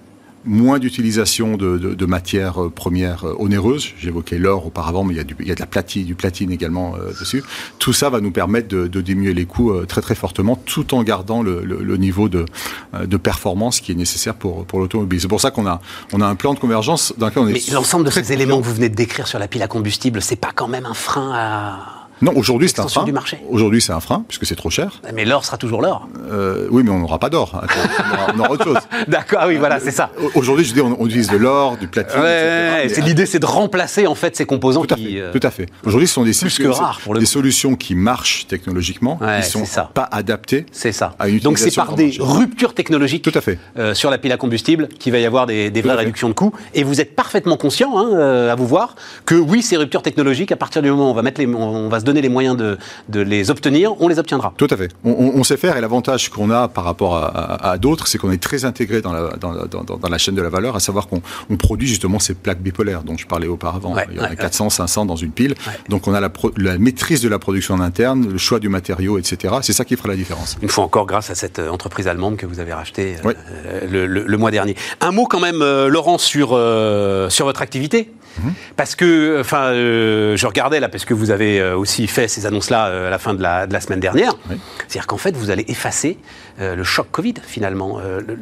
moins 0.46 0.80
d'utilisation 0.80 1.58
de, 1.58 1.78
de, 1.78 1.94
de, 1.94 2.06
matières 2.06 2.70
premières 2.74 3.26
onéreuses. 3.40 3.90
J'évoquais 4.00 4.38
l'or 4.38 4.68
auparavant, 4.68 5.04
mais 5.04 5.14
il 5.14 5.18
y 5.18 5.20
a, 5.20 5.24
du, 5.24 5.36
il 5.40 5.48
y 5.48 5.52
a 5.52 5.56
de 5.56 5.60
la 5.60 5.66
platine, 5.66 6.06
du 6.06 6.16
platine 6.16 6.52
également 6.52 6.96
euh, 6.96 7.12
dessus. 7.20 7.44
Tout 7.78 7.94
ça 7.94 8.10
va 8.10 8.22
nous 8.22 8.32
permettre 8.32 8.68
de, 8.68 8.88
de 8.88 9.02
diminuer 9.02 9.34
les 9.34 9.46
coûts 9.46 9.72
euh, 9.72 9.86
très 9.86 10.02
très 10.02 10.16
fortement, 10.16 10.56
tout 10.56 10.94
en 10.94 11.04
gardant 11.04 11.42
le, 11.42 11.64
le, 11.64 11.84
le 11.84 11.98
niveau 11.98 12.30
de, 12.30 12.46
euh, 12.94 13.06
de 13.06 13.18
performance 13.18 13.82
qui 13.82 13.92
est 13.92 13.96
nécessaire 13.96 14.36
pour, 14.36 14.66
pour 14.66 14.80
l'automobile. 14.80 15.20
C'est 15.20 15.28
pour 15.28 15.42
ça 15.42 15.52
qu'on 15.52 15.68
a, 15.68 15.82
on 16.14 16.22
a 16.22 16.26
un 16.26 16.36
plan 16.36 16.54
de 16.54 16.60
convergence 16.60 17.14
dans 17.18 17.28
lequel 17.28 17.44
on 17.44 17.48
est. 17.48 17.54
Mais 17.54 17.74
l'ensemble 17.74 18.06
de 18.06 18.12
ces 18.12 18.32
éléments 18.32 18.60
que 18.62 18.66
vous 18.66 18.74
venez 18.74 18.90
de 18.90 18.96
décrire 18.96 19.28
sur 19.28 19.40
la 19.40 19.48
pile 19.48 19.62
à 19.62 19.68
combustible, 19.68 20.22
c'est 20.22 20.36
pas 20.36 20.52
quand 20.56 20.68
même 20.68 20.86
un 20.86 20.94
frein 20.94 21.32
à 21.34 21.99
Non, 22.22 22.34
aujourd'hui 22.36 22.68
c'est 22.70 22.80
un 22.80 22.88
frein. 22.88 23.06
Aujourd'hui 23.50 23.82
c'est 23.82 23.94
un 23.94 24.00
frein 24.00 24.24
puisque 24.28 24.46
c'est 24.46 24.56
trop 24.56 24.70
cher. 24.70 25.02
Mais 25.14 25.26
l'or 25.26 25.46
sera 25.46 25.58
toujours 25.58 25.82
l'or. 25.82 26.08
Euh, 26.32 26.68
oui, 26.72 26.84
mais 26.84 26.92
on 26.92 27.00
n'aura 27.00 27.18
pas 27.20 27.30
d'or. 27.30 27.52
On, 27.64 28.14
aura, 28.14 28.28
on 28.36 28.40
aura 28.40 28.52
autre 28.52 28.64
chose. 28.66 28.78
D'accord, 29.08 29.44
oui, 29.48 29.56
voilà, 29.58 29.80
c'est 29.80 29.92
ça. 29.92 30.10
Aujourd'hui, 30.36 30.66
je 30.66 30.74
dis, 30.74 30.82
on, 30.82 30.96
on 31.00 31.06
utilise 31.06 31.30
de 31.30 31.38
l'or, 31.38 31.78
du 31.78 31.88
platine. 31.88 32.20
Ouais, 32.20 32.82
etc. 32.86 33.02
ouais, 33.02 33.08
l'idée, 33.08 33.26
c'est 33.26 33.40
de 33.40 33.46
remplacer 33.46 34.06
en 34.08 34.16
fait 34.16 34.36
ces 34.36 34.46
composants 34.46 34.84
Tout 34.86 34.94
à 34.94 34.98
qui. 34.98 35.14
fait. 35.16 35.22
euh, 35.22 35.32
Tout 35.32 35.40
à 35.48 35.50
fait. 35.52 35.68
Aujourd'hui, 35.86 36.08
ce 36.08 36.14
sont 36.16 36.24
des, 36.24 36.32
plus 36.34 36.58
que 36.58 36.68
rares, 36.68 37.00
pour 37.04 37.14
le 37.14 37.20
des 37.20 37.26
coup. 37.26 37.32
solutions 37.32 37.76
qui 37.76 37.96
marchent 37.96 38.48
technologiquement, 38.48 39.18
Ouais, 39.22 39.42
qui 39.42 39.50
sont 39.50 39.60
c'est 39.66 39.66
ça. 39.76 39.90
pas 39.94 40.08
adaptées. 40.12 40.66
C'est 40.72 40.92
ça. 40.92 41.16
à 41.20 41.30
une 41.30 41.40
Donc 41.40 41.58
c'est 41.58 41.74
par 41.74 41.96
des 41.96 42.16
ruptures 42.20 42.74
technologiques 42.74 43.24
Tout 43.24 43.32
à 43.34 43.42
fait. 43.42 43.58
euh, 43.78 43.94
sur 43.94 44.10
la 44.12 44.18
pile 44.18 44.32
à 44.32 44.38
combustible 44.38 44.88
qu'il 45.00 45.12
va 45.12 45.20
y 45.20 45.26
avoir 45.26 45.46
des, 45.46 45.70
vraies 45.82 45.96
réductions 45.96 46.28
de 46.30 46.34
coûts. 46.34 46.54
Et 46.74 46.84
vous 46.84 47.00
êtes 47.02 47.16
parfaitement 47.16 47.58
conscient, 47.58 47.98
hein, 47.98 48.10
euh, 48.14 48.52
à 48.52 48.56
vous 48.56 48.68
voir, 48.68 48.96
que 49.26 49.36
oui, 49.36 49.62
ces 49.62 49.78
ruptures 49.78 50.02
technologiques, 50.02 50.52
à 50.52 50.58
partir 50.58 50.82
du 50.82 50.90
moment 50.92 51.08
où 51.08 51.12
on 51.12 51.14
va, 51.14 51.22
mettre 51.22 51.40
les, 51.42 51.48
on 51.48 51.90
va 51.90 52.00
se 52.00 52.06
donner 52.10 52.22
les 52.22 52.30
moyens 52.30 52.58
de, 52.58 52.78
de 53.10 53.22
les 53.22 53.50
obtenir, 53.52 54.00
on 54.02 54.08
les 54.08 54.20
obtiendra. 54.20 54.54
Tout 54.58 54.68
à 54.72 54.78
fait. 54.78 54.92
On, 55.04 55.12
on- 55.12 55.40
on 55.40 55.44
sait 55.44 55.58
faire 55.58 55.78
et 55.78 55.82
l'avantage 55.82 56.30
qu'on 56.30 56.50
a 56.50 56.68
par 56.68 56.84
rapport 56.84 57.16
à, 57.16 57.26
à- 57.28 57.72
à 57.72 57.78
d'autres, 57.78 58.08
c'est 58.08 58.18
qu'on 58.18 58.32
est 58.32 58.42
très 58.50 58.66
intégré 58.66 59.02
dans 59.02 59.14
la, 59.14 59.22
dans, 59.38 59.52
la- 59.52 59.66
dans- 59.66 59.84
dans- 59.84 59.98
dans 59.98 60.10
la 60.10 60.18
chaîne 60.18 60.36
de 60.36 60.42
la 60.42 60.50
valeur, 60.50 60.76
à 60.76 60.80
savoir 60.80 61.08
qu'on 61.08 61.22
on 61.50 61.56
produit 61.58 61.88
justement 61.88 62.20
ces 62.20 62.34
plaques 62.34 62.62
bipolaires 62.62 63.04
dont 63.04 63.18
je 63.18 63.28
parlais 63.28 63.48
auparavant. 63.48 63.94
Ouais, 63.94 64.06
Il 64.12 64.18
y 64.18 64.20
en 64.20 64.24
a 64.26 64.30
ouais, 64.30 64.36
400, 64.36 64.70
500 64.70 65.06
dans 65.06 65.16
une 65.16 65.32
pile. 65.32 65.56
Donc 65.90 66.08
on 66.08 66.14
a 66.14 66.20
la, 66.20 66.30
pro- 66.30 66.52
la 66.58 66.78
maîtrise 66.78 67.22
de 67.22 67.30
la 67.30 67.40
production 67.40 67.76
en 67.76 67.80
interne, 67.82 68.28
le 68.32 68.38
choix 68.38 68.60
du 68.60 68.70
matériau, 68.70 69.18
etc. 69.18 69.56
C'est 69.62 69.74
ça 69.74 69.86
qui 69.86 69.96
fera 69.96 70.10
la 70.10 70.16
différence. 70.16 70.58
Une 70.62 70.70
fois 70.70 70.84
encore, 70.84 71.06
grâce 71.06 71.30
à 71.30 71.36
cette 71.36 71.60
euh, 71.60 71.70
entreprise 71.70 72.08
allemande 72.08 72.38
que 72.38 72.46
vous 72.46 72.60
avez 72.60 72.74
rachetée 72.74 73.16
euh, 73.26 73.34
euh, 73.66 73.80
le, 73.90 74.08
le- 74.08 74.24
le 74.26 74.38
mois 74.38 74.52
dernier. 74.52 74.76
Un 75.02 75.12
mot 75.12 75.26
quand 75.26 75.40
même, 75.40 75.62
euh, 75.62 75.88
Laurent, 75.88 76.18
sur, 76.18 76.50
euh, 76.54 77.30
sur 77.30 77.46
votre 77.46 77.62
activité? 77.62 78.12
Mhm. 78.44 78.54
Parce 78.76 78.96
que, 78.96 79.40
enfin, 79.40 79.66
euh, 79.74 80.36
je 80.38 80.46
regardais 80.48 80.80
là, 80.80 80.90
parce 80.90 81.06
que 81.06 81.14
vous 81.14 81.32
avez 81.32 81.60
euh, 81.60 81.76
aussi 81.78 82.08
fait 82.08 82.28
ces 82.28 82.46
annonces-là 82.46 82.88
euh, 82.88 83.08
à 83.08 83.10
la 83.10 83.18
fin 83.20 83.34
de 83.34 83.42
la, 83.42 83.68
de 83.68 83.74
la 83.74 83.82
semaine 83.82 84.00
dernière. 84.00 84.34
Oui. 84.50 84.58
C'est-à-dire 84.88 85.08
qu'en 85.08 85.18
fait, 85.18 85.36
vous 85.36 85.50
allez 85.52 85.66
effacer 85.68 86.18
le 86.60 86.84
choc 86.84 87.08
Covid, 87.12 87.36
finalement. 87.46 88.00
Le- 88.00 88.20
le- 88.36 88.38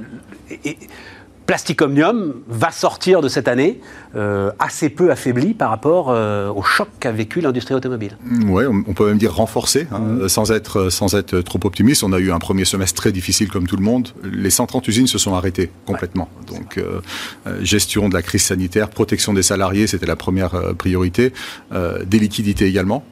et- 0.66 0.78
Plastic 1.48 1.82
Omnium 1.82 2.36
va 2.48 2.72
sortir 2.72 3.22
de 3.22 3.30
cette 3.30 3.48
année 3.48 3.80
euh, 4.16 4.52
assez 4.60 4.90
peu 4.90 5.12
affaibli 5.12 5.54
par 5.54 5.70
rapport 5.70 6.10
euh, 6.10 6.50
au 6.50 6.62
choc 6.62 6.90
qu'a 7.00 7.12
vécu 7.12 7.42
l'industrie 7.42 7.74
automobile. 7.74 8.18
Oui, 8.48 8.66
on, 8.66 8.94
peut 8.94 9.08
même 9.08 9.18
dire 9.18 9.34
renforcé, 9.34 9.88
hein, 9.92 10.28
sans, 10.28 10.52
être, 10.52 10.90
sans 10.90 11.16
être 11.16 11.40
trop 11.40 11.60
optimiste. 11.64 12.04
On 12.04 12.12
a 12.12 12.20
eu 12.20 12.32
un 12.32 12.40
premier 12.40 12.66
semestre 12.66 13.02
très 13.02 13.12
difficile 13.12 13.50
comme 13.50 13.66
tout 13.66 13.78
le 13.78 13.84
monde. 13.84 14.10
Les 14.24 14.50
130 14.50 14.88
usines 14.88 15.08
se 15.08 15.18
sont 15.18 15.34
arrêtées 15.34 15.72
complètement. 15.86 16.30
Donc, 16.48 16.78
euh, 16.78 17.02
euh, 17.48 17.64
gestion 17.64 18.10
de 18.10 18.14
la 18.14 18.22
crise 18.22 18.44
sanitaire, 18.44 18.90
protection 18.90 19.34
des 19.34 19.44
salariés, 19.44 19.88
c'était 19.88 20.06
la 20.06 20.16
première 20.16 20.56
euh, 20.56 20.74
priorité. 20.74 21.34
Euh, 21.72 22.04
des 22.06 22.20
liquidités 22.20 22.66
également. 22.66 23.04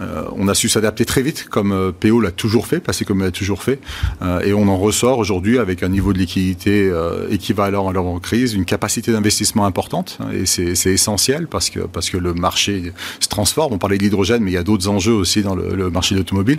Euh, 0.00 0.24
on 0.36 0.48
a 0.48 0.54
su 0.54 0.68
s'adapter 0.68 1.04
très 1.04 1.22
vite, 1.22 1.46
comme 1.48 1.72
euh, 1.72 1.92
PO 1.92 2.20
l'a 2.20 2.30
toujours 2.30 2.66
fait, 2.66 2.80
passé 2.80 3.04
comme 3.04 3.22
l'a 3.22 3.30
toujours 3.30 3.62
fait, 3.62 3.80
Euh, 4.22 4.40
et 4.40 4.52
on 4.52 4.68
en 4.68 4.76
ressort 4.76 5.18
aujourd'hui 5.18 5.58
avec 5.58 5.82
un 5.82 5.88
niveau 5.88 6.12
de 6.12 6.18
liquidité 6.18 6.88
euh, 6.88 7.26
équivalent 7.30 7.88
à 7.88 7.92
l'avant-crise, 7.92 8.54
une 8.54 8.64
capacité 8.64 9.12
d'investissement 9.12 9.66
importante, 9.66 10.18
hein, 10.20 10.28
et 10.32 10.46
c'est 10.46 10.92
essentiel 10.92 11.46
parce 11.48 11.70
que, 11.70 11.80
parce 11.80 12.10
que 12.10 12.18
le 12.18 12.34
marché 12.34 12.92
se 13.18 13.28
transforme. 13.28 13.72
On 13.74 13.78
parlait 13.78 13.98
de 13.98 14.02
l'hydrogène, 14.02 14.42
mais 14.42 14.50
il 14.50 14.54
y 14.54 14.58
a 14.58 14.62
d'autres 14.62 14.88
enjeux 14.88 15.12
aussi 15.12 15.42
dans 15.42 15.54
le, 15.54 15.74
le 15.74 15.90
marché 15.90 16.14
de 16.14 16.20
l'automobile, 16.20 16.58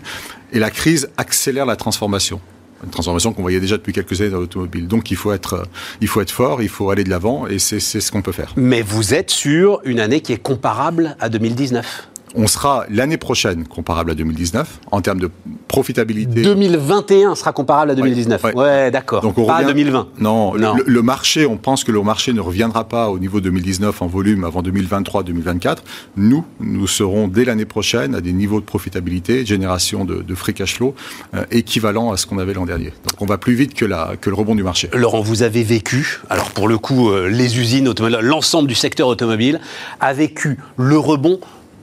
et 0.52 0.60
la 0.60 0.70
crise 0.70 1.10
accélère 1.18 1.66
la 1.66 1.76
transformation. 1.76 2.42
Une 2.84 2.90
transformation 2.90 3.32
qu'on 3.32 3.44
voyait 3.44 3.60
déjà 3.60 3.78
depuis 3.78 3.94
quelques 3.94 4.22
années 4.22 4.32
dans 4.32 4.40
l'automobile. 4.40 4.88
Donc 4.88 5.12
il 5.12 5.18
faut 5.18 5.32
être, 5.32 5.54
euh, 5.54 5.64
il 6.02 6.08
faut 6.08 6.20
être 6.22 6.32
fort, 6.32 6.64
il 6.64 6.70
faut 6.70 6.90
aller 6.90 7.04
de 7.04 7.10
l'avant, 7.10 7.46
et 7.48 7.60
c'est 7.60 7.80
ce 7.80 8.12
qu'on 8.12 8.24
peut 8.24 8.32
faire. 8.32 8.54
Mais 8.56 8.82
vous 8.82 9.14
êtes 9.14 9.30
sur 9.30 9.82
une 9.86 10.00
année 10.00 10.22
qui 10.22 10.34
est 10.34 10.42
comparable 10.42 11.16
à 11.20 11.30
2019. 11.30 12.10
On 12.36 12.48
sera 12.48 12.86
l'année 12.90 13.18
prochaine 13.18 13.68
comparable 13.68 14.12
à 14.12 14.16
2019 14.16 14.80
en 14.92 15.02
termes 15.02 15.20
de 15.20 15.30
profitabilité. 15.68 16.42
2021 16.44 17.36
sera 17.36 17.52
comparable 17.54 17.92
à 17.92 17.96
2019. 17.96 18.44
Ouais, 18.44 18.54
Ouais. 18.56 18.92
d'accord. 18.92 19.22
Donc 19.22 19.38
on 19.38 19.46
Pas 19.46 19.54
à 19.56 19.58
revient- 19.58 19.68
2020. 19.68 20.08
Non, 20.20 20.56
Non. 20.56 20.76
Le, 20.76 20.84
le 20.86 21.02
marché, 21.02 21.46
on 21.46 21.58
pense 21.58 21.84
que 21.84 21.92
le 21.92 22.02
marché 22.02 22.34
ne 22.34 22.40
reviendra 22.42 22.86
pas 22.88 23.10
au 23.10 23.20
niveau 23.20 23.42
2019 23.42 24.02
en 24.02 24.08
volume 24.08 24.44
avant 24.44 24.62
2023-2024. 24.62 25.78
Nous, 26.18 26.46
nous 26.60 26.88
serons 26.88 27.28
dès 27.28 27.46
l'année 27.46 27.66
prochaine 27.66 28.16
à 28.16 28.22
des 28.22 28.34
niveaux 28.34 28.60
de 28.60 28.66
profitabilité, 28.66 29.46
génération 29.46 30.06
de, 30.06 30.22
de 30.22 30.36
free 30.36 30.54
cash 30.54 30.76
flow 30.76 30.96
euh, 31.34 31.44
équivalents 31.52 32.12
à 32.12 32.18
ce 32.18 32.26
qu'on 32.26 32.38
avait 32.40 32.54
l'an 32.54 32.66
dernier. 32.66 32.94
Donc 33.08 33.22
on 33.22 33.26
va 33.26 33.38
plus 33.38 33.54
vite 33.54 33.74
que, 33.74 33.86
la, 33.86 34.14
que 34.20 34.30
le 34.30 34.36
rebond 34.36 34.56
du 34.56 34.64
marché. 34.64 34.90
Laurent, 34.94 35.22
vous 35.22 35.44
avez 35.44 35.64
vécu, 35.64 36.20
alors 36.30 36.52
pour 36.52 36.68
le 36.68 36.78
coup, 36.78 37.10
euh, 37.12 37.30
les 37.30 37.60
usines 37.60 37.88
automobiles, 37.88 38.20
l'ensemble 38.22 38.68
du 38.68 38.76
secteur 38.76 39.08
automobile 39.08 39.60
a 40.00 40.14
vécu 40.14 40.58
le 40.78 40.98
rebond 40.98 41.40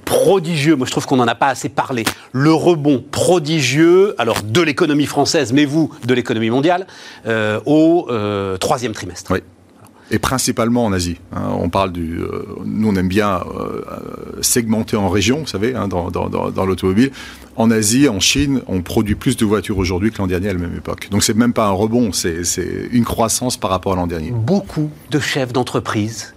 prodigieux, 0.09 0.75
moi 0.75 0.87
je 0.87 0.91
trouve 0.91 1.07
qu'on 1.07 1.17
n'en 1.17 1.29
a 1.29 1.35
pas 1.35 1.49
assez 1.49 1.69
parlé, 1.69 2.05
le 2.33 2.53
rebond 2.53 3.05
prodigieux, 3.11 4.15
alors 4.19 4.43
de 4.43 4.61
l'économie 4.63 5.07
française, 5.07 5.53
mais 5.53 5.67
vous, 5.67 5.91
de 6.07 6.15
l'économie 6.15 6.51
mondiale, 6.51 6.87
euh, 7.27 7.61
au 7.67 8.07
euh, 8.11 8.57
troisième 8.57 8.93
trimestre. 8.93 9.31
Oui. 9.33 9.41
Et 10.11 10.19
principalement 10.19 10.87
en 10.87 10.93
Asie. 10.95 11.19
hein. 11.37 11.51
on 11.61 11.69
parle 11.69 11.93
du. 11.93 12.19
euh, 12.19 12.47
nous, 12.65 12.89
on 12.89 12.97
aime 12.97 13.09
bien 13.09 13.41
segmenter 14.41 14.97
en 14.97 15.11
régions, 15.11 15.41
vous 15.41 15.47
savez, 15.47 15.75
hein, 15.75 15.87
dans, 15.87 16.11
dans- 16.11 16.31
dans- 16.31 16.51
dans 16.51 16.65
l'automobile. 16.65 17.11
En 17.57 17.71
Asie, 17.71 18.09
en 18.09 18.19
Chine, 18.19 18.63
on 18.69 18.81
produit 18.81 19.17
plus 19.17 19.37
de 19.37 19.45
voitures 19.45 19.77
aujourd'hui 19.77 20.11
que 20.11 20.17
l'an 20.19 20.27
dernier 20.27 20.49
à 20.49 20.53
la 20.55 20.59
même 20.61 20.75
époque. 20.77 21.09
Donc, 21.11 21.23
c'est 21.23 21.37
même 21.37 21.53
pas 21.53 21.67
un 21.67 21.73
rebond, 21.73 22.13
c'est 22.13 22.41
une 22.91 23.05
croissance 23.05 23.59
par 23.59 23.69
rapport 23.69 23.93
à 23.93 23.97
l'an 23.97 24.07
dernier. 24.07 24.31
Beaucoup 24.31 24.91
de 25.11 25.19
chefs 25.21 25.53
d'entreprise 25.53 26.35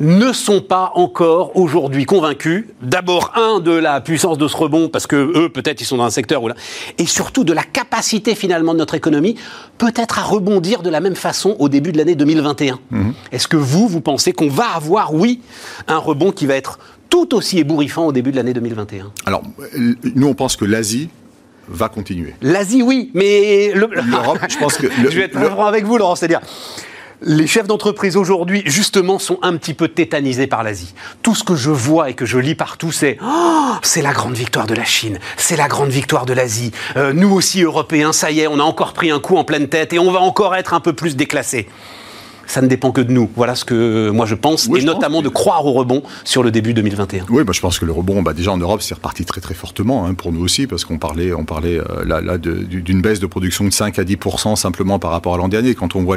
ne 0.00 0.32
sont 0.32 0.60
pas 0.60 0.92
encore 0.94 1.56
aujourd'hui 1.56 2.04
convaincus, 2.04 2.66
d'abord, 2.82 3.32
un, 3.34 3.58
de 3.60 3.72
la 3.72 4.00
puissance 4.00 4.38
de 4.38 4.46
ce 4.46 4.56
rebond, 4.56 4.88
parce 4.88 5.06
que 5.08 5.16
eux, 5.16 5.48
peut-être, 5.48 5.80
ils 5.80 5.84
sont 5.84 5.96
dans 5.96 6.04
un 6.04 6.10
secteur 6.10 6.42
où 6.42 6.48
là, 6.48 6.54
et 6.98 7.06
surtout 7.06 7.42
de 7.44 7.52
la 7.52 7.64
capacité 7.64 8.34
finalement 8.36 8.74
de 8.74 8.78
notre 8.78 8.94
économie, 8.94 9.34
peut-être 9.76 10.18
à 10.18 10.22
rebondir 10.22 10.82
de 10.82 10.90
la 10.90 11.00
même 11.00 11.16
façon 11.16 11.56
au 11.58 11.68
début 11.68 11.90
de 11.92 11.98
l'année 11.98 12.14
2021. 12.14 12.78
Est-ce 13.32 13.48
que 13.48 13.56
vous, 13.56 13.88
vous 13.88 14.00
pensez 14.00 14.32
qu'on 14.32 14.48
va 14.48 14.66
avoir, 14.74 15.12
oui, 15.14 15.40
un 15.88 15.98
rebond 15.98 16.30
qui 16.30 16.46
va 16.46 16.54
être 16.54 16.78
tout 17.10 17.34
aussi 17.34 17.58
ébouriffant 17.58 18.06
au 18.06 18.12
début 18.12 18.30
de 18.30 18.36
l'année 18.36 18.52
2021 18.54 19.10
Alors, 19.26 19.42
nous, 20.14 20.26
on 20.28 20.34
pense 20.34 20.56
que 20.56 20.64
l'Asie 20.64 21.08
va 21.70 21.88
continuer. 21.88 22.34
L'Asie, 22.40 22.82
oui, 22.82 23.10
mais 23.14 23.72
le- 23.74 23.90
L'Europe, 24.08 24.38
je 24.48 24.56
pense 24.58 24.76
que 24.76 24.86
le- 25.02 25.10
je 25.10 25.16
vais 25.16 25.24
être 25.24 25.38
le- 25.38 25.48
franc 25.50 25.66
avec 25.66 25.84
vous, 25.84 25.98
Laurent. 25.98 26.14
C'est-à-dire, 26.16 26.40
les 27.22 27.46
chefs 27.46 27.66
d'entreprise 27.66 28.16
aujourd'hui, 28.16 28.62
justement, 28.66 29.18
sont 29.18 29.38
un 29.42 29.56
petit 29.56 29.74
peu 29.74 29.88
tétanisés 29.88 30.46
par 30.46 30.62
l'Asie. 30.62 30.94
Tout 31.22 31.34
ce 31.34 31.44
que 31.44 31.56
je 31.56 31.70
vois 31.70 32.10
et 32.10 32.14
que 32.14 32.26
je 32.26 32.38
lis 32.38 32.54
partout, 32.54 32.92
c'est 32.92 33.18
Oh, 33.22 33.74
c'est 33.82 34.02
la 34.02 34.12
grande 34.12 34.34
victoire 34.34 34.66
de 34.66 34.74
la 34.74 34.84
Chine, 34.84 35.18
c'est 35.36 35.56
la 35.56 35.68
grande 35.68 35.90
victoire 35.90 36.26
de 36.26 36.32
l'Asie. 36.32 36.72
Euh, 36.96 37.12
nous 37.12 37.32
aussi, 37.32 37.62
Européens, 37.62 38.12
ça 38.12 38.30
y 38.30 38.40
est, 38.40 38.46
on 38.46 38.60
a 38.60 38.62
encore 38.62 38.92
pris 38.92 39.10
un 39.10 39.20
coup 39.20 39.36
en 39.36 39.44
pleine 39.44 39.68
tête 39.68 39.92
et 39.92 39.98
on 39.98 40.10
va 40.10 40.20
encore 40.20 40.54
être 40.54 40.74
un 40.74 40.80
peu 40.80 40.92
plus 40.92 41.16
déclassés. 41.16 41.68
Ça 42.48 42.60
ne 42.60 42.66
dépend 42.66 42.90
que 42.90 43.00
de 43.00 43.12
nous. 43.12 43.30
Voilà 43.36 43.54
ce 43.54 43.64
que 43.64 44.10
moi 44.10 44.26
je 44.26 44.34
pense, 44.34 44.66
Oui, 44.66 44.78
et 44.78 44.82
je 44.82 44.86
notamment 44.86 45.22
de 45.22 45.28
croire 45.28 45.64
au 45.64 45.72
rebond 45.72 46.02
sur 46.24 46.42
le 46.42 46.50
début 46.50 46.74
2021. 46.74 47.26
Oui, 47.30 47.44
bah, 47.44 47.52
je 47.54 47.60
pense 47.60 47.78
que 47.78 47.84
le 47.84 47.92
rebond, 47.92 48.22
bah, 48.22 48.32
déjà 48.32 48.52
en 48.52 48.56
Europe, 48.56 48.82
c'est 48.82 48.94
reparti 48.94 49.24
très 49.24 49.40
très 49.40 49.54
fortement 49.54 50.06
hein, 50.06 50.14
pour 50.14 50.32
nous 50.32 50.42
aussi, 50.42 50.66
parce 50.66 50.84
qu'on 50.84 50.98
parlait, 50.98 51.32
on 51.32 51.44
parlait 51.44 51.78
euh, 51.78 52.04
là, 52.04 52.20
là 52.20 52.38
d'une 52.38 53.00
baisse 53.00 53.20
de 53.20 53.26
production 53.26 53.64
de 53.64 53.70
5 53.70 53.98
à 53.98 54.04
10 54.04 54.16
simplement 54.56 54.98
par 54.98 55.10
rapport 55.10 55.34
à 55.34 55.36
l'an 55.38 55.48
dernier. 55.48 55.74
Quand 55.74 55.94
on 55.94 56.02
voit 56.02 56.16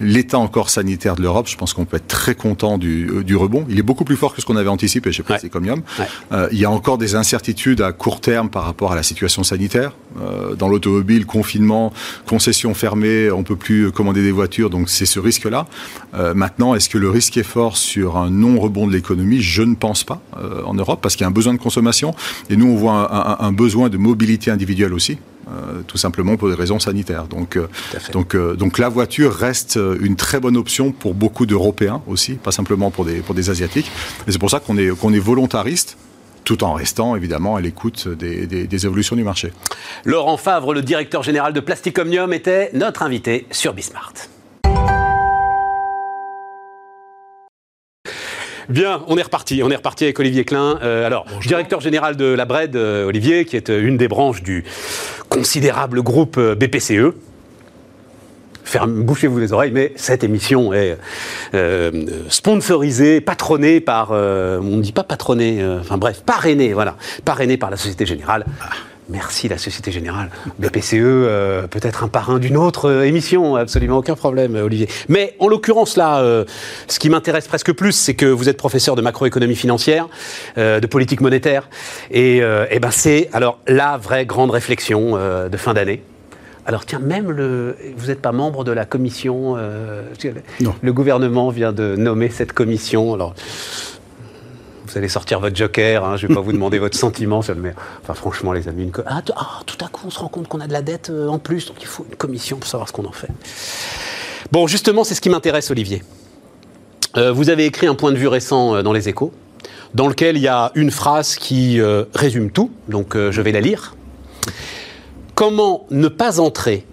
l'état 0.00 0.38
encore 0.38 0.70
sanitaire 0.70 1.16
de 1.16 1.22
l'Europe, 1.22 1.48
je 1.48 1.56
pense 1.56 1.74
qu'on 1.74 1.84
peut 1.84 1.96
être 1.96 2.08
très 2.08 2.34
content 2.34 2.78
du, 2.78 3.08
euh, 3.08 3.24
du 3.24 3.36
rebond. 3.36 3.64
Il 3.68 3.78
est 3.78 3.82
beaucoup 3.82 4.04
plus 4.04 4.16
fort 4.16 4.34
que 4.34 4.40
ce 4.40 4.46
qu'on 4.46 4.56
avait 4.56 4.68
anticipé 4.68 5.12
chez 5.12 5.22
Plastic 5.22 5.54
Omnium. 5.54 5.82
Ouais. 5.98 6.06
Euh, 6.32 6.48
il 6.52 6.58
y 6.58 6.64
a 6.64 6.70
encore 6.70 6.98
des 6.98 7.14
incertitudes 7.14 7.80
à 7.80 7.92
court 7.92 8.20
terme 8.20 8.50
par 8.50 8.64
rapport 8.64 8.92
à 8.92 8.96
la 8.96 9.02
situation 9.02 9.42
sanitaire. 9.44 9.92
Euh, 10.20 10.54
dans 10.54 10.68
l'automobile, 10.68 11.26
confinement, 11.26 11.92
concessions 12.26 12.74
fermées, 12.74 13.30
on 13.30 13.42
peut 13.42 13.56
plus 13.56 13.92
commander 13.92 14.22
des 14.22 14.32
voitures, 14.32 14.70
donc 14.70 14.88
c'est 14.88 15.06
ce 15.06 15.20
risque-là. 15.20 15.66
Euh, 16.14 16.34
maintenant, 16.34 16.74
est-ce 16.74 16.88
que 16.88 16.98
le 16.98 17.10
risque 17.10 17.36
est 17.36 17.42
fort 17.42 17.76
sur 17.76 18.16
un 18.16 18.30
non-rebond 18.30 18.86
de 18.86 18.92
l'économie? 18.92 19.40
Je 19.40 19.62
ne 19.62 19.74
pense 19.74 20.04
pas 20.04 20.20
euh, 20.38 20.62
en 20.64 20.74
Europe, 20.74 21.00
parce 21.02 21.14
qu'il 21.16 21.22
y 21.22 21.26
a 21.26 21.28
un 21.28 21.32
besoin 21.32 21.54
de 21.54 21.58
consommation, 21.58 22.14
et 22.48 22.56
nous 22.56 22.66
on 22.66 22.76
voit 22.76 22.92
un, 22.92 23.44
un- 23.44 23.48
un 23.48 23.52
besoin 23.52 23.88
de 23.88 23.96
mobilité 23.96 24.50
individuelle 24.50 24.94
aussi. 24.94 25.18
euh, 25.48 25.82
tout 25.88 25.98
simplement 25.98 26.36
pour 26.36 26.48
des 26.48 26.54
raisons 26.54 26.78
sanitaires. 26.78 27.24
Donc, 27.26 27.56
euh, 27.56 27.66
donc, 28.12 28.34
euh, 28.36 28.54
donc 28.54 28.78
la 28.78 28.88
voiture 28.88 29.34
reste 29.34 29.80
une 30.00 30.14
très 30.14 30.38
bonne 30.38 30.56
option 30.56 30.92
pour 30.92 31.12
beaucoup 31.14 31.44
d'Européens 31.44 32.02
aussi, 32.06 32.34
pas 32.34 32.52
simplement 32.52 32.92
pour 32.92 33.04
des, 33.04 33.16
pour 33.20 33.34
des 33.34 33.50
Asiatiques. 33.50 33.90
Et 34.28 34.32
c'est 34.32 34.38
pour 34.38 34.50
ça 34.50 34.60
qu'on 34.60 34.78
est, 34.78 34.90
qu'on 34.96 35.12
est 35.12 35.18
volontariste, 35.18 35.96
tout 36.44 36.62
en 36.62 36.74
restant 36.74 37.16
évidemment 37.16 37.56
à 37.56 37.60
l'écoute 37.60 38.06
des, 38.06 38.46
des- 38.46 38.68
des 38.68 38.86
évolutions 38.86 39.16
du 39.16 39.24
marché. 39.24 39.52
Laurent 40.04 40.36
Favre, 40.36 40.72
le 40.72 40.82
directeur 40.82 41.24
général 41.24 41.52
de 41.52 41.58
Plastic 41.60 41.98
Omnium, 41.98 42.32
était 42.32 42.70
notre 42.74 43.02
invité 43.02 43.46
sur 43.50 43.72
Bismart. 43.74 44.12
Bien, 48.68 49.02
on 49.06 49.16
est 49.16 49.22
reparti. 49.22 49.62
On 49.62 49.70
est 49.70 49.76
reparti 49.76 50.04
avec 50.04 50.18
Olivier 50.18 50.44
Klein. 50.44 50.78
Euh, 50.82 51.06
alors, 51.06 51.26
directeur 51.44 51.80
général 51.80 52.16
de 52.16 52.26
la 52.26 52.44
BRED, 52.44 52.76
euh, 52.76 53.06
Olivier, 53.06 53.44
qui 53.44 53.56
est 53.56 53.70
euh, 53.70 53.86
une 53.86 53.96
des 53.96 54.08
branches 54.08 54.42
du 54.42 54.64
considérable 55.28 56.02
groupe 56.02 56.38
BPCE. 56.38 57.14
bouchez-vous 58.86 59.38
les 59.38 59.52
oreilles, 59.52 59.72
mais 59.72 59.92
cette 59.96 60.24
émission 60.24 60.72
est 60.72 60.98
euh, 61.54 61.90
sponsorisée, 62.28 63.20
patronnée 63.20 63.80
par, 63.80 64.10
on 64.10 64.76
ne 64.76 64.82
dit 64.82 64.92
pas 64.92 65.04
patronnée, 65.04 65.64
enfin 65.80 65.98
bref, 65.98 66.22
parrainée, 66.26 66.72
voilà, 66.72 66.96
parrainée 67.24 67.56
par 67.56 67.70
la 67.70 67.76
Société 67.76 68.06
Générale. 68.06 68.44
Merci 69.10 69.48
la 69.48 69.58
Société 69.58 69.90
Générale. 69.90 70.30
BPCE, 70.60 70.94
euh, 70.94 71.66
peut-être 71.66 72.04
un 72.04 72.08
parrain 72.08 72.38
d'une 72.38 72.56
autre 72.56 72.88
euh, 72.88 73.02
émission, 73.02 73.56
absolument 73.56 73.98
aucun 73.98 74.14
problème, 74.14 74.54
Olivier. 74.54 74.88
Mais 75.08 75.34
en 75.40 75.48
l'occurrence, 75.48 75.96
là, 75.96 76.20
euh, 76.20 76.44
ce 76.86 77.00
qui 77.00 77.10
m'intéresse 77.10 77.48
presque 77.48 77.72
plus, 77.72 77.92
c'est 77.92 78.14
que 78.14 78.26
vous 78.26 78.48
êtes 78.48 78.56
professeur 78.56 78.94
de 78.94 79.02
macroéconomie 79.02 79.56
financière, 79.56 80.08
de 80.56 80.86
politique 80.86 81.20
monétaire, 81.20 81.68
et, 82.10 82.38
et 82.38 82.78
ben 82.80 82.90
c'est 82.90 83.28
alors 83.32 83.58
la 83.66 83.96
vraie 83.96 84.26
grande 84.26 84.50
réflexion 84.50 85.16
de 85.48 85.56
fin 85.56 85.74
d'année. 85.74 86.02
Alors 86.66 86.84
tiens, 86.84 86.98
même 86.98 87.30
le, 87.30 87.76
vous 87.96 88.08
n'êtes 88.08 88.20
pas 88.20 88.32
membre 88.32 88.64
de 88.64 88.72
la 88.72 88.84
commission. 88.84 89.56
non. 90.60 90.74
Le 90.80 90.92
gouvernement 90.92 91.50
vient 91.50 91.72
de 91.72 91.96
nommer 91.96 92.28
cette 92.28 92.52
commission. 92.52 93.14
Alors 93.14 93.34
vous 94.90 94.98
allez 94.98 95.08
sortir 95.08 95.40
votre 95.40 95.56
joker, 95.56 96.04
hein, 96.04 96.16
je 96.16 96.26
ne 96.26 96.28
vais 96.28 96.34
pas 96.34 96.40
vous 96.40 96.52
demander 96.52 96.78
votre 96.78 96.98
sentiment 96.98 97.40
le 97.46 97.54
mais 97.54 97.74
Enfin, 98.02 98.14
franchement, 98.14 98.52
les 98.52 98.68
amis, 98.68 98.84
une 98.84 98.92
ah, 99.06 99.22
ah, 99.36 99.60
tout 99.66 99.82
à 99.84 99.88
coup, 99.88 100.02
on 100.06 100.10
se 100.10 100.18
rend 100.18 100.28
compte 100.28 100.48
qu'on 100.48 100.60
a 100.60 100.66
de 100.66 100.72
la 100.72 100.82
dette 100.82 101.10
euh, 101.10 101.28
en 101.28 101.38
plus, 101.38 101.66
donc 101.66 101.76
il 101.80 101.86
faut 101.86 102.04
une 102.08 102.16
commission 102.16 102.56
pour 102.56 102.68
savoir 102.68 102.88
ce 102.88 102.92
qu'on 102.92 103.04
en 103.04 103.12
fait. 103.12 103.28
Bon, 104.50 104.66
justement, 104.66 105.04
c'est 105.04 105.14
ce 105.14 105.20
qui 105.20 105.30
m'intéresse, 105.30 105.70
Olivier. 105.70 106.02
Euh, 107.16 107.32
vous 107.32 107.50
avez 107.50 107.66
écrit 107.66 107.86
un 107.86 107.94
point 107.94 108.12
de 108.12 108.16
vue 108.16 108.28
récent 108.28 108.76
euh, 108.76 108.82
dans 108.82 108.92
Les 108.92 109.08
Échos, 109.08 109.32
dans 109.94 110.08
lequel 110.08 110.36
il 110.36 110.42
y 110.42 110.48
a 110.48 110.72
une 110.74 110.90
phrase 110.90 111.36
qui 111.36 111.80
résume 112.14 112.52
tout, 112.52 112.70
donc 112.88 113.16
je 113.16 113.42
vais 113.42 113.50
la 113.50 113.60
lire. 113.60 113.96
Comment 115.34 115.84
ne 115.90 116.06
pas 116.06 116.38
entrer 116.38 116.86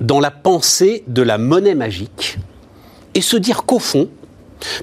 dans 0.00 0.20
la 0.20 0.30
pensée 0.30 1.02
de 1.06 1.22
la 1.22 1.38
monnaie 1.38 1.74
magique 1.74 2.36
et 3.14 3.22
se 3.22 3.38
dire 3.38 3.64
qu'au 3.64 3.78
fond, 3.78 4.10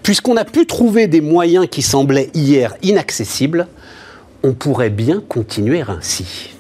Puisqu'on 0.04 0.38
a 0.38 0.46
pu 0.46 0.66
trouver 0.66 1.08
des 1.08 1.22
moyens 1.22 1.68
qui 1.70 1.82
semblaient 1.82 2.30
hier 2.34 2.76
inaccessibles, 2.82 3.68
on 4.44 4.54
pourrait 4.54 4.90
bien 4.90 5.22
continuer 5.28 5.84
ainsi. 5.88 6.56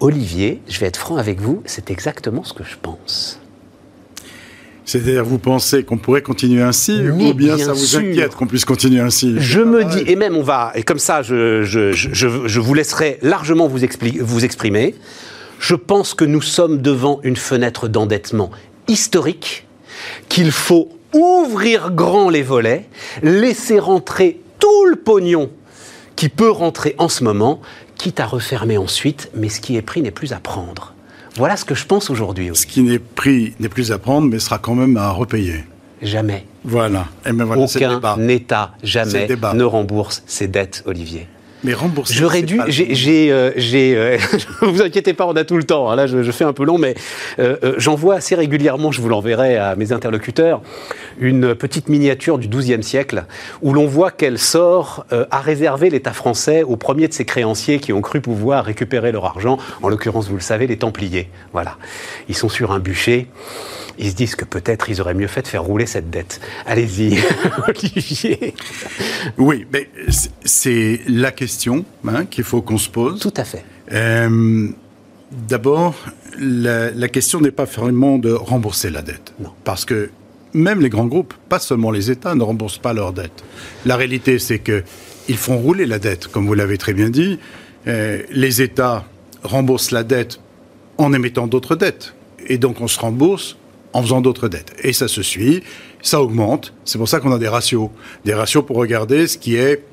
Olivier, 0.00 0.62
je 0.68 0.80
vais 0.80 0.86
être 0.86 0.96
franc 0.96 1.16
avec 1.16 1.40
vous, 1.40 1.62
c'est 1.66 1.90
exactement 1.90 2.42
ce 2.42 2.54
que 2.54 2.64
je 2.64 2.76
pense. 2.80 3.38
C'est-à-dire, 4.86 5.24
vous 5.24 5.38
pensez 5.38 5.84
qu'on 5.84 5.98
pourrait 5.98 6.22
continuer 6.22 6.62
ainsi, 6.62 7.00
ou 7.08 7.34
bien, 7.34 7.56
ça 7.58 7.72
vous 7.72 7.96
inquiète 7.96 8.34
qu'on 8.34 8.46
puisse 8.46 8.64
continuer 8.64 9.00
ainsi? 9.00 9.36
Je 9.38 9.60
me 9.60 9.84
dis, 9.84 10.02
et 10.10 10.16
même 10.16 10.36
on 10.36 10.42
va, 10.42 10.72
et 10.74 10.82
comme 10.82 10.98
ça, 10.98 11.22
je, 11.22 12.58
vous 12.58 12.74
laisserai 12.74 13.18
largement 13.22 13.68
vous, 13.68 13.78
vous 14.20 14.44
exprimer. 14.44 14.94
Je 15.60 15.74
pense 15.74 16.14
que 16.14 16.24
nous 16.24 16.40
sommes 16.40 16.80
devant 16.80 17.20
une 17.22 17.36
fenêtre 17.36 17.86
d'endettement 17.86 18.50
historique 18.88 19.66
qu'il 20.28 20.50
faut 20.50 20.88
ouvrir 21.12 21.90
grand 21.90 22.28
les 22.30 22.42
volets, 22.42 22.86
laisser 23.22 23.78
rentrer 23.78 24.40
tout 24.58 24.86
le 24.86 24.96
pognon 24.96 25.50
qui 26.16 26.28
peut 26.28 26.50
rentrer 26.50 26.94
en 26.98 27.08
ce 27.08 27.24
moment, 27.24 27.60
quitte 27.96 28.20
à 28.20 28.26
refermer 28.26 28.78
ensuite, 28.78 29.30
mais 29.34 29.48
ce 29.48 29.60
qui 29.60 29.76
est 29.76 29.82
pris 29.82 30.02
n'est 30.02 30.10
plus 30.10 30.32
à 30.32 30.40
prendre. 30.40 30.94
Voilà 31.36 31.56
ce 31.56 31.64
que 31.64 31.74
je 31.74 31.86
pense 31.86 32.10
aujourd'hui. 32.10 32.50
Ce 32.54 32.66
qui 32.66 32.82
n'est 32.82 32.98
pris 32.98 33.54
n'est 33.60 33.68
plus 33.68 33.92
à 33.92 33.98
prendre, 33.98 34.28
mais 34.28 34.38
sera 34.38 34.58
quand 34.58 34.74
même 34.74 34.96
à 34.96 35.10
repayer. 35.10 35.64
Jamais. 36.02 36.44
Voilà. 36.64 37.06
Et 37.26 37.32
ben 37.32 37.44
voilà 37.44 37.62
Aucun 37.62 38.28
État 38.28 38.72
jamais 38.82 39.28
ne 39.54 39.64
rembourse 39.64 40.22
ses 40.26 40.48
dettes, 40.48 40.82
Olivier. 40.86 41.26
Mais 41.62 41.74
rembourser. 41.74 42.14
J'aurais 42.14 42.42
dû. 42.42 42.60
J'ai. 42.68 43.30
Euh, 43.30 43.52
euh, 43.56 44.18
vous 44.62 44.82
inquiétez 44.82 45.12
pas, 45.12 45.26
on 45.26 45.36
a 45.36 45.44
tout 45.44 45.56
le 45.56 45.64
temps. 45.64 45.90
Hein. 45.90 45.96
Là, 45.96 46.06
je, 46.06 46.30
fais 46.30 46.44
un 46.44 46.52
peu 46.52 46.64
long, 46.64 46.78
mais 46.78 46.94
euh, 47.38 47.74
j'envoie 47.76 48.14
assez 48.14 48.34
régulièrement, 48.34 48.92
je 48.92 49.00
vous 49.00 49.08
l'enverrai 49.08 49.56
à 49.56 49.76
mes 49.76 49.92
interlocuteurs, 49.92 50.62
une 51.18 51.54
petite 51.54 51.88
miniature 51.88 52.38
du 52.38 52.48
XIIe 52.48 52.82
siècle 52.82 53.24
où 53.62 53.74
l'on 53.74 53.86
voit 53.86 54.10
qu'elle 54.10 54.38
sort 54.38 55.04
à 55.10 55.40
réserver 55.40 55.90
l'État 55.90 56.12
français 56.12 56.62
aux 56.62 56.76
premiers 56.76 57.08
de 57.08 57.12
ses 57.12 57.24
créanciers 57.24 57.78
qui 57.78 57.92
ont 57.92 58.00
cru 58.00 58.20
pouvoir 58.20 58.64
récupérer 58.64 59.12
leur 59.12 59.24
argent. 59.24 59.58
En 59.82 59.88
l'occurrence, 59.88 60.28
vous 60.28 60.36
le 60.36 60.40
savez, 60.40 60.66
les 60.66 60.76
Templiers. 60.76 61.28
Voilà. 61.52 61.76
Ils 62.28 62.36
sont 62.36 62.48
sur 62.48 62.72
un 62.72 62.78
bûcher 62.78 63.28
ils 64.00 64.10
se 64.10 64.14
disent 64.14 64.34
que 64.34 64.46
peut-être 64.46 64.88
ils 64.88 65.00
auraient 65.00 65.14
mieux 65.14 65.26
fait 65.26 65.42
de 65.42 65.46
faire 65.46 65.62
rouler 65.62 65.84
cette 65.84 66.08
dette. 66.08 66.40
Allez-y, 66.64 67.18
Olivier. 67.68 68.54
Oui, 69.36 69.66
mais 69.70 69.90
c'est 70.44 71.00
la 71.06 71.32
question 71.32 71.49
hein, 72.06 72.24
qu'il 72.26 72.44
faut 72.44 72.62
qu'on 72.62 72.78
se 72.78 72.88
pose. 72.88 73.20
Tout 73.20 73.34
à 73.36 73.44
fait. 73.44 73.64
Euh, 73.92 74.68
d'abord, 75.48 75.94
la, 76.38 77.08
question 77.08 77.40
n'est 77.40 77.50
pas 77.50 77.64
vraiment 77.64 78.18
de 78.18 78.32
rembourser 78.32 78.90
la 78.90 79.02
dette. 79.02 79.34
Non. 79.40 79.50
Parce 79.64 79.84
que 79.84 80.10
même 80.52 80.80
les 80.80 80.88
grands 80.88 81.06
groupes, 81.06 81.34
pas 81.48 81.58
seulement 81.58 81.90
les 81.90 82.10
États, 82.10 82.34
ne 82.34 82.42
remboursent 82.42 82.78
pas 82.78 82.92
leur 82.92 83.12
dette. 83.12 83.44
La 83.84 83.96
réalité, 83.96 84.38
c'est 84.38 84.58
qu'ils 84.58 85.36
font 85.36 85.58
rouler 85.58 85.86
la 85.86 85.98
dette, 85.98 86.28
comme 86.28 86.46
vous 86.46 86.54
l'avez 86.54 86.78
très 86.78 86.92
bien 86.92 87.10
dit. 87.10 87.38
Euh, 87.86 88.22
les 88.30 88.62
États 88.62 89.04
remboursent 89.42 89.90
la 89.90 90.02
dette 90.02 90.40
en 90.98 91.12
émettant 91.12 91.46
d'autres 91.46 91.76
dettes. 91.76 92.14
Et 92.46 92.58
donc 92.58 92.80
on 92.80 92.88
se 92.88 92.98
rembourse 92.98 93.56
en 93.92 94.02
faisant 94.02 94.20
d'autres 94.20 94.48
dettes. 94.48 94.74
Et 94.82 94.92
ça 94.92 95.08
se 95.08 95.22
suit, 95.22 95.62
ça 96.02 96.20
augmente. 96.20 96.72
C'est 96.84 96.98
pour 96.98 97.08
ça 97.08 97.20
qu'on 97.20 97.32
a 97.32 97.38
des 97.38 97.48
ratios. 97.48 97.90
Des 98.24 98.34
ratios 98.34 98.64
pour 98.64 98.76
regarder 98.76 99.26
ce 99.26 99.38
qui 99.38 99.56
est 99.56 99.84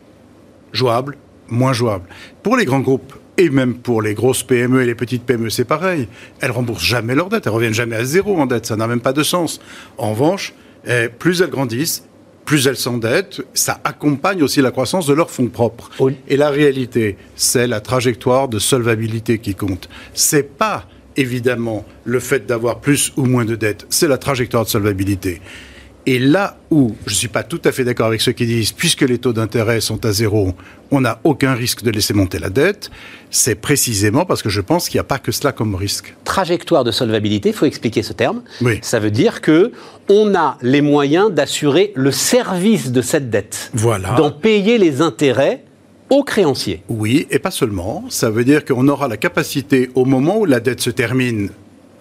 jouable, 0.71 1.17
moins 1.49 1.73
jouable. 1.73 2.07
Pour 2.43 2.57
les 2.57 2.65
grands 2.65 2.79
groupes 2.79 3.13
et 3.37 3.49
même 3.49 3.75
pour 3.75 4.01
les 4.01 4.13
grosses 4.13 4.43
PME 4.43 4.81
et 4.81 4.85
les 4.85 4.95
petites 4.95 5.23
PME, 5.23 5.49
c'est 5.49 5.65
pareil. 5.65 6.07
Elles 6.41 6.51
remboursent 6.51 6.83
jamais 6.83 7.15
leurs 7.15 7.29
dettes. 7.29 7.45
Elles 7.45 7.53
reviennent 7.53 7.73
jamais 7.73 7.95
à 7.95 8.03
zéro 8.03 8.39
en 8.39 8.45
dette. 8.45 8.65
Ça 8.65 8.75
n'a 8.75 8.87
même 8.87 9.01
pas 9.01 9.13
de 9.13 9.23
sens. 9.23 9.59
En 9.97 10.11
revanche, 10.11 10.53
eh, 10.87 11.09
plus 11.09 11.41
elles 11.41 11.49
grandissent, 11.49 12.03
plus 12.45 12.65
elles 12.65 12.77
s'endettent, 12.77 13.41
ça 13.53 13.79
accompagne 13.83 14.41
aussi 14.41 14.61
la 14.61 14.71
croissance 14.71 15.05
de 15.05 15.13
leurs 15.13 15.29
fonds 15.29 15.47
propres. 15.47 15.91
Et 16.29 16.37
la 16.37 16.49
réalité, 16.49 17.17
c'est 17.35 17.67
la 17.67 17.81
trajectoire 17.81 18.47
de 18.47 18.57
solvabilité 18.57 19.37
qui 19.39 19.53
compte. 19.53 19.89
C'est 20.13 20.57
pas 20.57 20.85
évidemment 21.17 21.85
le 22.05 22.19
fait 22.19 22.45
d'avoir 22.45 22.79
plus 22.79 23.11
ou 23.17 23.25
moins 23.25 23.43
de 23.43 23.55
dettes, 23.55 23.85
c'est 23.89 24.07
la 24.07 24.17
trajectoire 24.17 24.63
de 24.63 24.69
solvabilité. 24.69 25.41
Et 26.09 26.19
là 26.19 26.55
où 26.71 26.95
je 27.05 27.11
ne 27.11 27.17
suis 27.17 27.27
pas 27.27 27.43
tout 27.43 27.59
à 27.65 27.73
fait 27.73 27.83
d'accord 27.83 28.07
avec 28.07 28.21
ceux 28.21 28.31
qui 28.31 28.45
disent, 28.45 28.71
puisque 28.71 29.01
les 29.01 29.17
taux 29.17 29.33
d'intérêt 29.33 29.81
sont 29.81 30.05
à 30.05 30.13
zéro, 30.13 30.53
on 30.89 31.01
n'a 31.01 31.19
aucun 31.25 31.53
risque 31.53 31.83
de 31.83 31.91
laisser 31.91 32.13
monter 32.13 32.39
la 32.39 32.49
dette, 32.49 32.89
c'est 33.29 33.55
précisément 33.55 34.23
parce 34.23 34.41
que 34.41 34.47
je 34.47 34.61
pense 34.61 34.87
qu'il 34.87 34.95
n'y 34.95 35.01
a 35.01 35.03
pas 35.03 35.19
que 35.19 35.33
cela 35.33 35.51
comme 35.51 35.75
risque. 35.75 36.15
Trajectoire 36.23 36.85
de 36.85 36.91
solvabilité, 36.91 37.49
il 37.49 37.55
faut 37.55 37.65
expliquer 37.65 38.03
ce 38.03 38.13
terme. 38.13 38.41
Oui. 38.61 38.79
Ça 38.83 38.99
veut 38.99 39.11
dire 39.11 39.41
que 39.41 39.73
on 40.07 40.33
a 40.33 40.57
les 40.61 40.79
moyens 40.79 41.29
d'assurer 41.29 41.91
le 41.95 42.13
service 42.13 42.93
de 42.93 43.01
cette 43.01 43.29
dette. 43.29 43.69
Voilà. 43.73 44.13
D'en 44.13 44.31
payer 44.31 44.77
les 44.77 45.01
intérêts 45.01 45.65
aux 46.09 46.23
créanciers. 46.23 46.83
Oui, 46.87 47.27
et 47.31 47.39
pas 47.39 47.51
seulement. 47.51 48.05
Ça 48.07 48.29
veut 48.29 48.45
dire 48.45 48.63
qu'on 48.63 48.87
aura 48.87 49.09
la 49.09 49.17
capacité, 49.17 49.89
au 49.93 50.05
moment 50.05 50.37
où 50.37 50.45
la 50.45 50.61
dette 50.61 50.79
se 50.79 50.89
termine, 50.89 51.49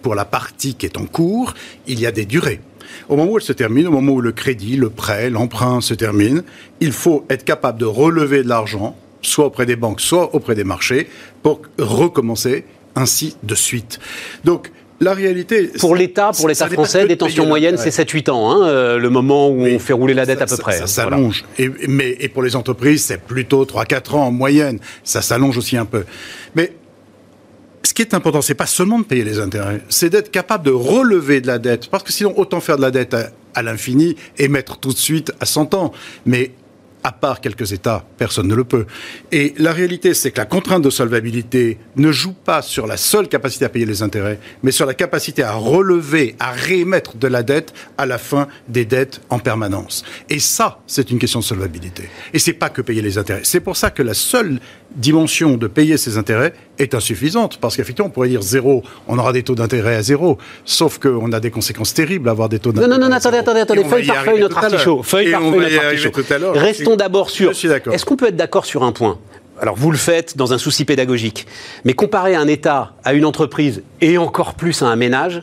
pour 0.01 0.15
la 0.15 0.23
partie 0.23 0.75
qui 0.75 0.85
est 0.85 0.97
en 0.97 1.05
cours, 1.05 1.55
il 1.87 1.99
y 1.99 2.05
a 2.05 2.13
des 2.13 2.23
durées. 2.23 2.61
Au 3.09 3.15
moment 3.15 3.31
où 3.31 3.37
elle 3.37 3.43
se 3.43 3.53
termine, 3.53 3.87
au 3.87 3.91
moment 3.91 4.13
où 4.13 4.21
le 4.21 4.31
crédit, 4.31 4.75
le 4.75 4.89
prêt, 4.89 5.29
l'emprunt 5.29 5.81
se 5.81 5.93
termine, 5.93 6.43
il 6.79 6.91
faut 6.91 7.25
être 7.29 7.43
capable 7.43 7.79
de 7.79 7.85
relever 7.85 8.43
de 8.43 8.49
l'argent, 8.49 8.95
soit 9.21 9.45
auprès 9.45 9.65
des 9.65 9.75
banques, 9.75 10.01
soit 10.01 10.33
auprès 10.35 10.55
des 10.55 10.63
marchés, 10.63 11.07
pour 11.43 11.61
recommencer 11.77 12.65
ainsi 12.95 13.35
de 13.43 13.55
suite. 13.55 13.99
Donc, 14.43 14.71
la 14.99 15.13
réalité. 15.13 15.69
Pour 15.79 15.95
l'État, 15.95 16.31
pour 16.35 16.47
l'État 16.47 16.67
français, 16.67 17.05
des 17.07 17.17
tensions 17.17 17.45
moyennes, 17.45 17.77
c'est 17.77 17.89
7-8 17.89 18.31
ans, 18.31 18.51
hein, 18.51 18.67
euh, 18.67 18.97
le 18.97 19.09
moment 19.09 19.49
où 19.49 19.61
on 19.61 19.79
fait 19.79 19.93
rouler 19.93 20.13
la 20.13 20.25
dette 20.25 20.41
à 20.41 20.47
peu 20.47 20.57
près. 20.57 20.77
Ça, 20.77 20.87
s'allonge. 20.87 21.45
Et, 21.59 21.69
mais, 21.87 22.17
et 22.19 22.29
pour 22.29 22.41
les 22.41 22.55
entreprises, 22.55 23.03
c'est 23.03 23.21
plutôt 23.21 23.63
3-4 23.65 24.15
ans 24.15 24.27
en 24.27 24.31
moyenne. 24.31 24.79
Ça 25.03 25.21
s'allonge 25.21 25.57
aussi 25.57 25.77
un 25.77 25.85
peu. 25.85 26.03
Mais 26.55 26.71
ce 27.87 27.93
qui 27.93 28.01
est 28.01 28.13
important, 28.13 28.41
c'est 28.41 28.53
pas 28.53 28.65
seulement 28.65 28.99
de 28.99 29.05
payer 29.05 29.23
les 29.23 29.39
intérêts, 29.39 29.81
c'est 29.87 30.09
d'être 30.09 30.29
capable 30.29 30.65
de 30.65 30.71
relever 30.71 31.39
de 31.39 31.47
la 31.47 31.57
dette. 31.57 31.89
Parce 31.89 32.03
que 32.03 32.11
sinon, 32.11 32.37
autant 32.37 32.59
faire 32.59 32.75
de 32.75 32.81
la 32.81 32.91
dette 32.91 33.15
à, 33.53 33.63
l'infini 33.63 34.17
et 34.37 34.49
mettre 34.49 34.77
tout 34.77 34.91
de 34.91 34.97
suite 34.97 35.31
à 35.39 35.45
100 35.45 35.73
ans. 35.73 35.93
Mais 36.25 36.51
à 37.03 37.13
part 37.13 37.39
quelques 37.39 37.71
États, 37.71 38.03
personne 38.17 38.47
ne 38.49 38.55
le 38.55 38.65
peut. 38.65 38.85
Et 39.31 39.53
la 39.57 39.71
réalité, 39.71 40.13
c'est 40.13 40.31
que 40.31 40.37
la 40.37 40.45
contrainte 40.45 40.83
de 40.83 40.89
solvabilité 40.89 41.77
ne 41.95 42.11
joue 42.11 42.33
pas 42.33 42.61
sur 42.61 42.87
la 42.87 42.97
seule 42.97 43.29
capacité 43.29 43.63
à 43.63 43.69
payer 43.69 43.85
les 43.85 44.03
intérêts, 44.03 44.39
mais 44.63 44.71
sur 44.71 44.85
la 44.85 44.93
capacité 44.93 45.41
à 45.41 45.53
relever, 45.53 46.35
à 46.39 46.51
réémettre 46.51 47.15
de 47.15 47.27
la 47.27 47.41
dette 47.41 47.73
à 47.97 48.05
la 48.05 48.17
fin 48.17 48.49
des 48.67 48.83
dettes 48.83 49.21
en 49.29 49.39
permanence. 49.39 50.03
Et 50.29 50.39
ça, 50.39 50.81
c'est 50.87 51.09
une 51.09 51.19
question 51.19 51.39
de 51.39 51.45
solvabilité. 51.45 52.09
Et 52.33 52.39
c'est 52.39 52.51
pas 52.51 52.69
que 52.69 52.81
payer 52.81 53.01
les 53.01 53.17
intérêts. 53.17 53.41
C'est 53.45 53.61
pour 53.61 53.77
ça 53.77 53.91
que 53.91 54.03
la 54.03 54.13
seule 54.13 54.59
dimension 54.93 55.55
de 55.55 55.67
payer 55.67 55.95
ces 55.95 56.17
intérêts 56.17 56.53
est 56.79 56.93
insuffisante, 56.93 57.57
parce 57.57 57.75
qu'effectivement, 57.75 58.07
on 58.07 58.11
pourrait 58.11 58.29
dire 58.29 58.41
zéro, 58.41 58.83
on 59.07 59.17
aura 59.17 59.33
des 59.33 59.43
taux 59.43 59.55
d'intérêt 59.55 59.95
à 59.95 60.01
zéro, 60.01 60.37
sauf 60.65 60.99
qu'on 60.99 61.31
a 61.31 61.39
des 61.39 61.51
conséquences 61.51 61.93
terribles 61.93 62.29
à 62.29 62.31
avoir 62.31 62.49
des 62.49 62.59
taux 62.59 62.71
d'intérêt. 62.71 62.89
Non, 62.89 62.97
non, 62.99 63.09
non, 63.09 63.15
attendez, 63.15 63.37
attendez, 63.37 63.61
attendez, 63.61 63.83
feuille 63.83 64.07
par 64.07 64.23
feuille, 64.23 64.39
notre 64.39 64.57
artichaut. 64.57 65.03
Feuille 65.03 65.31
par 65.31 65.41
feuille, 65.41 65.73
notre 65.73 65.85
artichaut. 65.85 66.11
Restons 66.53 66.95
d'abord 66.95 67.29
sur. 67.29 67.51
Est-ce 67.51 68.05
qu'on 68.05 68.15
peut 68.15 68.27
être 68.27 68.35
d'accord 68.35 68.65
sur 68.65 68.83
un 68.83 68.91
point? 68.91 69.17
Alors 69.59 69.75
vous 69.75 69.89
le 69.89 69.97
faites 69.97 70.37
dans 70.37 70.53
un 70.53 70.59
souci 70.59 70.85
pédagogique, 70.85 71.47
mais 71.83 71.93
comparer 71.93 72.35
un 72.35 72.47
État 72.47 72.93
à 73.03 73.13
une 73.13 73.25
entreprise 73.25 73.81
et 74.01 74.19
encore 74.19 74.53
plus 74.53 74.83
à 74.83 74.85
un 74.85 74.95
ménage, 74.95 75.41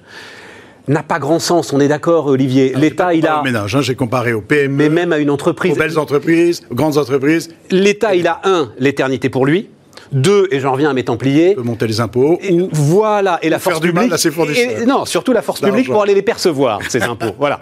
n'a 0.86 1.02
pas 1.02 1.18
grand 1.18 1.38
sens, 1.38 1.72
on 1.72 1.80
est 1.80 1.88
d'accord, 1.88 2.26
Olivier. 2.26 2.74
L'État, 2.76 3.14
il 3.14 3.26
a. 3.26 3.42
ménage, 3.42 3.74
hein, 3.74 3.80
j'ai 3.80 3.94
comparé 3.94 4.32
au 4.32 4.40
PME. 4.40 4.76
Mais 4.76 4.88
même 4.88 5.12
à 5.12 5.18
une 5.18 5.30
entreprise. 5.30 5.72
Aux 5.72 5.76
belles 5.76 5.98
entreprises, 5.98 6.62
aux 6.70 6.74
grandes 6.74 6.98
entreprises. 6.98 7.50
L'État, 7.70 8.14
il 8.14 8.26
a 8.26 8.40
un, 8.44 8.70
l'éternité 8.78 9.28
pour 9.28 9.46
lui. 9.46 9.68
Deux, 10.12 10.48
et 10.50 10.60
j'en 10.60 10.72
reviens 10.72 10.90
à 10.90 10.92
mes 10.92 11.04
Templiers. 11.04 11.54
De 11.54 11.60
monter 11.60 11.86
les 11.86 12.00
impôts. 12.00 12.38
ou 12.50 12.68
voilà, 12.72 13.38
et 13.42 13.48
la 13.48 13.58
force 13.58 13.80
du 13.80 13.88
publique. 13.88 14.10
Mal 14.10 14.14
à 14.14 14.18
ses 14.18 14.30
et, 14.30 14.86
non, 14.86 15.04
surtout 15.04 15.32
la 15.32 15.42
force 15.42 15.60
publique 15.60 15.88
pour 15.88 16.02
aller 16.02 16.14
les 16.14 16.22
percevoir, 16.22 16.80
ces 16.88 17.02
impôts. 17.02 17.32
Voilà. 17.38 17.60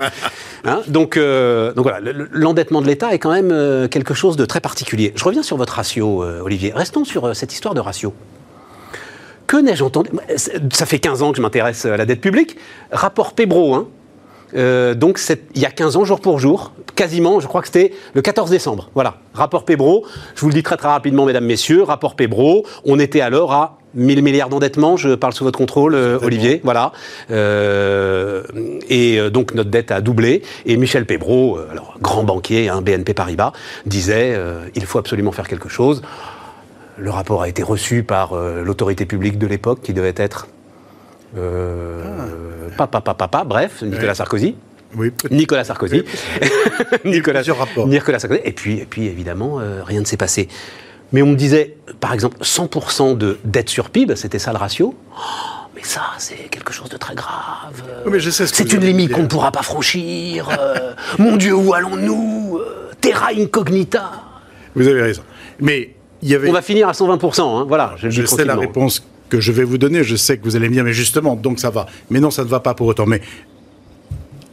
Hein, 0.64 0.80
donc, 0.86 1.16
euh, 1.16 1.72
donc 1.72 1.84
voilà, 1.84 2.12
l'endettement 2.30 2.82
de 2.82 2.86
l'État 2.86 3.12
est 3.12 3.18
quand 3.18 3.32
même 3.32 3.51
euh, 3.51 3.88
quelque 3.88 4.14
chose 4.14 4.36
de 4.36 4.45
très 4.45 4.61
particulier. 4.61 5.12
Je 5.16 5.24
reviens 5.24 5.43
sur 5.43 5.57
votre 5.57 5.72
ratio, 5.74 6.22
euh, 6.22 6.40
Olivier. 6.40 6.72
Restons 6.74 7.05
sur 7.05 7.34
cette 7.34 7.53
histoire 7.53 7.74
de 7.74 7.80
ratio. 7.80 8.14
Que 9.47 9.57
n'ai-je 9.57 9.82
entendu? 9.82 10.11
Ça 10.36 10.86
fait 10.86 10.99
15 10.99 11.22
ans 11.22 11.30
que 11.32 11.38
je 11.38 11.43
m'intéresse 11.43 11.84
à 11.84 11.97
la 11.97 12.07
dette 12.07 12.20
publique. 12.20 12.57
Rapport 12.93 13.32
Pébro, 13.32 13.74
hein, 13.74 13.88
euh, 14.55 14.94
donc 14.94 15.20
il 15.55 15.61
y 15.61 15.66
a 15.66 15.70
15 15.70 15.96
ans, 15.96 16.05
jour 16.05 16.20
pour 16.20 16.38
jour, 16.38 16.72
quasiment, 16.94 17.40
je 17.40 17.46
crois 17.46 17.61
que 17.61 17.68
c'était 17.68 17.92
le 18.14 18.22
14 18.22 18.50
décembre. 18.50 18.90
Voilà, 18.94 19.16
rapport 19.34 19.64
Pébro. 19.64 20.05
Je 20.34 20.40
vous 20.40 20.48
le 20.48 20.55
dis 20.55 20.62
très 20.62 20.76
très 20.76 20.88
rapidement, 20.88 21.24
mesdames, 21.24 21.44
messieurs, 21.44 21.82
rapport 21.82 22.16
Pébro. 22.16 22.64
On 22.84 22.98
était 22.98 23.20
alors 23.20 23.53
à 23.53 23.78
1000 23.94 24.22
milliards 24.22 24.48
d'endettement, 24.48 24.96
je 24.96 25.14
parle 25.14 25.34
sous 25.34 25.44
votre 25.44 25.59
contrôle, 25.59 25.94
euh, 25.94 26.18
Olivier, 26.22 26.61
voilà. 26.64 26.92
Euh, 27.30 28.42
et 28.88 29.18
donc 29.30 29.55
notre 29.55 29.70
dette 29.70 29.90
a 29.90 30.00
doublé. 30.00 30.42
Et 30.64 30.76
Michel 30.76 31.07
Pébro, 31.07 31.59
alors 31.70 31.96
grand 32.00 32.24
banquier, 32.24 32.68
hein, 32.68 32.80
BNP 32.82 33.14
Paribas, 33.14 33.53
disait 33.86 34.38
il 34.74 34.84
faut 34.84 34.98
absolument 34.98 35.32
faire 35.32 35.48
quelque 35.48 35.68
chose. 35.68 36.03
Le 36.98 37.11
rapport 37.11 37.42
a 37.42 37.48
été 37.48 37.62
reçu 37.62 38.03
par 38.03 38.34
l'autorité 38.34 39.07
publique 39.07 39.38
de 39.38 39.46
l'époque, 39.46 39.80
qui 39.82 39.92
devait 39.92 40.14
être 40.16 40.46
euh, 41.37 42.68
papa, 42.76 43.01
papa, 43.01 43.14
papa, 43.14 43.45
bref, 43.45 43.83
Nicolas 43.83 44.14
Sarkozy. 44.14 44.57
Oui, 44.95 45.11
Nicolas 45.30 45.64
Sarkozy. 45.64 46.03
Nicolas, 47.05 47.43
Nicolas 47.87 48.18
Sarkozy. 48.18 48.41
Et 48.45 48.53
puis, 48.53 48.78
et 48.78 48.85
puis 48.85 49.07
évidemment, 49.07 49.59
euh, 49.59 49.83
rien 49.83 50.01
ne 50.01 50.05
s'est 50.05 50.16
passé. 50.16 50.49
Mais 51.12 51.22
on 51.22 51.26
me 51.26 51.37
disait, 51.37 51.76
par 52.01 52.12
exemple, 52.12 52.39
100% 52.43 53.16
de 53.16 53.39
dette 53.45 53.68
sur 53.68 53.91
PIB, 53.91 54.16
c'était 54.16 54.39
ça 54.39 54.53
le 54.53 54.59
ratio. 54.59 54.95
Oh, 55.14 55.20
mais 55.74 55.83
ça, 55.83 56.03
c'est 56.18 56.49
quelque 56.51 56.72
chose 56.72 56.89
de 56.89 56.97
très 56.97 57.14
grave. 57.14 57.83
c'est 58.30 58.72
une 58.72 58.80
limite 58.80 59.12
qu'on 59.12 59.22
ne 59.22 59.28
pourra 59.28 59.53
pas 59.53 59.62
franchir. 59.62 60.49
Euh, 60.59 60.95
mon 61.18 61.37
Dieu, 61.37 61.55
où 61.55 61.74
allons-nous 61.74 62.59
euh, 62.59 62.91
Terra 63.01 63.28
incognita. 63.37 64.11
Vous 64.74 64.89
avez 64.89 65.03
raison. 65.03 65.22
Mais 65.61 65.95
il 66.22 66.30
y 66.30 66.35
avait... 66.35 66.49
On 66.49 66.53
va 66.53 66.62
finir 66.62 66.89
à 66.89 66.93
120%. 66.93 67.41
Hein, 67.41 67.64
voilà, 67.68 67.95
je, 67.99 68.09
je 68.09 68.24
sais 68.24 68.45
la 68.45 68.57
réponse 68.57 69.07
que 69.33 69.41
je 69.41 69.51
vais 69.51 69.64
vous 69.64 69.78
donner. 69.78 70.05
Je 70.05 70.14
sais 70.14 70.37
que 70.37 70.45
vous 70.45 70.57
allez 70.57 70.68
me 70.68 70.74
dire, 70.74 70.85
mais 70.85 70.93
justement, 70.93 71.37
donc 71.37 71.59
ça 71.59 71.70
va. 71.70 71.87
Mais 72.11 72.20
non, 72.20 72.30
ça 72.30 72.45
ne 72.45 72.49
va 72.49 72.61
pas 72.61 72.74
pour 72.74 72.87
autant. 72.87 73.07
Mais 73.07 73.22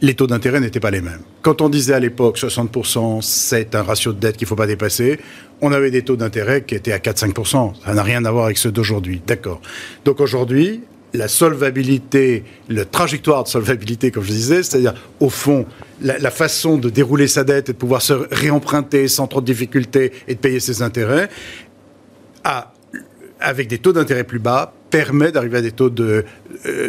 les 0.00 0.14
taux 0.14 0.26
d'intérêt 0.26 0.58
n'étaient 0.58 0.80
pas 0.80 0.90
les 0.90 1.02
mêmes. 1.02 1.20
Quand 1.42 1.60
on 1.60 1.68
disait 1.68 1.92
à 1.92 2.00
l'époque 2.00 2.38
60%, 2.38 3.20
c'est 3.20 3.74
un 3.74 3.82
ratio 3.82 4.14
de 4.14 4.18
dette 4.18 4.38
qu'il 4.38 4.46
ne 4.46 4.48
faut 4.48 4.56
pas 4.56 4.66
dépasser, 4.66 5.20
on 5.60 5.70
avait 5.72 5.90
des 5.90 6.00
taux 6.00 6.16
d'intérêt 6.16 6.62
qui 6.62 6.74
étaient 6.74 6.92
à 6.92 6.98
4-5%. 6.98 7.74
Ça 7.84 7.92
n'a 7.92 8.02
rien 8.02 8.24
à 8.24 8.30
voir 8.30 8.46
avec 8.46 8.56
ceux 8.56 8.72
d'aujourd'hui. 8.72 9.20
D'accord. 9.26 9.60
Donc 10.06 10.20
aujourd'hui, 10.20 10.80
la 11.12 11.28
solvabilité, 11.28 12.44
la 12.70 12.86
trajectoire 12.86 13.44
de 13.44 13.48
solvabilité, 13.48 14.10
comme 14.10 14.24
je 14.24 14.32
disais, 14.32 14.62
c'est-à-dire, 14.62 14.94
au 15.18 15.28
fond, 15.28 15.66
la, 16.00 16.16
la, 16.16 16.30
façon 16.30 16.78
de 16.78 16.88
dérouler 16.88 17.28
sa 17.28 17.44
dette 17.44 17.68
et 17.68 17.72
de 17.74 17.78
pouvoir 17.78 18.00
se 18.00 18.14
réemprunter 18.14 19.08
sans 19.08 19.26
trop 19.26 19.42
de 19.42 19.46
difficultés 19.46 20.12
et 20.26 20.36
de 20.36 20.40
payer 20.40 20.60
ses 20.60 20.80
intérêts, 20.80 21.28
a 22.44 22.72
avec 23.40 23.68
des 23.68 23.78
taux 23.78 23.92
d'intérêt 23.92 24.24
plus 24.24 24.38
bas, 24.38 24.72
permet 24.90 25.32
d'arriver 25.32 25.58
à 25.58 25.62
des 25.62 25.72
taux 25.72 25.90
euh, 25.98 26.22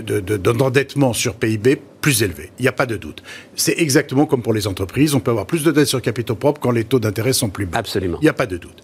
d'endettement 0.01 1.09
de, 1.09 1.13
de, 1.13 1.17
sur 1.17 1.35
PIB 1.35 1.79
plus 2.01 2.23
élevés. 2.23 2.51
Il 2.59 2.63
n'y 2.63 2.67
a 2.67 2.73
pas 2.73 2.85
de 2.85 2.97
doute. 2.97 3.23
C'est 3.55 3.79
exactement 3.79 4.25
comme 4.25 4.41
pour 4.41 4.53
les 4.53 4.67
entreprises. 4.67 5.13
On 5.13 5.19
peut 5.19 5.31
avoir 5.31 5.45
plus 5.45 5.63
de 5.63 5.71
dettes 5.71 5.87
sur 5.87 6.01
capitaux 6.01 6.35
propres 6.35 6.59
quand 6.59 6.71
les 6.71 6.83
taux 6.83 6.99
d'intérêt 6.99 7.33
sont 7.33 7.49
plus 7.49 7.65
bas. 7.65 7.77
Absolument. 7.77 8.17
Il 8.21 8.25
n'y 8.25 8.29
a 8.29 8.33
pas 8.33 8.47
de 8.47 8.57
doute. 8.57 8.81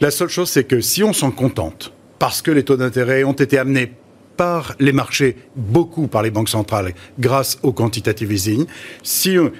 La 0.00 0.10
seule 0.10 0.28
chose, 0.28 0.48
c'est 0.48 0.64
que 0.64 0.80
si 0.80 1.02
on 1.02 1.12
s'en 1.12 1.30
contente, 1.30 1.92
parce 2.18 2.42
que 2.42 2.50
les 2.50 2.64
taux 2.64 2.76
d'intérêt 2.76 3.24
ont 3.24 3.32
été 3.32 3.58
amenés 3.58 3.92
par 4.36 4.74
les 4.78 4.92
marchés, 4.92 5.36
beaucoup 5.56 6.06
par 6.06 6.22
les 6.22 6.30
banques 6.30 6.48
centrales, 6.48 6.94
grâce 7.18 7.58
au 7.62 7.72
quantitative 7.72 8.32
easing, 8.32 8.66
si 9.02 9.36
euh, 9.36 9.50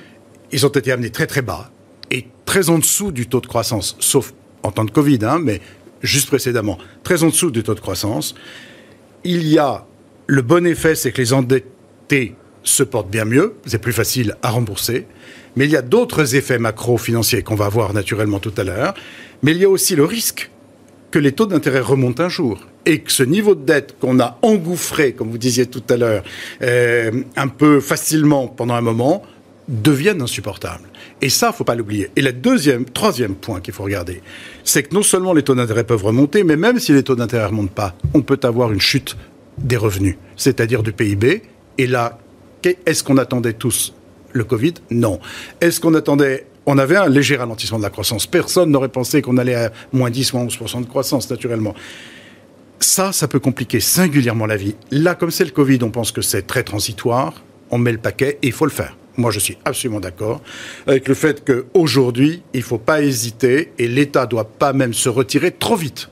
ils 0.52 0.64
ont 0.64 0.70
été 0.70 0.92
amenés 0.92 1.10
très 1.10 1.26
très 1.26 1.42
bas 1.42 1.70
et 2.10 2.26
très 2.44 2.70
en 2.70 2.78
dessous 2.78 3.12
du 3.12 3.26
taux 3.26 3.40
de 3.40 3.46
croissance, 3.46 3.96
sauf 4.00 4.32
en 4.62 4.72
temps 4.72 4.84
de 4.84 4.90
Covid, 4.90 5.18
hein, 5.22 5.38
mais 5.42 5.60
juste 6.02 6.28
précédemment, 6.28 6.78
très 7.02 7.22
en 7.22 7.28
dessous 7.28 7.50
du 7.50 7.62
taux 7.62 7.74
de 7.74 7.80
croissance. 7.80 8.34
Il 9.24 9.46
y 9.46 9.58
a 9.58 9.86
le 10.26 10.42
bon 10.42 10.66
effet, 10.66 10.94
c'est 10.94 11.12
que 11.12 11.20
les 11.20 11.32
endettés 11.32 12.34
se 12.62 12.82
portent 12.82 13.10
bien 13.10 13.24
mieux, 13.24 13.54
c'est 13.66 13.80
plus 13.80 13.92
facile 13.92 14.36
à 14.42 14.50
rembourser. 14.50 15.06
Mais 15.56 15.64
il 15.64 15.70
y 15.72 15.76
a 15.76 15.82
d'autres 15.82 16.36
effets 16.36 16.58
macro-financiers 16.58 17.42
qu'on 17.42 17.56
va 17.56 17.68
voir 17.68 17.92
naturellement 17.92 18.38
tout 18.38 18.52
à 18.56 18.64
l'heure. 18.64 18.94
Mais 19.42 19.52
il 19.52 19.58
y 19.58 19.64
a 19.64 19.68
aussi 19.68 19.96
le 19.96 20.04
risque 20.04 20.50
que 21.10 21.18
les 21.18 21.32
taux 21.32 21.46
d'intérêt 21.46 21.80
remontent 21.80 22.22
un 22.22 22.28
jour 22.28 22.66
et 22.86 23.00
que 23.00 23.12
ce 23.12 23.22
niveau 23.22 23.54
de 23.54 23.64
dette 23.64 23.96
qu'on 24.00 24.20
a 24.20 24.38
engouffré, 24.42 25.12
comme 25.12 25.30
vous 25.30 25.38
disiez 25.38 25.66
tout 25.66 25.82
à 25.88 25.96
l'heure, 25.96 26.22
euh, 26.62 27.10
un 27.36 27.48
peu 27.48 27.80
facilement 27.80 28.46
pendant 28.46 28.74
un 28.74 28.80
moment, 28.80 29.22
devienne 29.70 30.20
insupportable. 30.20 30.88
Et 31.22 31.28
ça, 31.28 31.52
faut 31.52 31.64
pas 31.64 31.74
l'oublier. 31.74 32.10
Et 32.16 32.22
le 32.22 32.32
deuxième, 32.32 32.84
troisième 32.84 33.34
point 33.34 33.60
qu'il 33.60 33.72
faut 33.72 33.84
regarder, 33.84 34.20
c'est 34.64 34.82
que 34.82 34.94
non 34.94 35.02
seulement 35.02 35.32
les 35.32 35.42
taux 35.42 35.54
d'intérêt 35.54 35.84
peuvent 35.84 36.04
remonter, 36.04 36.44
mais 36.44 36.56
même 36.56 36.78
si 36.78 36.92
les 36.92 37.02
taux 37.02 37.14
d'intérêt 37.14 37.44
ne 37.44 37.48
remontent 37.48 37.72
pas, 37.74 37.94
on 38.12 38.22
peut 38.22 38.40
avoir 38.42 38.72
une 38.72 38.80
chute 38.80 39.16
des 39.58 39.76
revenus, 39.76 40.16
c'est-à-dire 40.36 40.82
du 40.82 40.92
PIB. 40.92 41.42
Et 41.78 41.86
là, 41.86 42.18
est-ce 42.64 43.04
qu'on 43.04 43.16
attendait 43.16 43.52
tous 43.52 43.94
le 44.32 44.44
Covid? 44.44 44.74
Non. 44.90 45.20
Est-ce 45.60 45.80
qu'on 45.80 45.94
attendait 45.94 46.46
on 46.66 46.78
avait 46.78 46.96
un 46.96 47.08
léger 47.08 47.36
ralentissement 47.36 47.78
de 47.78 47.82
la 47.82 47.90
croissance. 47.90 48.26
Personne 48.26 48.70
n'aurait 48.70 48.90
pensé 48.90 49.22
qu'on 49.22 49.38
allait 49.38 49.54
à 49.54 49.72
moins 49.92 50.10
10, 50.10 50.34
moins 50.34 50.44
11% 50.44 50.82
de 50.82 50.86
croissance, 50.86 51.28
naturellement. 51.30 51.74
Ça, 52.78 53.12
ça 53.12 53.28
peut 53.28 53.40
compliquer 53.40 53.80
singulièrement 53.80 54.46
la 54.46 54.56
vie. 54.56 54.76
Là, 54.90 55.14
comme 55.14 55.30
c'est 55.30 55.44
le 55.44 55.50
Covid, 55.50 55.78
on 55.82 55.90
pense 55.90 56.12
que 56.12 56.22
c'est 56.22 56.46
très 56.46 56.62
transitoire, 56.62 57.42
on 57.70 57.78
met 57.78 57.92
le 57.92 57.98
paquet 57.98 58.38
et 58.42 58.48
il 58.48 58.52
faut 58.52 58.66
le 58.66 58.70
faire. 58.70 58.96
Moi, 59.20 59.30
je 59.30 59.38
suis 59.38 59.58
absolument 59.64 60.00
d'accord 60.00 60.40
avec 60.86 61.06
le 61.06 61.14
fait 61.14 61.44
qu'aujourd'hui, 61.44 62.42
il 62.54 62.60
ne 62.60 62.64
faut 62.64 62.78
pas 62.78 63.02
hésiter 63.02 63.72
et 63.78 63.86
l'État 63.86 64.22
ne 64.24 64.30
doit 64.30 64.44
pas 64.48 64.72
même 64.72 64.94
se 64.94 65.08
retirer 65.08 65.50
trop 65.50 65.76
vite. 65.76 66.08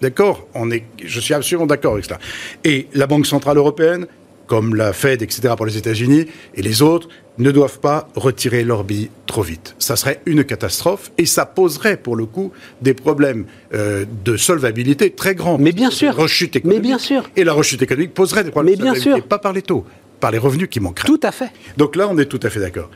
D'accord? 0.00 0.46
On 0.54 0.70
est, 0.70 0.84
Je 1.04 1.20
suis 1.20 1.34
absolument 1.34 1.66
d'accord 1.66 1.94
avec 1.94 2.04
cela. 2.04 2.18
Et 2.64 2.86
la 2.94 3.06
Banque 3.06 3.26
Centrale 3.26 3.56
Européenne, 3.56 4.06
comme 4.46 4.74
la 4.74 4.92
Fed, 4.92 5.22
etc., 5.22 5.54
pour 5.56 5.66
les 5.66 5.76
États-Unis, 5.76 6.26
et 6.54 6.62
les 6.62 6.82
autres, 6.82 7.08
ne 7.38 7.50
doivent 7.50 7.80
pas 7.80 8.08
retirer 8.14 8.62
leur 8.62 8.84
bille 8.84 9.10
trop 9.26 9.42
vite. 9.42 9.74
Ça 9.78 9.96
serait 9.96 10.20
une 10.26 10.44
catastrophe 10.44 11.10
et 11.18 11.26
ça 11.26 11.46
poserait, 11.46 11.96
pour 11.96 12.14
le 12.14 12.26
coup, 12.26 12.52
des 12.82 12.94
problèmes 12.94 13.46
euh, 13.74 14.04
de 14.24 14.36
solvabilité 14.36 15.10
très 15.10 15.34
grands. 15.34 15.58
Mais 15.58 15.72
bien 15.72 15.90
sûr. 15.90 16.14
Rechute 16.14 16.56
économique. 16.56 16.82
Mais 16.82 16.88
bien 16.88 16.98
sûr. 16.98 17.28
Et 17.36 17.44
la 17.44 17.54
rechute 17.54 17.80
économique 17.82 18.12
poserait 18.14 18.44
des 18.44 18.50
problèmes 18.50 18.76
Mais 18.76 18.82
bien 18.82 18.94
sûr. 18.94 19.22
pas 19.24 19.38
par 19.38 19.52
les 19.52 19.62
taux 19.62 19.84
par 20.22 20.30
les 20.30 20.38
revenus 20.38 20.68
qui 20.70 20.78
manqueraient. 20.78 21.08
Tout 21.08 21.20
à 21.24 21.32
fait. 21.32 21.50
Donc 21.76 21.96
là, 21.96 22.06
on 22.08 22.16
est 22.16 22.26
tout 22.26 22.38
à 22.44 22.48
fait 22.48 22.60
d'accord. 22.60 22.88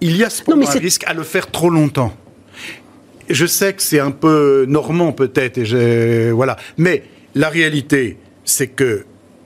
Il 0.00 0.16
y 0.16 0.24
a 0.24 0.28
cependant 0.28 0.68
un 0.68 0.78
risque 0.78 1.04
à 1.06 1.14
le 1.14 1.22
faire 1.22 1.50
trop 1.50 1.70
longtemps. 1.70 2.12
Je 3.30 3.46
sais 3.46 3.72
que 3.72 3.82
c'est 3.82 4.00
un 4.00 4.10
peu 4.10 4.66
normand 4.68 5.12
peut-être, 5.12 5.58
et 5.58 6.32
voilà. 6.32 6.56
Mais 6.76 7.04
la 7.36 7.48
réalité, 7.48 8.18
c'est 8.44 8.66
que 8.66 9.04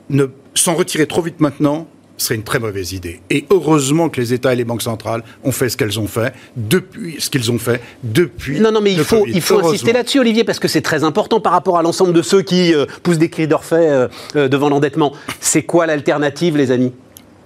ne 0.09 0.27
s'en 0.55 0.75
retirer 0.75 1.07
trop 1.07 1.21
vite 1.21 1.41
maintenant, 1.41 1.87
serait 2.17 2.37
une 2.37 2.43
très 2.43 2.59
mauvaise 2.59 2.93
idée. 2.93 3.21
Et 3.31 3.47
heureusement 3.51 4.09
que 4.09 4.21
les 4.21 4.33
États 4.33 4.53
et 4.53 4.57
les 4.57 4.65
banques 4.65 4.83
centrales 4.83 5.23
ont 5.45 5.53
fait 5.53 5.69
ce 5.69 5.77
qu'elles 5.77 5.99
ont 5.99 6.07
fait 6.07 6.33
depuis 6.57 7.17
ce 7.19 7.31
qu'ils 7.31 7.51
ont 7.51 7.59
fait 7.59 7.81
depuis. 8.03 8.61
Non, 8.61 8.73
non, 8.73 8.81
mais 8.81 8.93
il 8.93 9.05
faut, 9.05 9.27
il 9.27 9.41
faut 9.41 9.61
insister 9.61 9.93
là-dessus, 9.93 10.21
Olivier, 10.21 10.45
parce 10.45 10.59
que 10.59 10.69
c'est 10.69 10.83
très 10.83 11.05
important 11.05 11.41
par 11.41 11.53
rapport 11.53 11.79
à 11.79 11.83
l'ensemble 11.83 12.13
de 12.13 12.23
ceux 12.23 12.43
qui 12.43 12.75
euh, 12.75 12.87
poussent 13.03 13.19
des 13.19 13.31
cris 13.31 13.49
d'orfait 13.49 13.89
euh, 13.89 14.09
euh, 14.37 14.49
devant 14.49 14.69
l'endettement. 14.69 15.13
C'est 15.41 15.63
quoi 15.63 15.87
l'alternative, 15.87 16.57
les 16.57 16.71
amis? 16.71 16.93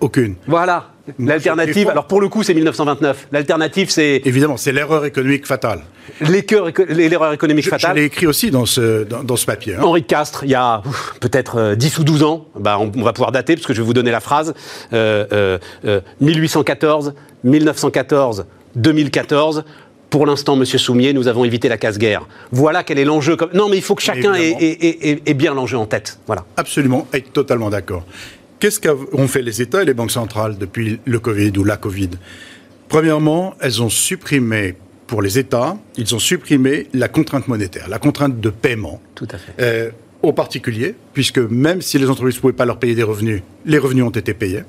Aucune. 0.01 0.37
Voilà. 0.47 0.91
L'alternative, 1.19 1.91
alors 1.91 2.07
pour 2.07 2.23
le 2.23 2.29
coup, 2.29 2.43
c'est 2.43 2.55
1929. 2.55 3.29
L'alternative, 3.31 3.91
c'est. 3.91 4.23
Évidemment, 4.25 4.57
c'est 4.57 4.73
l'erreur 4.73 5.05
économique 5.05 5.47
fatale. 5.47 5.81
L'erreur 6.23 7.35
économique 7.35 7.69
fatale. 7.69 7.91
Je 7.91 8.01
l'ai 8.01 8.07
écrit 8.07 8.27
aussi 8.27 8.51
dans 8.51 8.65
ce, 8.65 9.05
dans, 9.05 9.37
ce 9.37 9.45
papier. 9.45 9.75
Hein. 9.75 9.83
Henri 9.83 10.05
Castres, 10.05 10.45
il 10.45 10.51
y 10.51 10.55
a 10.55 10.83
peut-être 11.21 11.75
10 11.75 11.99
euh, 11.99 12.01
ou 12.01 12.05
12 12.05 12.23
ans, 12.23 12.47
bah, 12.59 12.79
on, 12.81 12.89
va 13.03 13.13
pouvoir 13.13 13.33
dater, 13.33 13.55
parce 13.55 13.67
que 13.67 13.75
je 13.75 13.83
vais 13.83 13.87
vous 13.87 13.93
donner 13.93 14.13
la 14.13 14.21
phrase. 14.21 14.55
1814, 14.93 17.13
1914, 17.45 18.47
2014 18.77 19.65
pour 20.15 20.27
l'instant, 20.27 20.55
Monsieur 20.55 20.79
Soumier, 20.79 21.13
nous 21.13 21.27
avons 21.27 21.45
évité 21.45 21.69
la 21.69 21.77
casse-guerre. 21.77 22.29
Voilà 22.53 22.85
quel 22.85 23.01
est 23.01 23.05
l'enjeu. 23.05 23.37
Non, 23.53 23.69
mais 23.69 23.79
il 23.79 23.83
faut 23.83 23.97
que 23.97 24.03
chacun 24.03 24.33
ait, 24.35 25.35
bien 25.35 25.55
l'enjeu 25.55 25.77
en 25.77 25.87
tête. 25.87 26.21
Voilà. 26.29 26.45
Absolument, 26.57 27.09
être 27.13 27.33
totalement 27.33 27.69
d'accord. 27.69 28.05
Qu'est-ce 28.65 28.81
qu'ont 28.81 29.29
fait 29.29 29.43
les 29.43 29.61
États 29.61 29.83
et 29.83 29.85
les 29.85 29.93
banques 29.93 30.11
centrales 30.11 30.57
depuis 30.57 30.99
le 31.05 31.19
Covid 31.19 31.53
ou 31.59 31.65
la 31.65 31.77
Covid? 31.77 32.09
Premièrement, 32.89 33.55
elles 33.61 33.83
ont 33.83 33.91
supprimé 33.91 34.75
pour 35.07 35.21
les 35.21 35.39
États, 35.39 35.77
ils 35.99 36.15
ont 36.15 36.19
supprimé 36.19 36.87
la 36.95 37.09
contrainte 37.09 37.47
monétaire, 37.47 37.91
la 37.91 37.99
contrainte 37.99 38.41
de 38.41 38.49
paiement. 38.49 39.03
Tout 39.17 39.29
à 39.31 39.37
fait. 39.37 39.53
Euh, 39.61 39.91
aux 40.23 40.33
particuliers, 40.33 40.95
puisque 41.13 41.37
même 41.37 41.83
si 41.83 41.99
les 41.99 42.09
entreprises 42.09 42.37
ne 42.37 42.41
pouvaient 42.41 42.55
pas 42.55 42.65
leur 42.65 42.79
payer 42.79 42.95
des 42.95 43.03
revenus, 43.03 43.43
les 43.67 43.77
revenus 43.77 44.05
ont 44.05 44.09
été 44.09 44.33
payés. 44.33 44.63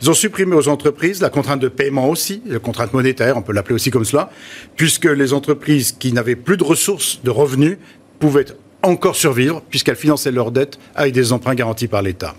Ils 0.00 0.08
ont 0.08 0.14
supprimé 0.14 0.54
aux 0.54 0.68
entreprises 0.68 1.20
la 1.20 1.28
contrainte 1.28 1.58
de 1.58 1.66
paiement 1.66 2.08
aussi, 2.08 2.42
la 2.46 2.60
contrainte 2.60 2.92
monétaire, 2.92 3.36
on 3.36 3.42
peut 3.42 3.52
l'appeler 3.52 3.74
aussi 3.74 3.90
comme 3.90 4.04
cela, 4.04 4.30
puisque 4.76 5.06
les 5.06 5.32
entreprises 5.32 5.90
qui 5.90 6.12
n'avaient 6.12 6.36
plus 6.36 6.58
de 6.58 6.62
ressources, 6.62 7.20
de 7.24 7.30
revenus, 7.30 7.78
pouvaient 8.20 8.46
encore 8.84 9.16
survivre, 9.16 9.62
puisqu'elles 9.68 9.96
finançaient 9.96 10.30
leurs 10.30 10.52
dettes 10.52 10.78
avec 10.94 11.12
des 11.12 11.32
emprunts 11.32 11.56
garantis 11.56 11.88
par 11.88 12.02
l'État. 12.02 12.36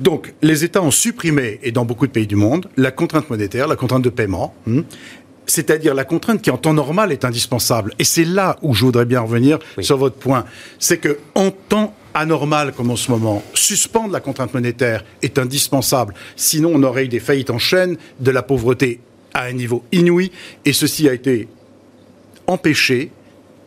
Donc, 0.00 0.34
les 0.42 0.64
États 0.64 0.82
ont 0.82 0.90
supprimé, 0.90 1.60
et 1.62 1.72
dans 1.72 1.84
beaucoup 1.84 2.06
de 2.06 2.12
pays 2.12 2.26
du 2.26 2.36
monde, 2.36 2.68
la 2.76 2.90
contrainte 2.90 3.28
monétaire, 3.30 3.66
la 3.66 3.76
contrainte 3.76 4.02
de 4.02 4.10
paiement. 4.10 4.54
Hmm, 4.66 4.82
c'est-à-dire 5.46 5.94
la 5.94 6.04
contrainte 6.04 6.42
qui 6.42 6.50
en 6.50 6.56
temps 6.56 6.74
normal 6.74 7.12
est 7.12 7.24
indispensable. 7.24 7.92
Et 7.98 8.04
c'est 8.04 8.24
là 8.24 8.56
où 8.62 8.74
je 8.74 8.84
voudrais 8.84 9.04
bien 9.04 9.20
revenir 9.20 9.58
sur 9.80 9.96
votre 9.96 10.16
point. 10.16 10.44
C'est 10.78 10.98
que 10.98 11.18
en 11.34 11.50
temps 11.50 11.94
anormal 12.14 12.72
comme 12.72 12.90
en 12.90 12.96
ce 12.96 13.10
moment, 13.10 13.42
suspendre 13.52 14.12
la 14.12 14.20
contrainte 14.20 14.54
monétaire 14.54 15.04
est 15.22 15.38
indispensable. 15.38 16.14
Sinon, 16.36 16.72
on 16.74 16.82
aurait 16.82 17.04
eu 17.04 17.08
des 17.08 17.20
faillites 17.20 17.50
en 17.50 17.58
chaîne, 17.58 17.96
de 18.20 18.30
la 18.30 18.42
pauvreté 18.42 19.00
à 19.34 19.44
un 19.44 19.52
niveau 19.52 19.84
inouï. 19.92 20.30
Et 20.64 20.72
ceci 20.72 21.08
a 21.08 21.12
été 21.12 21.48
empêché 22.46 23.10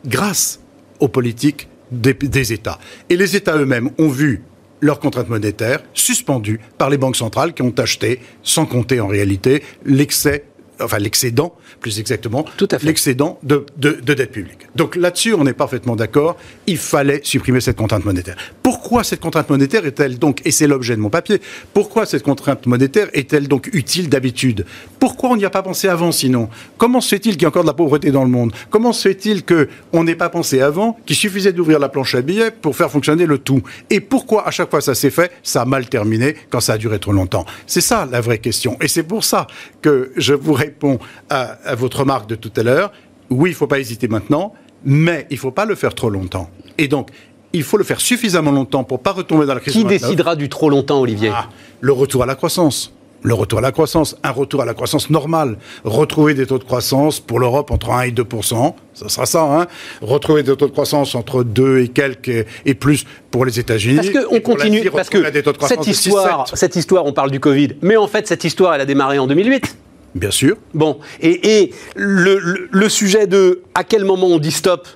grâce 0.05 0.59
aux 0.99 1.09
politiques 1.09 1.67
des, 1.91 2.13
des 2.13 2.53
États. 2.53 2.79
Et 3.09 3.17
les 3.17 3.35
États 3.35 3.57
eux-mêmes 3.57 3.91
ont 3.97 4.09
vu 4.09 4.43
leurs 4.79 4.99
contraintes 4.99 5.29
monétaires 5.29 5.83
suspendues 5.93 6.59
par 6.77 6.89
les 6.89 6.97
banques 6.97 7.15
centrales 7.15 7.53
qui 7.53 7.61
ont 7.61 7.73
acheté, 7.77 8.19
sans 8.43 8.65
compter 8.65 8.99
en 8.99 9.07
réalité, 9.07 9.63
l'excès 9.85 10.45
enfin 10.81 10.97
l'excédent, 10.97 11.55
plus 11.79 11.99
exactement, 11.99 12.45
l'excédent 12.83 13.39
de, 13.43 13.65
de, 13.77 13.91
de, 13.91 14.13
dette 14.13 14.31
publique. 14.31 14.67
Donc 14.75 14.95
là-dessus, 14.95 15.33
on 15.33 15.45
est 15.45 15.53
parfaitement 15.53 15.95
d'accord, 15.95 16.37
il 16.67 16.77
fallait 16.77 17.21
supprimer 17.23 17.61
cette 17.61 17.77
contrainte 17.77 18.05
monétaire. 18.05 18.35
Pourquoi 18.63 19.03
cette 19.03 19.19
contrainte 19.19 19.49
monétaire 19.49 19.85
est-elle 19.85 20.17
donc, 20.17 20.41
et 20.45 20.51
c'est 20.51 20.67
l'objet 20.67 20.95
de 20.95 21.01
mon 21.01 21.09
papier, 21.09 21.41
pourquoi 21.73 22.05
cette 22.05 22.23
contrainte 22.23 22.65
monétaire 22.65 23.09
est-elle 23.13 23.47
donc 23.47 23.69
utile 23.73 24.09
d'habitude? 24.09 24.65
Pourquoi 24.99 25.31
on 25.31 25.37
n'y 25.37 25.45
a 25.45 25.49
pas 25.49 25.63
pensé 25.63 25.87
avant 25.87 26.11
sinon? 26.11 26.49
Comment 26.77 27.01
se 27.01 27.09
fait-il 27.09 27.33
qu'il 27.33 27.43
y 27.43 27.45
ait 27.45 27.47
encore 27.47 27.63
de 27.63 27.67
la 27.67 27.73
pauvreté 27.73 28.11
dans 28.11 28.23
le 28.23 28.29
monde? 28.29 28.53
Comment 28.69 28.93
se 28.93 29.07
fait-il 29.07 29.43
qu'on 29.45 30.03
n'ait 30.03 30.15
pas 30.15 30.29
pensé 30.29 30.61
avant 30.61 30.97
qu'il 31.05 31.15
suffisait 31.15 31.53
d'ouvrir 31.53 31.79
la 31.79 31.89
planche 31.89 32.15
à 32.15 32.21
billets 32.21 32.51
pour 32.51 32.75
faire 32.75 32.91
fonctionner 32.91 33.25
le 33.25 33.37
tout? 33.37 33.61
Et 33.89 33.99
pourquoi 33.99 34.47
à 34.47 34.51
chaque 34.51 34.69
fois 34.69 34.81
ça 34.81 34.95
s'est 34.95 35.09
fait, 35.09 35.31
ça 35.43 35.61
a 35.61 35.65
mal 35.65 35.87
terminé 35.89 36.35
quand 36.49 36.59
ça 36.59 36.73
a 36.73 36.77
duré 36.77 36.99
trop 36.99 37.11
longtemps? 37.13 37.45
C'est 37.65 37.81
ça 37.81 38.07
la 38.09 38.21
vraie 38.21 38.39
question. 38.39 38.77
Et 38.81 38.87
c'est 38.87 39.03
pour 39.03 39.23
ça 39.23 39.47
que 39.81 40.11
je 40.15 40.33
voudrais 40.33 40.66
réponds 40.67 40.99
à, 41.29 41.75
votre 41.75 41.99
remarque 41.99 42.29
de 42.29 42.35
tout 42.35 42.51
à 42.55 42.63
l'heure. 42.63 42.91
Oui, 43.29 43.49
il 43.49 43.53
ne 43.53 43.57
faut 43.57 43.67
pas 43.67 43.79
hésiter 43.79 44.07
maintenant, 44.07 44.53
mais 44.85 45.27
il 45.29 45.35
ne 45.35 45.39
faut 45.39 45.51
pas 45.51 45.65
le 45.65 45.75
faire 45.75 45.93
trop 45.93 46.09
longtemps. 46.09 46.49
Et 46.77 46.87
donc, 46.87 47.09
il 47.53 47.63
faut 47.63 47.77
le 47.77 47.83
faire 47.83 47.99
suffisamment 47.99 48.51
longtemps 48.51 48.83
pour 48.83 48.99
ne 48.99 49.03
pas 49.03 49.11
retomber 49.13 49.45
dans 49.45 49.53
la 49.53 49.59
crise. 49.59 49.73
Qui 49.73 49.83
décidera 49.83 50.35
du 50.35 50.49
trop 50.49 50.69
longtemps, 50.69 51.01
Olivier? 51.01 51.31
Ah, 51.33 51.49
Le 51.81 51.91
retour 51.91 52.23
à 52.23 52.25
la 52.25 52.35
croissance. 52.35 52.93
Le 53.23 53.33
retour 53.33 53.59
à 53.59 53.61
la 53.61 53.71
croissance, 53.71 54.15
un 54.23 54.31
retour 54.31 54.61
à 54.61 54.65
la 54.65 54.75
croissance 54.75 55.09
normale. 55.09 55.57
Retrouver 55.83 56.35
des 56.35 56.45
taux 56.45 56.59
de 56.59 56.63
croissance 56.63 57.19
pour 57.19 57.39
l'Europe 57.39 57.71
entre 57.71 57.89
1 57.89 58.01
et 58.03 58.11
2 58.11 58.23
ça 58.93 59.09
sera 59.09 59.25
ça. 59.25 59.41
Hein 59.41 59.67
Retrouver 60.01 60.43
des 60.43 60.55
taux 60.55 60.67
de 60.67 60.71
croissance 60.71 61.15
entre 61.15 61.43
2 61.43 61.79
et 61.79 61.87
quelques 61.87 62.45
et 62.65 62.73
plus 62.75 63.05
pour 63.31 63.43
les 63.43 63.59
États-Unis. 63.59 64.11
Parce 64.13 64.25
qu'on 64.25 64.39
continue, 64.39 64.89
parce 64.91 65.09
que 65.09 65.17
cette 65.67 65.87
histoire, 65.87 66.47
cette 66.53 66.75
histoire, 66.75 67.05
on 67.05 67.13
parle 67.13 67.31
du 67.31 67.39
Covid, 67.39 67.69
mais 67.81 67.97
en 67.97 68.07
fait, 68.07 68.27
cette 68.27 68.43
histoire, 68.43 68.75
elle 68.75 68.81
a 68.81 68.85
démarré 68.85 69.17
en 69.17 69.25
2008. 69.27 69.75
Bien 70.15 70.31
sûr. 70.31 70.57
Bon, 70.73 70.99
et, 71.21 71.71
le, 71.95 72.89
sujet 72.89 73.27
de 73.27 73.61
à 73.75 73.83
quel 73.83 74.05
moment 74.05 74.27
on 74.27 74.39
dit 74.39 74.51
stop, 74.51 74.87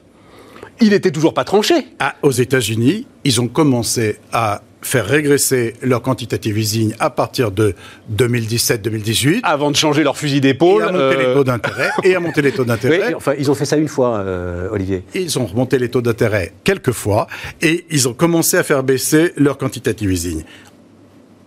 il 0.79 0.89
n'était 0.89 1.11
toujours 1.11 1.33
pas 1.33 1.43
tranché. 1.43 1.87
Ah, 1.99 2.15
aux 2.23 2.31
États-Unis, 2.31 3.05
ils 3.23 3.39
ont 3.41 3.47
commencé 3.47 4.17
à 4.31 4.61
faire 4.81 5.05
régresser 5.05 5.73
leur 5.81 6.01
quantitative 6.01 6.57
easing 6.57 6.93
à 6.99 7.09
partir 7.09 7.51
de 7.51 7.75
2017-2018. 8.15 9.41
Avant 9.43 9.69
de 9.69 9.75
changer 9.75 10.03
leur 10.03 10.17
fusil 10.17 10.41
d'épaule. 10.41 10.83
Et 10.83 10.87
à 10.87 10.91
monter 10.91 11.17
les 11.17 11.25
euh, 11.25 11.33
taux 11.35 11.43
d'intérêt. 11.43 11.89
et 12.03 12.15
à 12.15 12.19
monter 12.19 12.41
les 12.41 12.51
taux 12.51 12.65
d'intérêt. 12.65 13.13
enfin, 13.13 13.33
ils 13.37 13.51
ont 13.51 13.55
fait 13.55 13.65
ça 13.65 13.77
une 13.77 13.87
fois, 13.87 14.17
euh, 14.17 14.69
Olivier. 14.71 15.03
Ils 15.13 15.37
ont 15.37 15.45
remonté 15.45 15.77
les 15.77 15.89
taux 15.89 16.01
d'intérêt 16.01 16.53
quelques 16.63 16.91
fois 16.93 17.27
et 17.61 17.85
ils 17.91 18.07
ont 18.07 18.13
commencé 18.13 18.57
à 18.57 18.63
faire 18.63 18.83
baisser 18.83 19.33
leur 19.37 19.57
quantitative 19.57 20.11
easing 20.11 20.43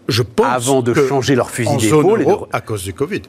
je 0.09 0.22
pense 0.22 0.46
avant 0.46 0.82
de 0.82 0.94
changer 0.94 1.34
leur 1.34 1.50
fusil 1.50 1.76
d'épaule 1.76 2.26
à 2.52 2.61
cause 2.61 2.84
du 2.84 2.92
Covid. 2.92 3.22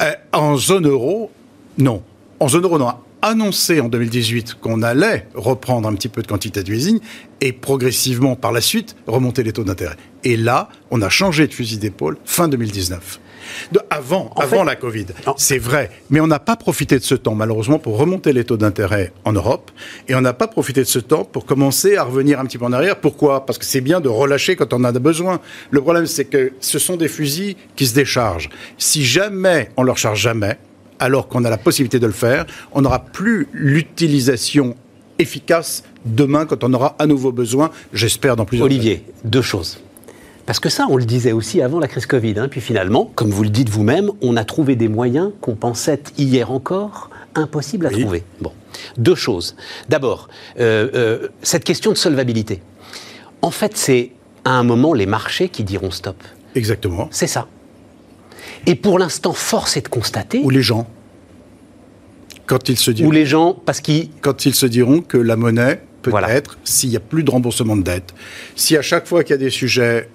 Euh, 0.00 0.12
en 0.32 0.56
zone 0.56 0.86
euro, 0.86 1.30
non. 1.78 2.02
En 2.38 2.48
zone 2.48 2.64
euro, 2.64 2.76
on 2.76 2.86
a 2.86 3.02
annoncé 3.22 3.80
en 3.80 3.88
2018 3.88 4.54
qu'on 4.54 4.82
allait 4.82 5.26
reprendre 5.34 5.88
un 5.88 5.94
petit 5.94 6.08
peu 6.08 6.22
de 6.22 6.26
quantité 6.26 6.62
de 6.62 7.00
et 7.40 7.52
progressivement 7.52 8.36
par 8.36 8.52
la 8.52 8.60
suite 8.60 8.96
remonter 9.06 9.42
les 9.42 9.52
taux 9.52 9.64
d'intérêt. 9.64 9.96
Et 10.24 10.36
là, 10.36 10.68
on 10.90 11.02
a 11.02 11.08
changé 11.08 11.46
de 11.46 11.52
fusil 11.52 11.78
d'épaule 11.78 12.16
fin 12.24 12.48
2019 12.48 13.20
avant, 13.90 14.30
avant 14.36 14.64
la 14.64 14.76
Covid. 14.76 15.06
C'est 15.36 15.58
vrai. 15.58 15.90
Mais 16.10 16.20
on 16.20 16.26
n'a 16.26 16.38
pas 16.38 16.56
profité 16.56 16.98
de 16.98 17.04
ce 17.04 17.14
temps, 17.14 17.34
malheureusement, 17.34 17.78
pour 17.78 17.98
remonter 17.98 18.32
les 18.32 18.44
taux 18.44 18.56
d'intérêt 18.56 19.12
en 19.24 19.32
Europe. 19.32 19.70
Et 20.08 20.14
on 20.14 20.20
n'a 20.20 20.32
pas 20.32 20.48
profité 20.48 20.80
de 20.80 20.86
ce 20.86 20.98
temps 20.98 21.24
pour 21.24 21.46
commencer 21.46 21.96
à 21.96 22.04
revenir 22.04 22.40
un 22.40 22.44
petit 22.44 22.58
peu 22.58 22.64
en 22.64 22.72
arrière. 22.72 23.00
Pourquoi? 23.00 23.46
Parce 23.46 23.58
que 23.58 23.64
c'est 23.64 23.80
bien 23.80 24.00
de 24.00 24.08
relâcher 24.08 24.56
quand 24.56 24.72
on 24.72 24.78
en 24.78 24.84
a 24.84 24.92
besoin. 24.92 25.40
Le 25.70 25.80
problème, 25.80 26.06
c'est 26.06 26.24
que 26.24 26.52
ce 26.60 26.78
sont 26.78 26.96
des 26.96 27.08
fusils 27.08 27.56
qui 27.76 27.86
se 27.86 27.94
déchargent. 27.94 28.50
Si 28.78 29.04
jamais 29.04 29.70
on 29.76 29.82
leur 29.82 29.98
charge 29.98 30.20
jamais, 30.20 30.58
alors 30.98 31.28
qu'on 31.28 31.44
a 31.44 31.50
la 31.50 31.58
possibilité 31.58 31.98
de 31.98 32.06
le 32.06 32.12
faire, 32.12 32.46
on 32.72 32.82
n'aura 32.82 33.04
plus 33.04 33.48
l'utilisation 33.52 34.76
efficace 35.18 35.82
demain 36.04 36.46
quand 36.46 36.64
on 36.64 36.72
aura 36.74 36.96
à 36.98 37.06
nouveau 37.06 37.32
besoin, 37.32 37.70
j'espère, 37.92 38.36
dans 38.36 38.44
plusieurs 38.44 38.66
Olivier, 38.66 39.04
deux 39.24 39.42
choses. 39.42 39.80
Parce 40.46 40.60
que 40.60 40.68
ça, 40.68 40.86
on 40.90 40.96
le 40.96 41.04
disait 41.04 41.32
aussi 41.32 41.62
avant 41.62 41.78
la 41.78 41.88
crise 41.88 42.06
Covid. 42.06 42.34
Hein. 42.38 42.48
Puis 42.48 42.60
finalement, 42.60 43.10
comme 43.14 43.30
vous 43.30 43.42
le 43.42 43.50
dites 43.50 43.68
vous-même, 43.68 44.10
on 44.20 44.36
a 44.36 44.44
trouvé 44.44 44.76
des 44.76 44.88
moyens 44.88 45.30
qu'on 45.40 45.54
pensait 45.54 46.02
hier 46.18 46.50
encore 46.50 47.10
impossibles 47.34 47.86
à 47.86 47.90
trouver. 47.90 48.24
Bon, 48.40 48.52
deux 48.96 49.14
choses. 49.14 49.56
D'abord, 49.88 50.28
euh, 50.58 50.88
euh, 50.94 51.28
cette 51.42 51.64
question 51.64 51.92
de 51.92 51.96
solvabilité. 51.96 52.62
En 53.42 53.50
fait, 53.50 53.76
c'est 53.76 54.12
à 54.44 54.52
un 54.52 54.64
moment 54.64 54.92
les 54.92 55.06
marchés 55.06 55.48
qui 55.48 55.64
diront 55.64 55.90
stop. 55.90 56.16
Exactement. 56.54 57.08
C'est 57.10 57.26
ça. 57.26 57.46
Et 58.66 58.74
pour 58.74 58.98
l'instant, 58.98 59.32
force 59.32 59.76
est 59.76 59.82
de 59.82 59.88
constater. 59.88 60.40
Ou 60.42 60.50
les 60.50 60.62
gens. 60.62 60.88
Quand 62.46 62.68
ils 62.68 62.76
se 62.76 62.90
diront. 62.90 63.08
Ou 63.08 63.12
les 63.12 63.26
gens, 63.26 63.54
parce 63.64 63.80
qu'ils. 63.80 64.10
Quand 64.20 64.44
ils 64.44 64.54
se 64.54 64.66
diront 64.66 65.00
que 65.00 65.16
la 65.16 65.36
monnaie, 65.36 65.80
peut-être, 66.02 66.58
s'il 66.64 66.90
n'y 66.90 66.96
a 66.96 67.00
plus 67.00 67.22
de 67.22 67.30
remboursement 67.30 67.76
de 67.76 67.82
dette, 67.82 68.14
si 68.56 68.76
à 68.76 68.82
chaque 68.82 69.06
fois 69.06 69.22
qu'il 69.22 69.32
y 69.32 69.34
a 69.34 69.38
des 69.38 69.50
sujets 69.50 70.08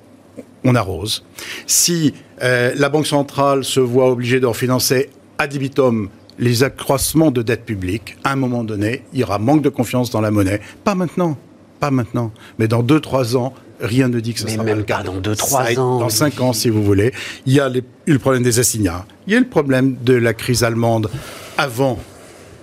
on 0.65 0.75
arrose. 0.75 1.23
Si 1.67 2.13
euh, 2.43 2.73
la 2.75 2.89
Banque 2.89 3.07
centrale 3.07 3.63
se 3.63 3.79
voit 3.79 4.09
obligée 4.09 4.39
de 4.39 4.45
refinancer 4.45 5.09
ad 5.37 5.53
libitum 5.53 6.09
les 6.37 6.63
accroissements 6.63 7.31
de 7.31 7.41
dette 7.41 7.63
publique, 7.63 8.17
à 8.23 8.33
un 8.33 8.35
moment 8.35 8.63
donné, 8.63 9.03
il 9.13 9.19
y 9.19 9.23
aura 9.23 9.39
manque 9.39 9.61
de 9.61 9.69
confiance 9.69 10.09
dans 10.09 10.21
la 10.21 10.31
monnaie. 10.31 10.59
Pas 10.83 10.95
maintenant, 10.95 11.37
pas 11.79 11.91
maintenant, 11.91 12.31
mais 12.59 12.67
dans 12.67 12.83
2-3 12.83 13.37
ans, 13.37 13.53
rien 13.79 14.09
ne 14.09 14.19
dit 14.19 14.33
que 14.33 14.41
ça 14.41 14.49
sera 14.49 14.63
même 14.63 14.79
le 14.79 14.83
cas. 14.83 15.03
dans 15.03 15.21
2-3 15.21 15.79
ans. 15.79 15.99
Dans 15.99 16.09
5 16.09 16.41
ans, 16.41 16.53
si 16.53 16.69
vous 16.69 16.83
voulez. 16.83 17.13
Il 17.45 17.53
y 17.53 17.59
a 17.59 17.69
eu 17.69 18.11
le 18.11 18.19
problème 18.19 18.43
des 18.43 18.59
assignats. 18.59 19.05
Il 19.27 19.33
y 19.33 19.35
a 19.35 19.39
eu 19.39 19.43
le 19.43 19.49
problème 19.49 19.95
de 20.03 20.13
la 20.13 20.33
crise 20.33 20.63
allemande 20.63 21.09
avant 21.57 21.99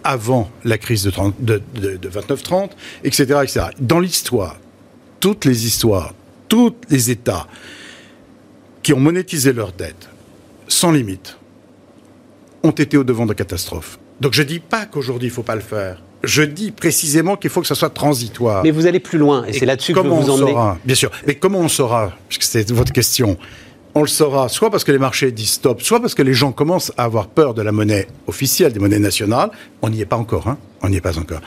avant 0.05 0.51
la 0.65 0.79
crise 0.79 1.05
de, 1.05 1.13
de, 1.39 1.63
de, 1.81 1.97
de 1.97 2.09
29-30, 2.09 2.71
etc., 3.05 3.23
etc. 3.43 3.67
Dans 3.79 4.01
l'histoire, 4.01 4.57
toutes 5.21 5.45
les 5.45 5.65
histoires, 5.65 6.13
tous 6.49 6.75
les 6.91 7.13
États 7.13 7.47
qui 8.83 8.93
ont 8.93 9.01
monétisé 9.01 9.53
leurs 9.53 9.73
dettes 9.73 10.09
sans 10.69 10.93
limite 10.93 11.39
ont 12.63 12.71
été 12.71 12.97
au 12.97 13.05
devant 13.05 13.27
de 13.27 13.35
catastrophes. 13.35 13.99
Donc 14.21 14.35
je 14.35 14.43
ne 14.43 14.47
dis 14.47 14.61
pas 14.61 14.87
qu'aujourd'hui 14.87 15.29
il 15.29 15.31
ne 15.31 15.35
faut 15.35 15.43
pas 15.43 15.55
le 15.55 15.61
faire. 15.61 16.03
Je 16.23 16.43
dis 16.43 16.71
précisément 16.71 17.37
qu'il 17.37 17.51
faut 17.51 17.61
que 17.61 17.67
ça 17.67 17.75
soit 17.75 17.91
transitoire. 17.91 18.63
Mais 18.63 18.71
vous 18.71 18.87
allez 18.87 19.01
plus 19.01 19.19
loin, 19.19 19.45
et, 19.45 19.53
c'est 19.53 19.67
là-dessus 19.67 19.93
que 19.93 19.99
vous 19.99 20.23
vous 20.23 20.31
emmenez. 20.31 20.55
Bien 20.85 20.95
sûr. 20.95 21.11
Mais 21.27 21.35
comment 21.35 21.59
on 21.59 21.69
saura? 21.69 22.13
Puisque 22.29 22.45
c'est 22.45 22.71
votre 22.71 22.93
question. 22.93 23.37
On 23.95 24.03
le 24.03 24.09
saura 24.09 24.49
soit 24.49 24.71
parce 24.71 24.85
que 24.85 24.93
les 24.93 24.99
marchés 24.99 25.33
disent 25.33 25.51
stop, 25.51 25.83
soit 25.83 26.01
parce 26.01 26.15
que 26.15 26.23
les 26.23 26.33
gens 26.33 26.53
commencent 26.53 26.93
à 26.97 27.05
avoir 27.05 27.27
peur 27.27 27.53
de 27.55 27.61
la 27.61 27.73
monnaie 27.73 28.07
officielle, 28.27 28.73
des 28.73 28.79
monnaies 28.79 29.01
nationales. 29.01 29.51
On 29.83 29.91
n'y 29.91 30.01
est 30.01 30.07
pas 30.07 30.17
encore, 30.17 30.47
hein 30.47 30.59
On 30.83 30.89
n'y 30.89 30.97
est 30.97 31.03
pas 31.03 31.19
encore. 31.19 31.41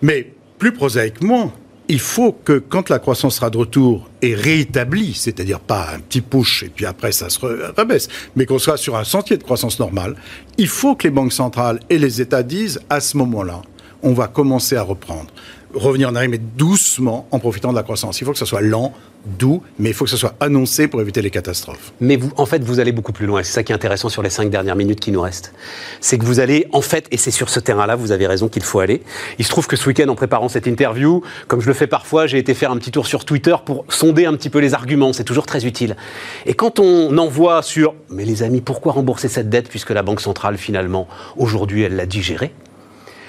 Mais 0.00 0.32
plus 0.58 0.72
prosaïquement, 0.72 1.52
il 1.88 2.00
faut 2.00 2.32
que 2.32 2.58
quand 2.58 2.88
la 2.88 2.98
croissance 2.98 3.36
sera 3.36 3.50
de 3.50 3.58
retour 3.58 4.08
et 4.22 4.34
réétablie, 4.34 5.14
c'est-à-dire 5.14 5.60
pas 5.60 5.90
un 5.94 6.00
petit 6.00 6.20
push 6.20 6.64
et 6.64 6.68
puis 6.68 6.84
après 6.84 7.12
ça 7.12 7.28
se 7.28 7.38
rebaisse, 7.40 8.08
mais 8.34 8.46
qu'on 8.46 8.58
soit 8.58 8.76
sur 8.76 8.96
un 8.96 9.04
sentier 9.04 9.36
de 9.36 9.42
croissance 9.42 9.78
normale, 9.78 10.16
il 10.58 10.68
faut 10.68 10.96
que 10.96 11.04
les 11.04 11.10
banques 11.10 11.32
centrales 11.32 11.80
et 11.88 11.98
les 11.98 12.20
États 12.20 12.42
disent 12.42 12.80
à 12.90 13.00
ce 13.00 13.16
moment-là, 13.18 13.62
on 14.02 14.12
va 14.12 14.26
commencer 14.26 14.76
à 14.76 14.82
reprendre. 14.82 15.30
Revenir 15.74 16.08
en 16.08 16.14
arrière, 16.14 16.30
mais 16.30 16.38
doucement, 16.38 17.26
en 17.30 17.38
profitant 17.38 17.70
de 17.70 17.76
la 17.76 17.82
croissance. 17.82 18.20
Il 18.20 18.24
faut 18.24 18.32
que 18.32 18.38
ce 18.38 18.44
soit 18.44 18.60
lent, 18.60 18.92
doux, 19.38 19.62
mais 19.78 19.90
il 19.90 19.94
faut 19.94 20.04
que 20.04 20.10
ce 20.10 20.16
soit 20.16 20.34
annoncé 20.40 20.88
pour 20.88 21.00
éviter 21.00 21.20
les 21.22 21.30
catastrophes. 21.30 21.92
Mais 22.00 22.16
vous, 22.16 22.30
en 22.36 22.46
fait, 22.46 22.62
vous 22.62 22.80
allez 22.80 22.92
beaucoup 22.92 23.12
plus 23.12 23.26
loin. 23.26 23.42
C'est 23.42 23.52
ça 23.52 23.62
qui 23.62 23.72
est 23.72 23.74
intéressant 23.74 24.08
sur 24.08 24.22
les 24.22 24.30
cinq 24.30 24.50
dernières 24.50 24.76
minutes 24.76 25.00
qui 25.00 25.10
nous 25.10 25.20
restent. 25.20 25.52
C'est 26.00 26.18
que 26.18 26.24
vous 26.24 26.40
allez, 26.40 26.66
en 26.72 26.80
fait, 26.80 27.06
et 27.10 27.16
c'est 27.16 27.30
sur 27.30 27.48
ce 27.48 27.60
terrain-là, 27.60 27.96
vous 27.96 28.12
avez 28.12 28.26
raison 28.26 28.48
qu'il 28.48 28.62
faut 28.62 28.80
aller. 28.80 29.02
Il 29.38 29.44
se 29.44 29.50
trouve 29.50 29.66
que 29.66 29.76
ce 29.76 29.88
week-end, 29.88 30.08
en 30.08 30.14
préparant 30.14 30.48
cette 30.48 30.66
interview, 30.66 31.22
comme 31.48 31.60
je 31.60 31.66
le 31.66 31.74
fais 31.74 31.86
parfois, 31.86 32.26
j'ai 32.26 32.38
été 32.38 32.54
faire 32.54 32.70
un 32.70 32.78
petit 32.78 32.92
tour 32.92 33.06
sur 33.06 33.24
Twitter 33.24 33.56
pour 33.64 33.84
sonder 33.88 34.26
un 34.26 34.34
petit 34.34 34.50
peu 34.50 34.60
les 34.60 34.74
arguments. 34.74 35.12
C'est 35.12 35.24
toujours 35.24 35.46
très 35.46 35.66
utile. 35.66 35.96
Et 36.46 36.54
quand 36.54 36.78
on 36.78 37.16
envoie 37.18 37.62
sur, 37.62 37.94
mais 38.10 38.24
les 38.24 38.42
amis, 38.42 38.60
pourquoi 38.60 38.92
rembourser 38.92 39.28
cette 39.28 39.48
dette 39.48 39.68
puisque 39.68 39.90
la 39.90 40.02
Banque 40.02 40.20
centrale, 40.20 40.56
finalement, 40.56 41.08
aujourd'hui, 41.36 41.82
elle 41.82 41.96
l'a 41.96 42.06
digérée? 42.06 42.52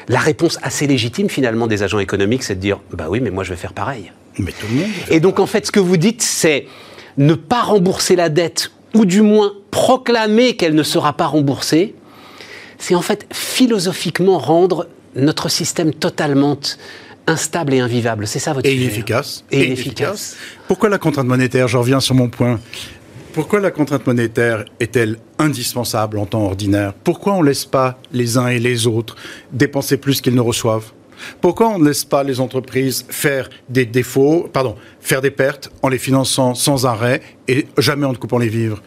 La 0.08 0.20
réponse 0.20 0.58
assez 0.62 0.88
légitime 0.88 1.30
finalement 1.30 1.68
des 1.68 1.84
agents 1.84 1.99
économiques, 1.99 2.43
c'est 2.43 2.55
de 2.55 2.62
dire 2.62 2.80
bah 2.91 3.08
oui, 3.10 3.20
mais 3.20 3.30
moi 3.30 3.43
je 3.43 3.51
vais 3.51 3.58
faire 3.58 3.74
pareil. 3.74 4.12
Mais 4.39 4.51
tout 4.51 4.68
le 4.70 4.80
monde. 4.80 4.89
Et 5.10 5.20
donc 5.20 5.39
en 5.39 5.47
fait, 5.47 5.66
ce 5.66 5.72
que 5.72 5.80
vous 5.80 5.97
dites, 5.97 6.22
c'est 6.22 6.68
ne 7.18 7.34
pas 7.34 7.62
rembourser 7.62 8.16
la 8.16 8.30
dette, 8.30 8.72
ou 8.93 9.05
du 9.05 9.22
moins 9.22 9.53
proclamer 9.72 10.55
qu'elle 10.55 10.76
ne 10.76 10.84
sera 10.84 11.14
pas 11.14 11.26
remboursée, 11.26 11.95
c'est 12.78 12.95
en 12.95 13.01
fait 13.01 13.26
philosophiquement 13.32 14.38
rendre 14.38 14.88
notre 15.16 15.49
système 15.49 15.93
totalement 15.93 16.58
instable 17.26 17.74
et 17.74 17.80
invivable. 17.80 18.28
C'est 18.28 18.39
ça 18.39 18.53
votre 18.53 18.68
Et 18.68 18.76
inefficace. 18.76 19.43
Et, 19.51 19.66
inefficace. 19.66 20.38
Pourquoi 20.68 20.89
la 20.89 20.97
contrainte 20.97 21.28
monétaire? 21.28 21.68
Je 21.68 21.78
reviens 21.78 21.99
sur 21.99 22.16
mon 22.16 22.30
point. 22.30 22.60
Pourquoi 23.34 23.60
la 23.60 23.72
contrainte 23.72 24.08
monétaire 24.08 24.66
est-elle 24.80 25.18
indispensable 25.38 26.18
en 26.18 26.26
temps 26.26 26.46
ordinaire? 26.46 26.94
Pourquoi 26.94 27.34
on 27.34 27.42
ne 27.42 27.48
laisse 27.48 27.66
pas 27.66 28.00
les 28.12 28.38
uns 28.38 28.48
et 28.48 28.60
les 28.60 28.88
autres 28.88 29.16
dépenser 29.52 29.98
plus 29.98 30.22
qu'ils 30.22 30.36
ne 30.36 30.42
reçoivent? 30.42 30.92
Pourquoi 31.42 31.70
on 31.70 31.80
ne 31.80 31.86
laisse 31.86 32.06
pas 32.06 32.24
les 32.24 32.40
entreprises 32.40 33.06
faire 33.10 33.50
des 33.70 33.86
défauts, 33.86 34.50
pardon, 34.52 34.76
faire 35.00 35.22
des 35.22 35.32
pertes 35.32 35.72
en 35.82 35.90
les 35.90 35.98
finançant 35.98 36.56
sans 36.56 36.86
arrêt 36.86 37.22
et 37.48 37.68
jamais 37.78 38.06
en 38.06 38.12
ne 38.12 38.18
coupant 38.18 38.38
les 38.38 38.50
vivres? 38.50 38.82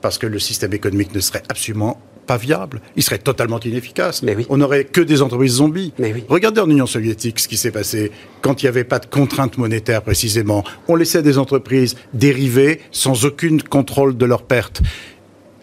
Parce 0.00 0.18
que 0.18 0.26
le 0.26 0.38
système 0.38 0.72
économique 0.72 1.14
ne 1.14 1.20
serait 1.20 1.42
absolument 1.48 2.00
pas 2.26 2.36
viable. 2.36 2.80
Il 2.96 3.02
serait 3.02 3.18
totalement 3.18 3.60
inefficace. 3.60 4.22
Mais 4.22 4.34
oui. 4.34 4.46
On 4.48 4.58
n'aurait 4.58 4.84
que 4.84 5.00
des 5.00 5.22
entreprises 5.22 5.54
zombies. 5.54 5.92
Mais 5.98 6.12
oui. 6.12 6.24
Regardez 6.28 6.60
en 6.60 6.70
Union 6.70 6.86
soviétique 6.86 7.40
ce 7.40 7.48
qui 7.48 7.56
s'est 7.56 7.70
passé 7.70 8.12
quand 8.40 8.62
il 8.62 8.66
n'y 8.66 8.68
avait 8.68 8.84
pas 8.84 8.98
de 8.98 9.06
contraintes 9.06 9.58
monétaires 9.58 10.02
précisément. 10.02 10.64
On 10.88 10.96
laissait 10.96 11.22
des 11.22 11.38
entreprises 11.38 11.96
dériver 12.14 12.80
sans 12.90 13.24
aucun 13.24 13.58
contrôle 13.58 14.16
de 14.16 14.26
leurs 14.26 14.42
pertes. 14.42 14.82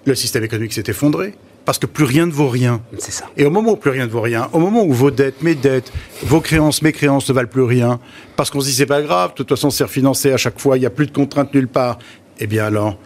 Le 0.06 0.16
système 0.16 0.44
économique 0.44 0.74
s'est 0.74 0.84
effondré 0.88 1.36
parce 1.68 1.80
que 1.80 1.86
plus 1.86 2.06
rien 2.06 2.26
ne 2.26 2.32
vaut 2.32 2.48
rien. 2.48 2.82
C'est 2.98 3.12
ça. 3.12 3.26
Et 3.36 3.44
au 3.44 3.50
moment 3.50 3.74
où 3.74 3.76
plus 3.76 3.92
rien 3.92 4.06
ne 4.06 4.12
vaut 4.12 4.22
rien, 4.22 4.48
au 4.54 4.60
moment 4.60 4.86
où 4.86 4.94
vos 4.94 5.12
dettes, 5.12 5.42
mes 5.42 5.54
dettes, 5.54 5.92
vos 6.24 6.40
créances, 6.40 6.82
mes 6.82 6.94
créances 6.94 7.28
ne 7.28 7.34
valent 7.34 7.50
plus 7.50 7.64
rien, 7.64 8.00
parce 8.38 8.50
qu'on 8.50 8.62
se 8.62 8.68
dit 8.68 8.74
c'est 8.74 8.86
pas 8.86 9.02
grave, 9.02 9.32
de 9.32 9.36
toute 9.36 9.50
façon 9.50 9.70
c'est 9.70 9.84
refinancé 9.84 10.32
à 10.32 10.38
chaque 10.38 10.62
fois, 10.62 10.78
il 10.78 10.80
n'y 10.80 10.86
a 10.86 10.90
plus 10.90 11.08
de 11.08 11.12
contraintes 11.12 11.54
nulle 11.54 11.68
part, 11.68 12.00
eh 12.40 12.48
bien 12.48 12.64
alors, 12.64 12.98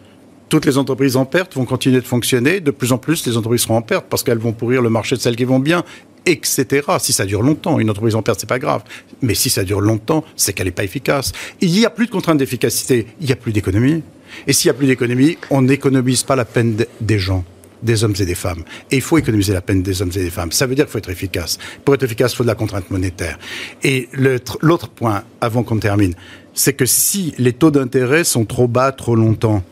toutes 0.51 0.65
les 0.65 0.77
entreprises 0.77 1.15
en 1.15 1.23
perte 1.23 1.55
vont 1.55 1.63
continuer 1.63 2.01
de 2.01 2.05
fonctionner, 2.05 2.59
de 2.59 2.71
plus 2.71 2.91
en 2.91 2.97
plus 2.97 3.25
les 3.25 3.37
entreprises 3.37 3.61
seront 3.61 3.77
en 3.77 3.81
perte 3.81 4.05
parce 4.09 4.21
qu'elles 4.21 4.37
vont 4.37 4.51
pourrir 4.51 4.81
le 4.81 4.89
marché 4.89 5.15
de 5.15 5.21
celles 5.21 5.37
qui 5.37 5.45
vont 5.45 5.59
bien, 5.59 5.85
etc. 6.25 6.85
Si 6.99 7.13
ça 7.13 7.25
dure 7.25 7.41
longtemps, 7.41 7.79
une 7.79 7.89
entreprise 7.89 8.15
en 8.15 8.21
perte, 8.21 8.41
c'est 8.41 8.49
pas 8.49 8.59
grave. 8.59 8.83
Mais 9.21 9.33
si 9.33 9.49
ça 9.49 9.63
dure 9.63 9.79
longtemps, 9.79 10.25
c'est 10.35 10.51
qu'elle 10.51 10.65
n'est 10.65 10.71
pas 10.73 10.83
efficace. 10.83 11.31
Il 11.61 11.71
n'y 11.71 11.85
a 11.85 11.89
plus 11.89 12.05
de 12.07 12.11
contraintes 12.11 12.37
d'efficacité, 12.37 13.07
il 13.21 13.27
n'y 13.27 13.31
a 13.31 13.37
plus 13.37 13.53
d'économie. 13.53 14.03
Et 14.45 14.51
s'il 14.51 14.67
n'y 14.69 14.75
a 14.75 14.77
plus 14.77 14.87
d'économie, 14.87 15.37
on 15.51 15.61
n'économise 15.61 16.23
pas 16.23 16.35
la 16.35 16.43
peine 16.45 16.75
de- 16.75 16.87
des 16.99 17.17
gens 17.17 17.45
des 17.81 18.03
hommes 18.03 18.13
et 18.19 18.25
des 18.25 18.35
femmes. 18.35 18.63
Et 18.91 18.97
il 18.97 19.01
faut 19.01 19.17
économiser 19.17 19.53
la 19.53 19.61
peine 19.61 19.81
des 19.81 20.01
hommes 20.03 20.11
et 20.15 20.19
des 20.19 20.29
femmes. 20.29 20.51
Ça 20.51 20.67
veut 20.67 20.75
dire 20.75 20.85
qu'il 20.85 20.91
faut 20.91 20.97
être 20.99 21.09
efficace. 21.09 21.57
Pour 21.83 21.95
être 21.95 22.03
efficace, 22.03 22.33
il 22.33 22.35
faut 22.35 22.43
de 22.43 22.47
la 22.49 22.53
contrainte 22.55 22.91
monétaire. 22.91 23.39
Et 23.83 24.07
l'autre 24.13 24.89
point, 24.89 25.23
avant 25.39 25.63
qu'on 25.63 25.77
termine, 25.79 26.13
c'est 26.53 26.73
que 26.73 26.85
si 26.85 27.33
les 27.39 27.53
taux 27.53 27.71
d'intérêt 27.71 28.23
sont 28.25 28.45
trop 28.45 28.67
bas 28.67 28.91
trop 28.91 29.15
longtemps, 29.15 29.63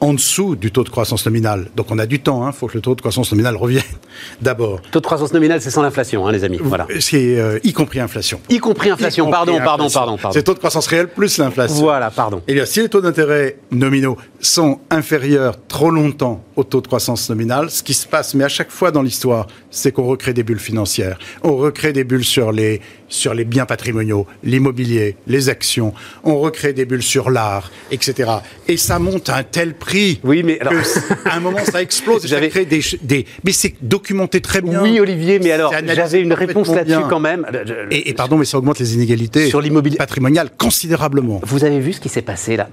en 0.00 0.14
dessous 0.14 0.56
du 0.56 0.70
taux 0.70 0.84
de 0.84 0.88
croissance 0.88 1.26
nominale, 1.26 1.70
donc 1.74 1.86
on 1.90 1.98
a 1.98 2.06
du 2.06 2.20
temps, 2.20 2.46
il 2.46 2.52
faut 2.52 2.68
que 2.68 2.74
le 2.74 2.80
taux 2.80 2.94
de 2.94 3.00
croissance 3.00 3.32
nominale 3.32 3.56
revienne 3.56 3.82
d'abord, 4.40 4.80
Taux 4.90 5.00
de 5.00 5.06
croissance 5.06 5.32
nominale, 5.32 5.60
c'est 5.60 5.70
sans 5.70 5.82
l'inflation, 5.82 6.26
hein, 6.26 6.32
les 6.32 6.44
amis. 6.44 6.58
Voilà. 6.60 6.86
c'est 7.00 7.38
euh, 7.38 7.58
y 7.64 7.72
compris 7.72 8.00
inflation. 8.00 8.40
Y 8.48 8.58
compris 8.58 8.90
inflation. 8.90 9.24
Y 9.24 9.26
compris 9.26 9.38
Pardon, 9.38 9.58
pardon, 9.58 9.84
inflation. 9.84 10.00
pardon, 10.00 10.16
pardon. 10.16 10.34
C'est 10.34 10.42
taux 10.42 10.54
de 10.54 10.58
croissance 10.58 10.86
réelle 10.86 11.08
plus 11.08 11.38
l'inflation. 11.38 11.82
Voilà, 11.82 12.10
pardon. 12.10 12.42
Eh 12.46 12.54
bien, 12.54 12.64
si 12.64 12.80
les 12.80 12.88
taux 12.88 13.00
d'intérêt 13.00 13.58
nominaux 13.70 14.16
sont 14.40 14.80
inférieurs 14.90 15.54
trop 15.66 15.90
longtemps 15.90 16.44
au 16.56 16.64
taux 16.64 16.80
de 16.80 16.86
croissance 16.86 17.28
nominale, 17.28 17.70
ce 17.70 17.82
qui 17.82 17.94
se 17.94 18.06
passe, 18.06 18.34
mais 18.34 18.44
à 18.44 18.48
chaque 18.48 18.70
fois 18.70 18.90
dans 18.90 19.02
l'histoire, 19.02 19.46
c'est 19.70 19.92
qu'on 19.92 20.06
recrée 20.06 20.32
des 20.32 20.42
bulles 20.42 20.58
financières. 20.58 21.18
On 21.42 21.56
recrée 21.56 21.92
des 21.92 22.04
bulles 22.04 22.24
sur 22.24 22.52
les, 22.52 22.80
sur 23.08 23.34
les 23.34 23.44
biens 23.44 23.66
patrimoniaux, 23.66 24.26
l'immobilier, 24.44 25.16
les 25.26 25.48
actions. 25.48 25.94
On 26.24 26.38
recrée 26.38 26.72
des 26.72 26.84
bulles 26.84 27.02
sur 27.02 27.30
l'art, 27.30 27.70
etc. 27.90 28.30
Et 28.68 28.76
ça 28.76 28.98
monte 28.98 29.28
à 29.30 29.36
un 29.36 29.42
tel 29.42 29.74
prix 29.74 30.20
Oui, 30.24 30.42
mais 30.42 30.60
alors- 30.60 30.72
que 30.74 31.28
à 31.28 31.36
un 31.36 31.40
moment, 31.40 31.64
ça 31.64 31.80
explose. 31.82 32.26
J'avais- 32.26 32.48
crée 32.48 32.64
des. 32.66 33.26
Mais 33.44 33.52
c'est 33.52 33.74
documenté 33.82 34.40
très 34.40 34.60
bien. 34.60 34.82
Oui, 34.82 35.00
Olivier, 35.00 35.38
mais 35.38 35.52
alors, 35.52 35.72
j'avais 35.72 36.20
une 36.20 36.32
réponse 36.32 36.68
là-dessus 36.68 37.00
quand 37.08 37.20
même. 37.20 37.46
Et, 37.90 38.10
et 38.10 38.14
pardon, 38.14 38.36
mais 38.36 38.44
ça 38.44 38.58
augmente 38.58 38.78
les 38.78 38.94
inégalités 38.94 39.48
Sur 39.48 39.60
l'immobilier. 39.60 39.96
patrimoniales 39.96 40.50
considérablement. 40.56 41.40
Vous 41.44 41.64
avez 41.64 41.80
vu 41.80 41.92
ce 41.92 42.00
qui 42.00 42.08
s'est 42.08 42.22
passé 42.22 42.56
là? 42.56 42.68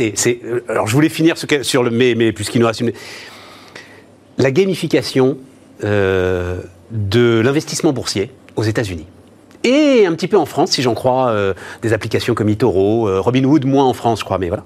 Euh, 0.00 0.60
Alors, 0.68 0.86
je 0.86 0.92
voulais 0.94 1.08
finir 1.08 1.36
sur, 1.38 1.48
sur 1.62 1.82
le. 1.82 1.90
Mais, 1.90 2.14
mais 2.16 2.32
puisqu'il 2.32 2.60
nous 2.60 2.66
reste 2.66 2.80
une. 2.80 2.92
La 4.38 4.50
gamification 4.50 5.38
euh, 5.84 6.60
de 6.90 7.40
l'investissement 7.44 7.92
boursier 7.92 8.30
aux 8.56 8.62
États-Unis. 8.62 9.06
Et 9.64 10.06
un 10.06 10.12
petit 10.14 10.28
peu 10.28 10.36
en 10.36 10.46
France, 10.46 10.72
si 10.72 10.82
j'en 10.82 10.94
crois, 10.94 11.28
euh, 11.30 11.54
des 11.82 11.92
applications 11.92 12.34
comme 12.34 12.48
eToro, 12.48 13.08
euh, 13.08 13.20
Robinhood, 13.20 13.64
moins 13.64 13.84
en 13.84 13.92
France, 13.94 14.20
je 14.20 14.24
crois, 14.24 14.38
mais 14.38 14.48
voilà. 14.48 14.64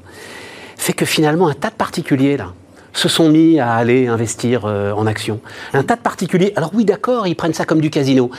Fait 0.77 0.93
que 0.93 1.05
finalement, 1.05 1.49
un 1.49 1.55
tas 1.55 1.71
de 1.71 1.75
particuliers, 1.75 2.37
là, 2.37 2.53
se 2.93 3.09
sont 3.09 3.29
mis 3.29 3.61
à 3.61 3.75
aller 3.75 4.09
investir 4.09 4.63
euh, 4.65 4.93
en 4.93 5.07
actions. 5.07 5.41
Un 5.75 5.83
tas 5.85 5.97
de 5.97 6.01
particuliers, 6.01 6.53
alors 6.57 6.71
oui, 6.75 6.85
d'accord, 6.85 7.27
ils 7.27 7.37
prennent 7.37 7.55
ça 7.55 7.65
comme 7.65 7.81
du 7.81 7.89
casino. 7.91 8.31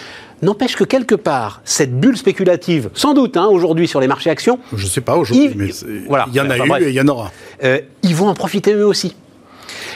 N'empêche 0.42 0.76
que 0.76 0.84
quelque 0.84 1.16
part, 1.16 1.62
cette 1.64 1.98
bulle 2.00 2.18
spéculative, 2.18 2.90
sans 2.94 3.14
doute, 3.14 3.38
hein, 3.38 3.46
aujourd'hui 3.46 3.88
sur 3.88 4.02
les 4.02 4.08
marchés 4.08 4.30
actions, 4.32 4.60
Je 4.74 4.84
ne 4.84 4.90
sais 4.90 5.02
pas 5.02 5.16
aujourd'hui, 5.16 5.52
Il- 5.54 5.58
mais 5.58 5.72
c'est- 5.72 5.86
voilà. 6.08 6.26
il 6.28 6.34
y 6.36 6.42
en 6.42 6.50
a 6.50 6.56
Enfin, 6.56 6.66
eu 6.66 6.68
bref. 6.68 6.84
et 6.84 6.90
il 6.90 6.96
y 6.96 7.02
en 7.02 7.08
aura. 7.08 7.32
euh, 7.64 7.80
ils 8.04 8.16
vont 8.16 8.28
en 8.28 8.34
profiter 8.34 8.74
eux 8.74 8.86
aussi. 8.88 9.16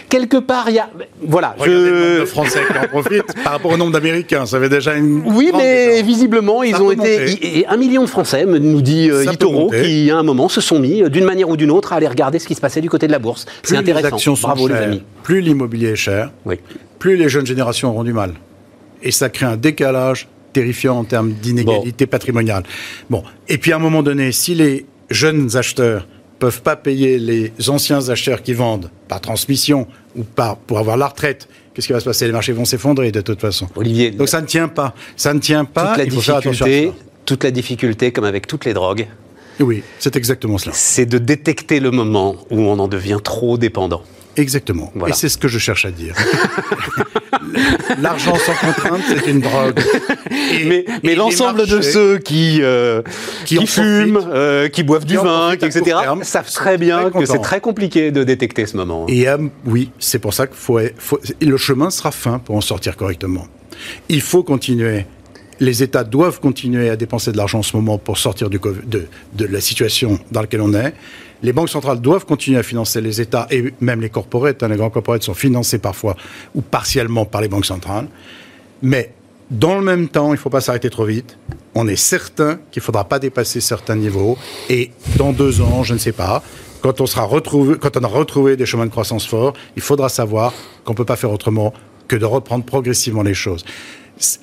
Quelque 0.10 0.38
part, 0.38 0.70
il 0.70 0.76
y 0.76 0.80
a. 0.80 0.90
Voilà, 1.26 1.56
Regardez 1.58 1.90
le 1.90 2.00
nombre 2.00 2.20
de 2.22 2.26
Français 2.26 2.60
qui 2.72 2.78
en 2.78 2.88
profitent 2.88 3.34
par 3.44 3.54
rapport 3.54 3.72
au 3.72 3.78
nombre 3.78 3.92
d'Américains. 3.92 4.46
Ça 4.46 4.58
avait 4.58 4.70
déjà 4.70 4.96
une. 4.96 5.24
Oui, 5.26 5.52
mais 5.56 6.02
visiblement, 6.02 6.64
ils 6.64 6.76
Ça 6.76 6.82
ont 6.82 6.92
été. 6.92 7.60
et- 7.60 7.68
un 7.68 7.78
million 7.78 8.02
de 8.04 8.10
Français, 8.10 8.46
me- 8.46 8.58
nous 8.60 8.82
dit 8.82 9.10
euh, 9.10 9.24
Ça 9.26 9.34
Itoro, 9.34 9.70
qui 9.72 10.10
à 10.12 10.18
un 10.18 10.24
moment 10.24 10.50
se 10.50 10.62
sont 10.62 10.80
mis, 10.80 11.02
euh, 11.04 11.10
d'une 11.10 11.26
manière 11.26 11.50
ou 11.50 11.58
d'une 11.58 11.72
autre, 11.72 11.94
à 11.94 11.98
aller 11.98 12.08
regarder 12.08 12.40
ce 12.40 12.48
qui 12.48 12.56
se 12.56 12.62
passait 12.62 12.82
du 12.82 12.90
côté 12.90 13.08
de 13.08 13.12
la 13.12 13.20
bourse. 13.20 13.46
C'est 13.64 13.70
Plus 13.70 13.78
intéressant. 13.78 14.08
les 14.08 14.14
actions 14.14 14.36
sont 14.36 14.48
Bravo, 14.48 14.68
les 14.68 14.76
amis. 14.76 15.04
plus 15.24 15.42
l'immobilier 15.42 15.90
est 15.90 15.96
cher, 15.96 16.32
Oui. 16.46 16.56
plus 17.00 17.16
les 17.16 17.30
jeunes 17.30 17.46
générations 17.46 17.90
auront 17.90 18.04
du 18.04 18.14
mal. 18.14 18.34
Et 19.04 19.12
ça 19.12 19.30
crée 19.30 19.46
un 19.46 19.58
décalage 19.58 20.28
terrifiant 20.54 20.98
en 21.00 21.04
termes 21.04 21.32
d'inégalité 21.34 22.08
patrimoniale. 22.08 22.64
Bon, 23.10 23.24
et 23.50 23.58
puis 23.58 23.72
à 23.74 23.76
un 23.76 23.80
moment 23.80 24.04
donné, 24.04 24.32
si 24.32 24.56
les 24.56 24.86
jeunes 25.10 25.56
acheteurs 25.58 26.08
peuvent 26.40 26.62
pas 26.62 26.76
payer 26.76 27.18
les 27.18 27.52
anciens 27.70 28.10
acheteurs 28.10 28.42
qui 28.44 28.54
vendent 28.54 28.90
par 29.08 29.22
transmission 29.22 29.88
ou 30.16 30.24
par 30.24 30.58
pour 30.58 30.80
avoir 30.80 30.98
la 30.98 31.08
retraite, 31.08 31.48
qu'est-ce 31.74 31.88
qui 31.88 31.94
va 31.94 32.00
se 32.00 32.06
passer? 32.06 32.26
Les 32.26 32.32
marchés 32.34 32.52
vont 32.54 32.66
s'effondrer 32.66 33.12
de 33.12 33.22
toute 33.22 33.40
façon. 33.42 33.68
Olivier, 33.76 34.12
Donc 34.12 34.28
ça 34.30 34.42
ne 34.42 34.46
tient 34.48 34.68
pas. 34.68 34.94
Ça 35.16 35.34
ne 35.34 35.40
tient 35.40 35.66
pas. 35.66 35.90
toute 35.90 35.98
la 35.98 36.04
il 36.06 36.12
faut 36.12 36.22
faire 36.22 36.36
attention 36.38 36.66
à 36.66 36.70
difficulté, 36.70 36.98
ça. 37.00 37.06
toute 37.26 37.44
la 37.44 37.52
difficulté, 37.52 38.12
comme 38.12 38.26
avec 38.26 38.48
toutes 38.48 38.66
les 38.66 38.74
drogues, 38.74 39.08
Oui, 39.60 39.84
c'est 40.00 40.16
exactement 40.16 40.58
cela. 40.58 40.74
c'est 40.76 41.06
de 41.06 41.18
détecter 41.18 41.80
le 41.80 41.92
moment 41.92 42.36
où 42.50 42.60
on 42.62 42.78
en 42.80 42.88
devient 42.88 43.20
trop 43.24 43.58
dépendant. 43.58 44.04
Exactement. 44.38 44.92
Voilà. 44.96 45.14
Et 45.14 45.18
c'est 45.18 45.30
ce 45.30 45.38
que 45.38 45.48
je 45.48 45.60
cherche 45.60 45.86
à 45.86 45.92
dire. 45.92 46.16
L'argent 48.02 48.36
sans 48.36 48.54
contrainte, 48.56 49.02
c'est 49.08 49.28
une 49.30 49.40
drogue. 49.40 49.80
Et- 50.54 50.86
mais 51.04 51.16
l'ensemble 51.16 51.68
de 51.68 51.82
ceux 51.82 52.18
qui, 52.18 52.60
euh, 52.62 53.02
Qui 53.46 53.56
qui, 53.58 53.64
en 53.64 53.66
fument, 53.66 54.20
euh, 54.34 54.68
qui 54.68 54.84
boivent 54.84 55.06
du 55.06 55.18
qui 55.18 55.24
vin, 55.24 55.52
etc., 55.52 55.82
terme, 55.86 56.24
savent 56.24 56.52
très 56.52 56.78
bien 56.78 57.10
très 57.10 57.20
que 57.20 57.26
c'est 57.26 57.40
très 57.42 57.62
compliqué 57.62 58.12
de 58.12 58.24
détecter 58.24 58.66
ce 58.66 58.76
moment. 58.78 59.06
Et 59.08 59.28
euh, 59.28 59.38
oui, 59.66 59.92
c'est 60.00 60.20
pour 60.20 60.34
ça 60.34 60.48
faut, 60.52 60.80
faut- 60.98 61.20
le 61.42 61.58
chemin 61.58 61.90
sera 61.90 62.12
fin 62.12 62.40
pour 62.40 62.56
en 62.56 62.62
sortir 62.62 62.98
correctement. 62.98 63.48
Il 64.10 64.22
faut 64.22 64.44
continuer. 64.44 65.06
Les 65.60 65.84
États 65.84 66.04
doivent 66.04 66.40
continuer 66.40 66.90
à 66.90 66.96
dépenser 66.96 67.32
de 67.32 67.38
l'argent 67.38 67.60
en 67.60 67.64
ce 67.64 67.76
moment 67.76 67.98
pour 67.98 68.18
sortir 68.18 68.50
de, 68.50 68.60
la 69.40 69.62
situation 69.62 70.20
dans 70.32 70.42
laquelle 70.42 70.62
on 70.62 70.74
est. 70.74 70.94
Les 71.44 71.54
banques 71.54 71.70
centrales 71.70 72.02
doivent 72.02 72.26
continuer 72.26 72.58
à 72.58 72.64
financer 72.64 73.02
les 73.02 73.22
États 73.22 73.48
et 73.52 73.74
même 73.80 74.02
les 74.02 74.10
corporates. 74.10 74.64
hein, 74.64 74.68
les 74.68 74.78
grands 74.78 74.90
corporates 74.90 75.24
sont 75.24 75.34
financés 75.34 75.80
parfois 75.80 76.16
ou 76.56 76.62
partiellement 76.62 77.26
par 77.26 77.42
les 77.42 77.48
banques 77.48 77.66
centrales. 77.66 78.08
Mais 78.82 79.12
dans 79.52 79.76
le 79.78 79.84
même 79.84 80.08
temps, 80.08 80.30
il 80.30 80.32
ne 80.34 80.38
faut 80.38 80.50
pas 80.50 80.62
s'arrêter 80.62 80.90
trop 80.90 81.06
vite. 81.06 81.38
On 81.76 81.88
est 81.88 81.96
certain 81.96 82.60
qu'il 82.72 82.82
ne 82.82 82.86
faudra 82.86 83.04
pas 83.04 83.20
dépasser 83.20 83.62
certains 83.62 83.96
niveaux. 83.96 84.38
Et 84.70 84.92
dans 85.18 85.34
deux 85.34 85.62
ans, 85.62 85.84
je 85.84 85.94
ne 85.94 86.00
sais 86.00 86.14
pas, 86.14 86.42
quand 86.82 87.02
on, 87.02 87.06
sera 87.06 87.24
retrouvé, 87.24 87.78
quand 87.80 87.96
on 87.98 88.04
aura 88.04 88.20
retrouvé 88.20 88.56
des 88.58 88.66
chemins 88.66 88.86
de 88.86 88.92
croissance 88.92 89.26
forts, 89.26 89.54
il 89.76 89.82
faudra 89.82 90.10
savoir 90.10 90.54
qu'on 90.84 90.94
ne 90.94 90.98
peut 90.98 91.06
pas 91.06 91.16
faire 91.16 91.32
autrement 91.32 91.74
que 92.08 92.16
de 92.16 92.26
reprendre 92.26 92.64
progressivement 92.64 93.24
les 93.24 93.34
choses. 93.34 93.66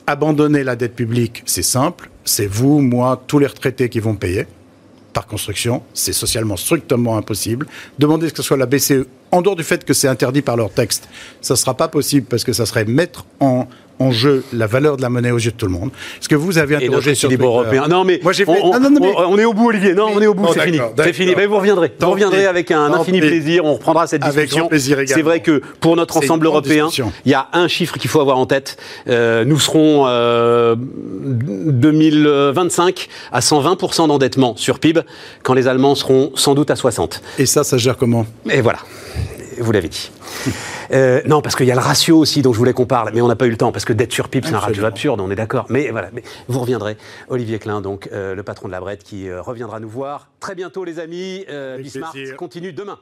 Abandonner 0.06 0.64
la 0.64 0.76
dette 0.76 0.94
publique, 0.94 1.42
c'est 1.46 1.62
simple. 1.62 2.10
C'est 2.24 2.46
vous, 2.46 2.80
moi, 2.80 3.22
tous 3.26 3.38
les 3.38 3.46
retraités 3.46 3.88
qui 3.88 4.00
vont 4.00 4.14
payer 4.14 4.46
par 5.12 5.26
construction. 5.26 5.82
C'est 5.94 6.12
socialement 6.12 6.56
strictement 6.56 7.16
impossible. 7.16 7.66
Demander 7.98 8.30
que 8.30 8.36
ce 8.36 8.42
soit 8.42 8.56
la 8.56 8.66
BCE, 8.66 9.06
en 9.30 9.42
dehors 9.42 9.56
du 9.56 9.62
fait 9.62 9.84
que 9.84 9.94
c'est 9.94 10.08
interdit 10.08 10.42
par 10.42 10.56
leur 10.56 10.70
texte, 10.70 11.08
ça 11.40 11.54
ne 11.54 11.58
sera 11.58 11.74
pas 11.74 11.88
possible 11.88 12.26
parce 12.26 12.44
que 12.44 12.52
ça 12.52 12.66
serait 12.66 12.84
mettre 12.84 13.24
en, 13.40 13.66
en 14.02 14.10
jeu 14.10 14.44
la 14.52 14.66
valeur 14.66 14.96
de 14.96 15.02
la 15.02 15.08
monnaie 15.08 15.30
aux 15.30 15.38
yeux 15.38 15.50
de 15.50 15.56
tout 15.56 15.66
le 15.66 15.72
monde. 15.72 15.90
Est-ce 16.20 16.28
que 16.28 16.34
vous 16.34 16.58
avez 16.58 16.76
interrogé 16.76 17.14
sur 17.14 17.28
Twitter 17.28 17.44
européen 17.44 17.86
Non, 17.88 18.04
mais, 18.04 18.20
Moi, 18.22 18.32
fait... 18.32 18.44
on, 18.46 18.78
non, 18.78 18.90
non, 18.90 19.00
mais... 19.00 19.12
on, 19.16 19.38
est 19.38 19.44
au 19.44 19.52
bout, 19.52 19.68
Olivier. 19.68 19.94
Non, 19.94 20.08
on 20.14 20.20
est 20.20 20.26
au 20.26 20.34
bout, 20.34 20.48
c'est 20.52 20.60
fini. 20.60 20.78
C'est 20.96 21.12
fini. 21.12 21.34
Mais 21.36 21.46
vous 21.46 21.56
reviendrez. 21.56 21.92
vous 21.98 22.10
reviendrez 22.10 22.46
avec 22.46 22.70
un 22.70 22.92
infini 22.92 23.20
plaisir. 23.20 23.64
On 23.64 23.74
reprendra 23.74 24.06
cette 24.06 24.22
discussion. 24.22 24.68
C'est 24.72 25.22
vrai 25.22 25.40
que 25.40 25.62
pour 25.80 25.96
notre 25.96 26.16
ensemble 26.16 26.46
européen, 26.46 26.88
il 27.24 27.30
y 27.30 27.34
a 27.34 27.48
un 27.52 27.68
chiffre 27.68 27.98
qu'il 27.98 28.10
faut 28.10 28.20
avoir 28.20 28.38
en 28.38 28.46
tête. 28.46 28.76
Euh, 29.08 29.44
nous 29.44 29.58
serons 29.58 30.04
euh, 30.06 30.76
2025 30.76 33.08
à 33.32 33.40
120% 33.40 34.08
d'endettement 34.08 34.54
sur 34.56 34.78
PIB, 34.78 35.00
quand 35.42 35.54
les 35.54 35.68
Allemands 35.68 35.94
seront 35.94 36.32
sans 36.34 36.54
doute 36.54 36.70
à 36.70 36.76
60. 36.76 37.22
Et 37.38 37.46
ça, 37.46 37.64
ça 37.64 37.76
gère 37.76 37.96
comment? 37.96 38.26
Et 38.50 38.60
voilà 38.60 38.78
vous 39.62 39.72
l'avez 39.72 39.88
dit. 39.88 40.10
Euh, 40.92 41.22
non, 41.24 41.40
parce 41.40 41.56
qu'il 41.56 41.64
y 41.64 41.70
a 41.70 41.74
le 41.74 41.80
ratio 41.80 42.18
aussi 42.18 42.42
dont 42.42 42.52
je 42.52 42.58
voulais 42.58 42.74
qu'on 42.74 42.84
parle, 42.84 43.12
mais 43.14 43.22
on 43.22 43.28
n'a 43.28 43.36
pas 43.36 43.46
eu 43.46 43.50
le 43.50 43.56
temps, 43.56 43.72
parce 43.72 43.86
que 43.86 43.94
dette 43.94 44.12
sur 44.12 44.28
PIB, 44.28 44.46
c'est 44.46 44.54
un 44.54 44.58
ratio 44.58 44.84
absurde, 44.84 45.20
on 45.20 45.30
est 45.30 45.36
d'accord. 45.36 45.64
Mais 45.70 45.90
voilà, 45.90 46.10
mais 46.12 46.22
vous 46.48 46.60
reviendrez. 46.60 46.98
Olivier 47.28 47.58
Klein, 47.58 47.80
donc, 47.80 48.10
euh, 48.12 48.34
le 48.34 48.42
patron 48.42 48.68
de 48.68 48.72
la 48.72 48.80
Brette, 48.80 49.02
qui 49.02 49.28
euh, 49.28 49.40
reviendra 49.40 49.80
nous 49.80 49.88
voir 49.88 50.28
très 50.38 50.54
bientôt, 50.54 50.84
les 50.84 50.98
amis. 50.98 51.46
Bismarck 51.78 52.36
continue 52.36 52.72
demain. 52.72 52.98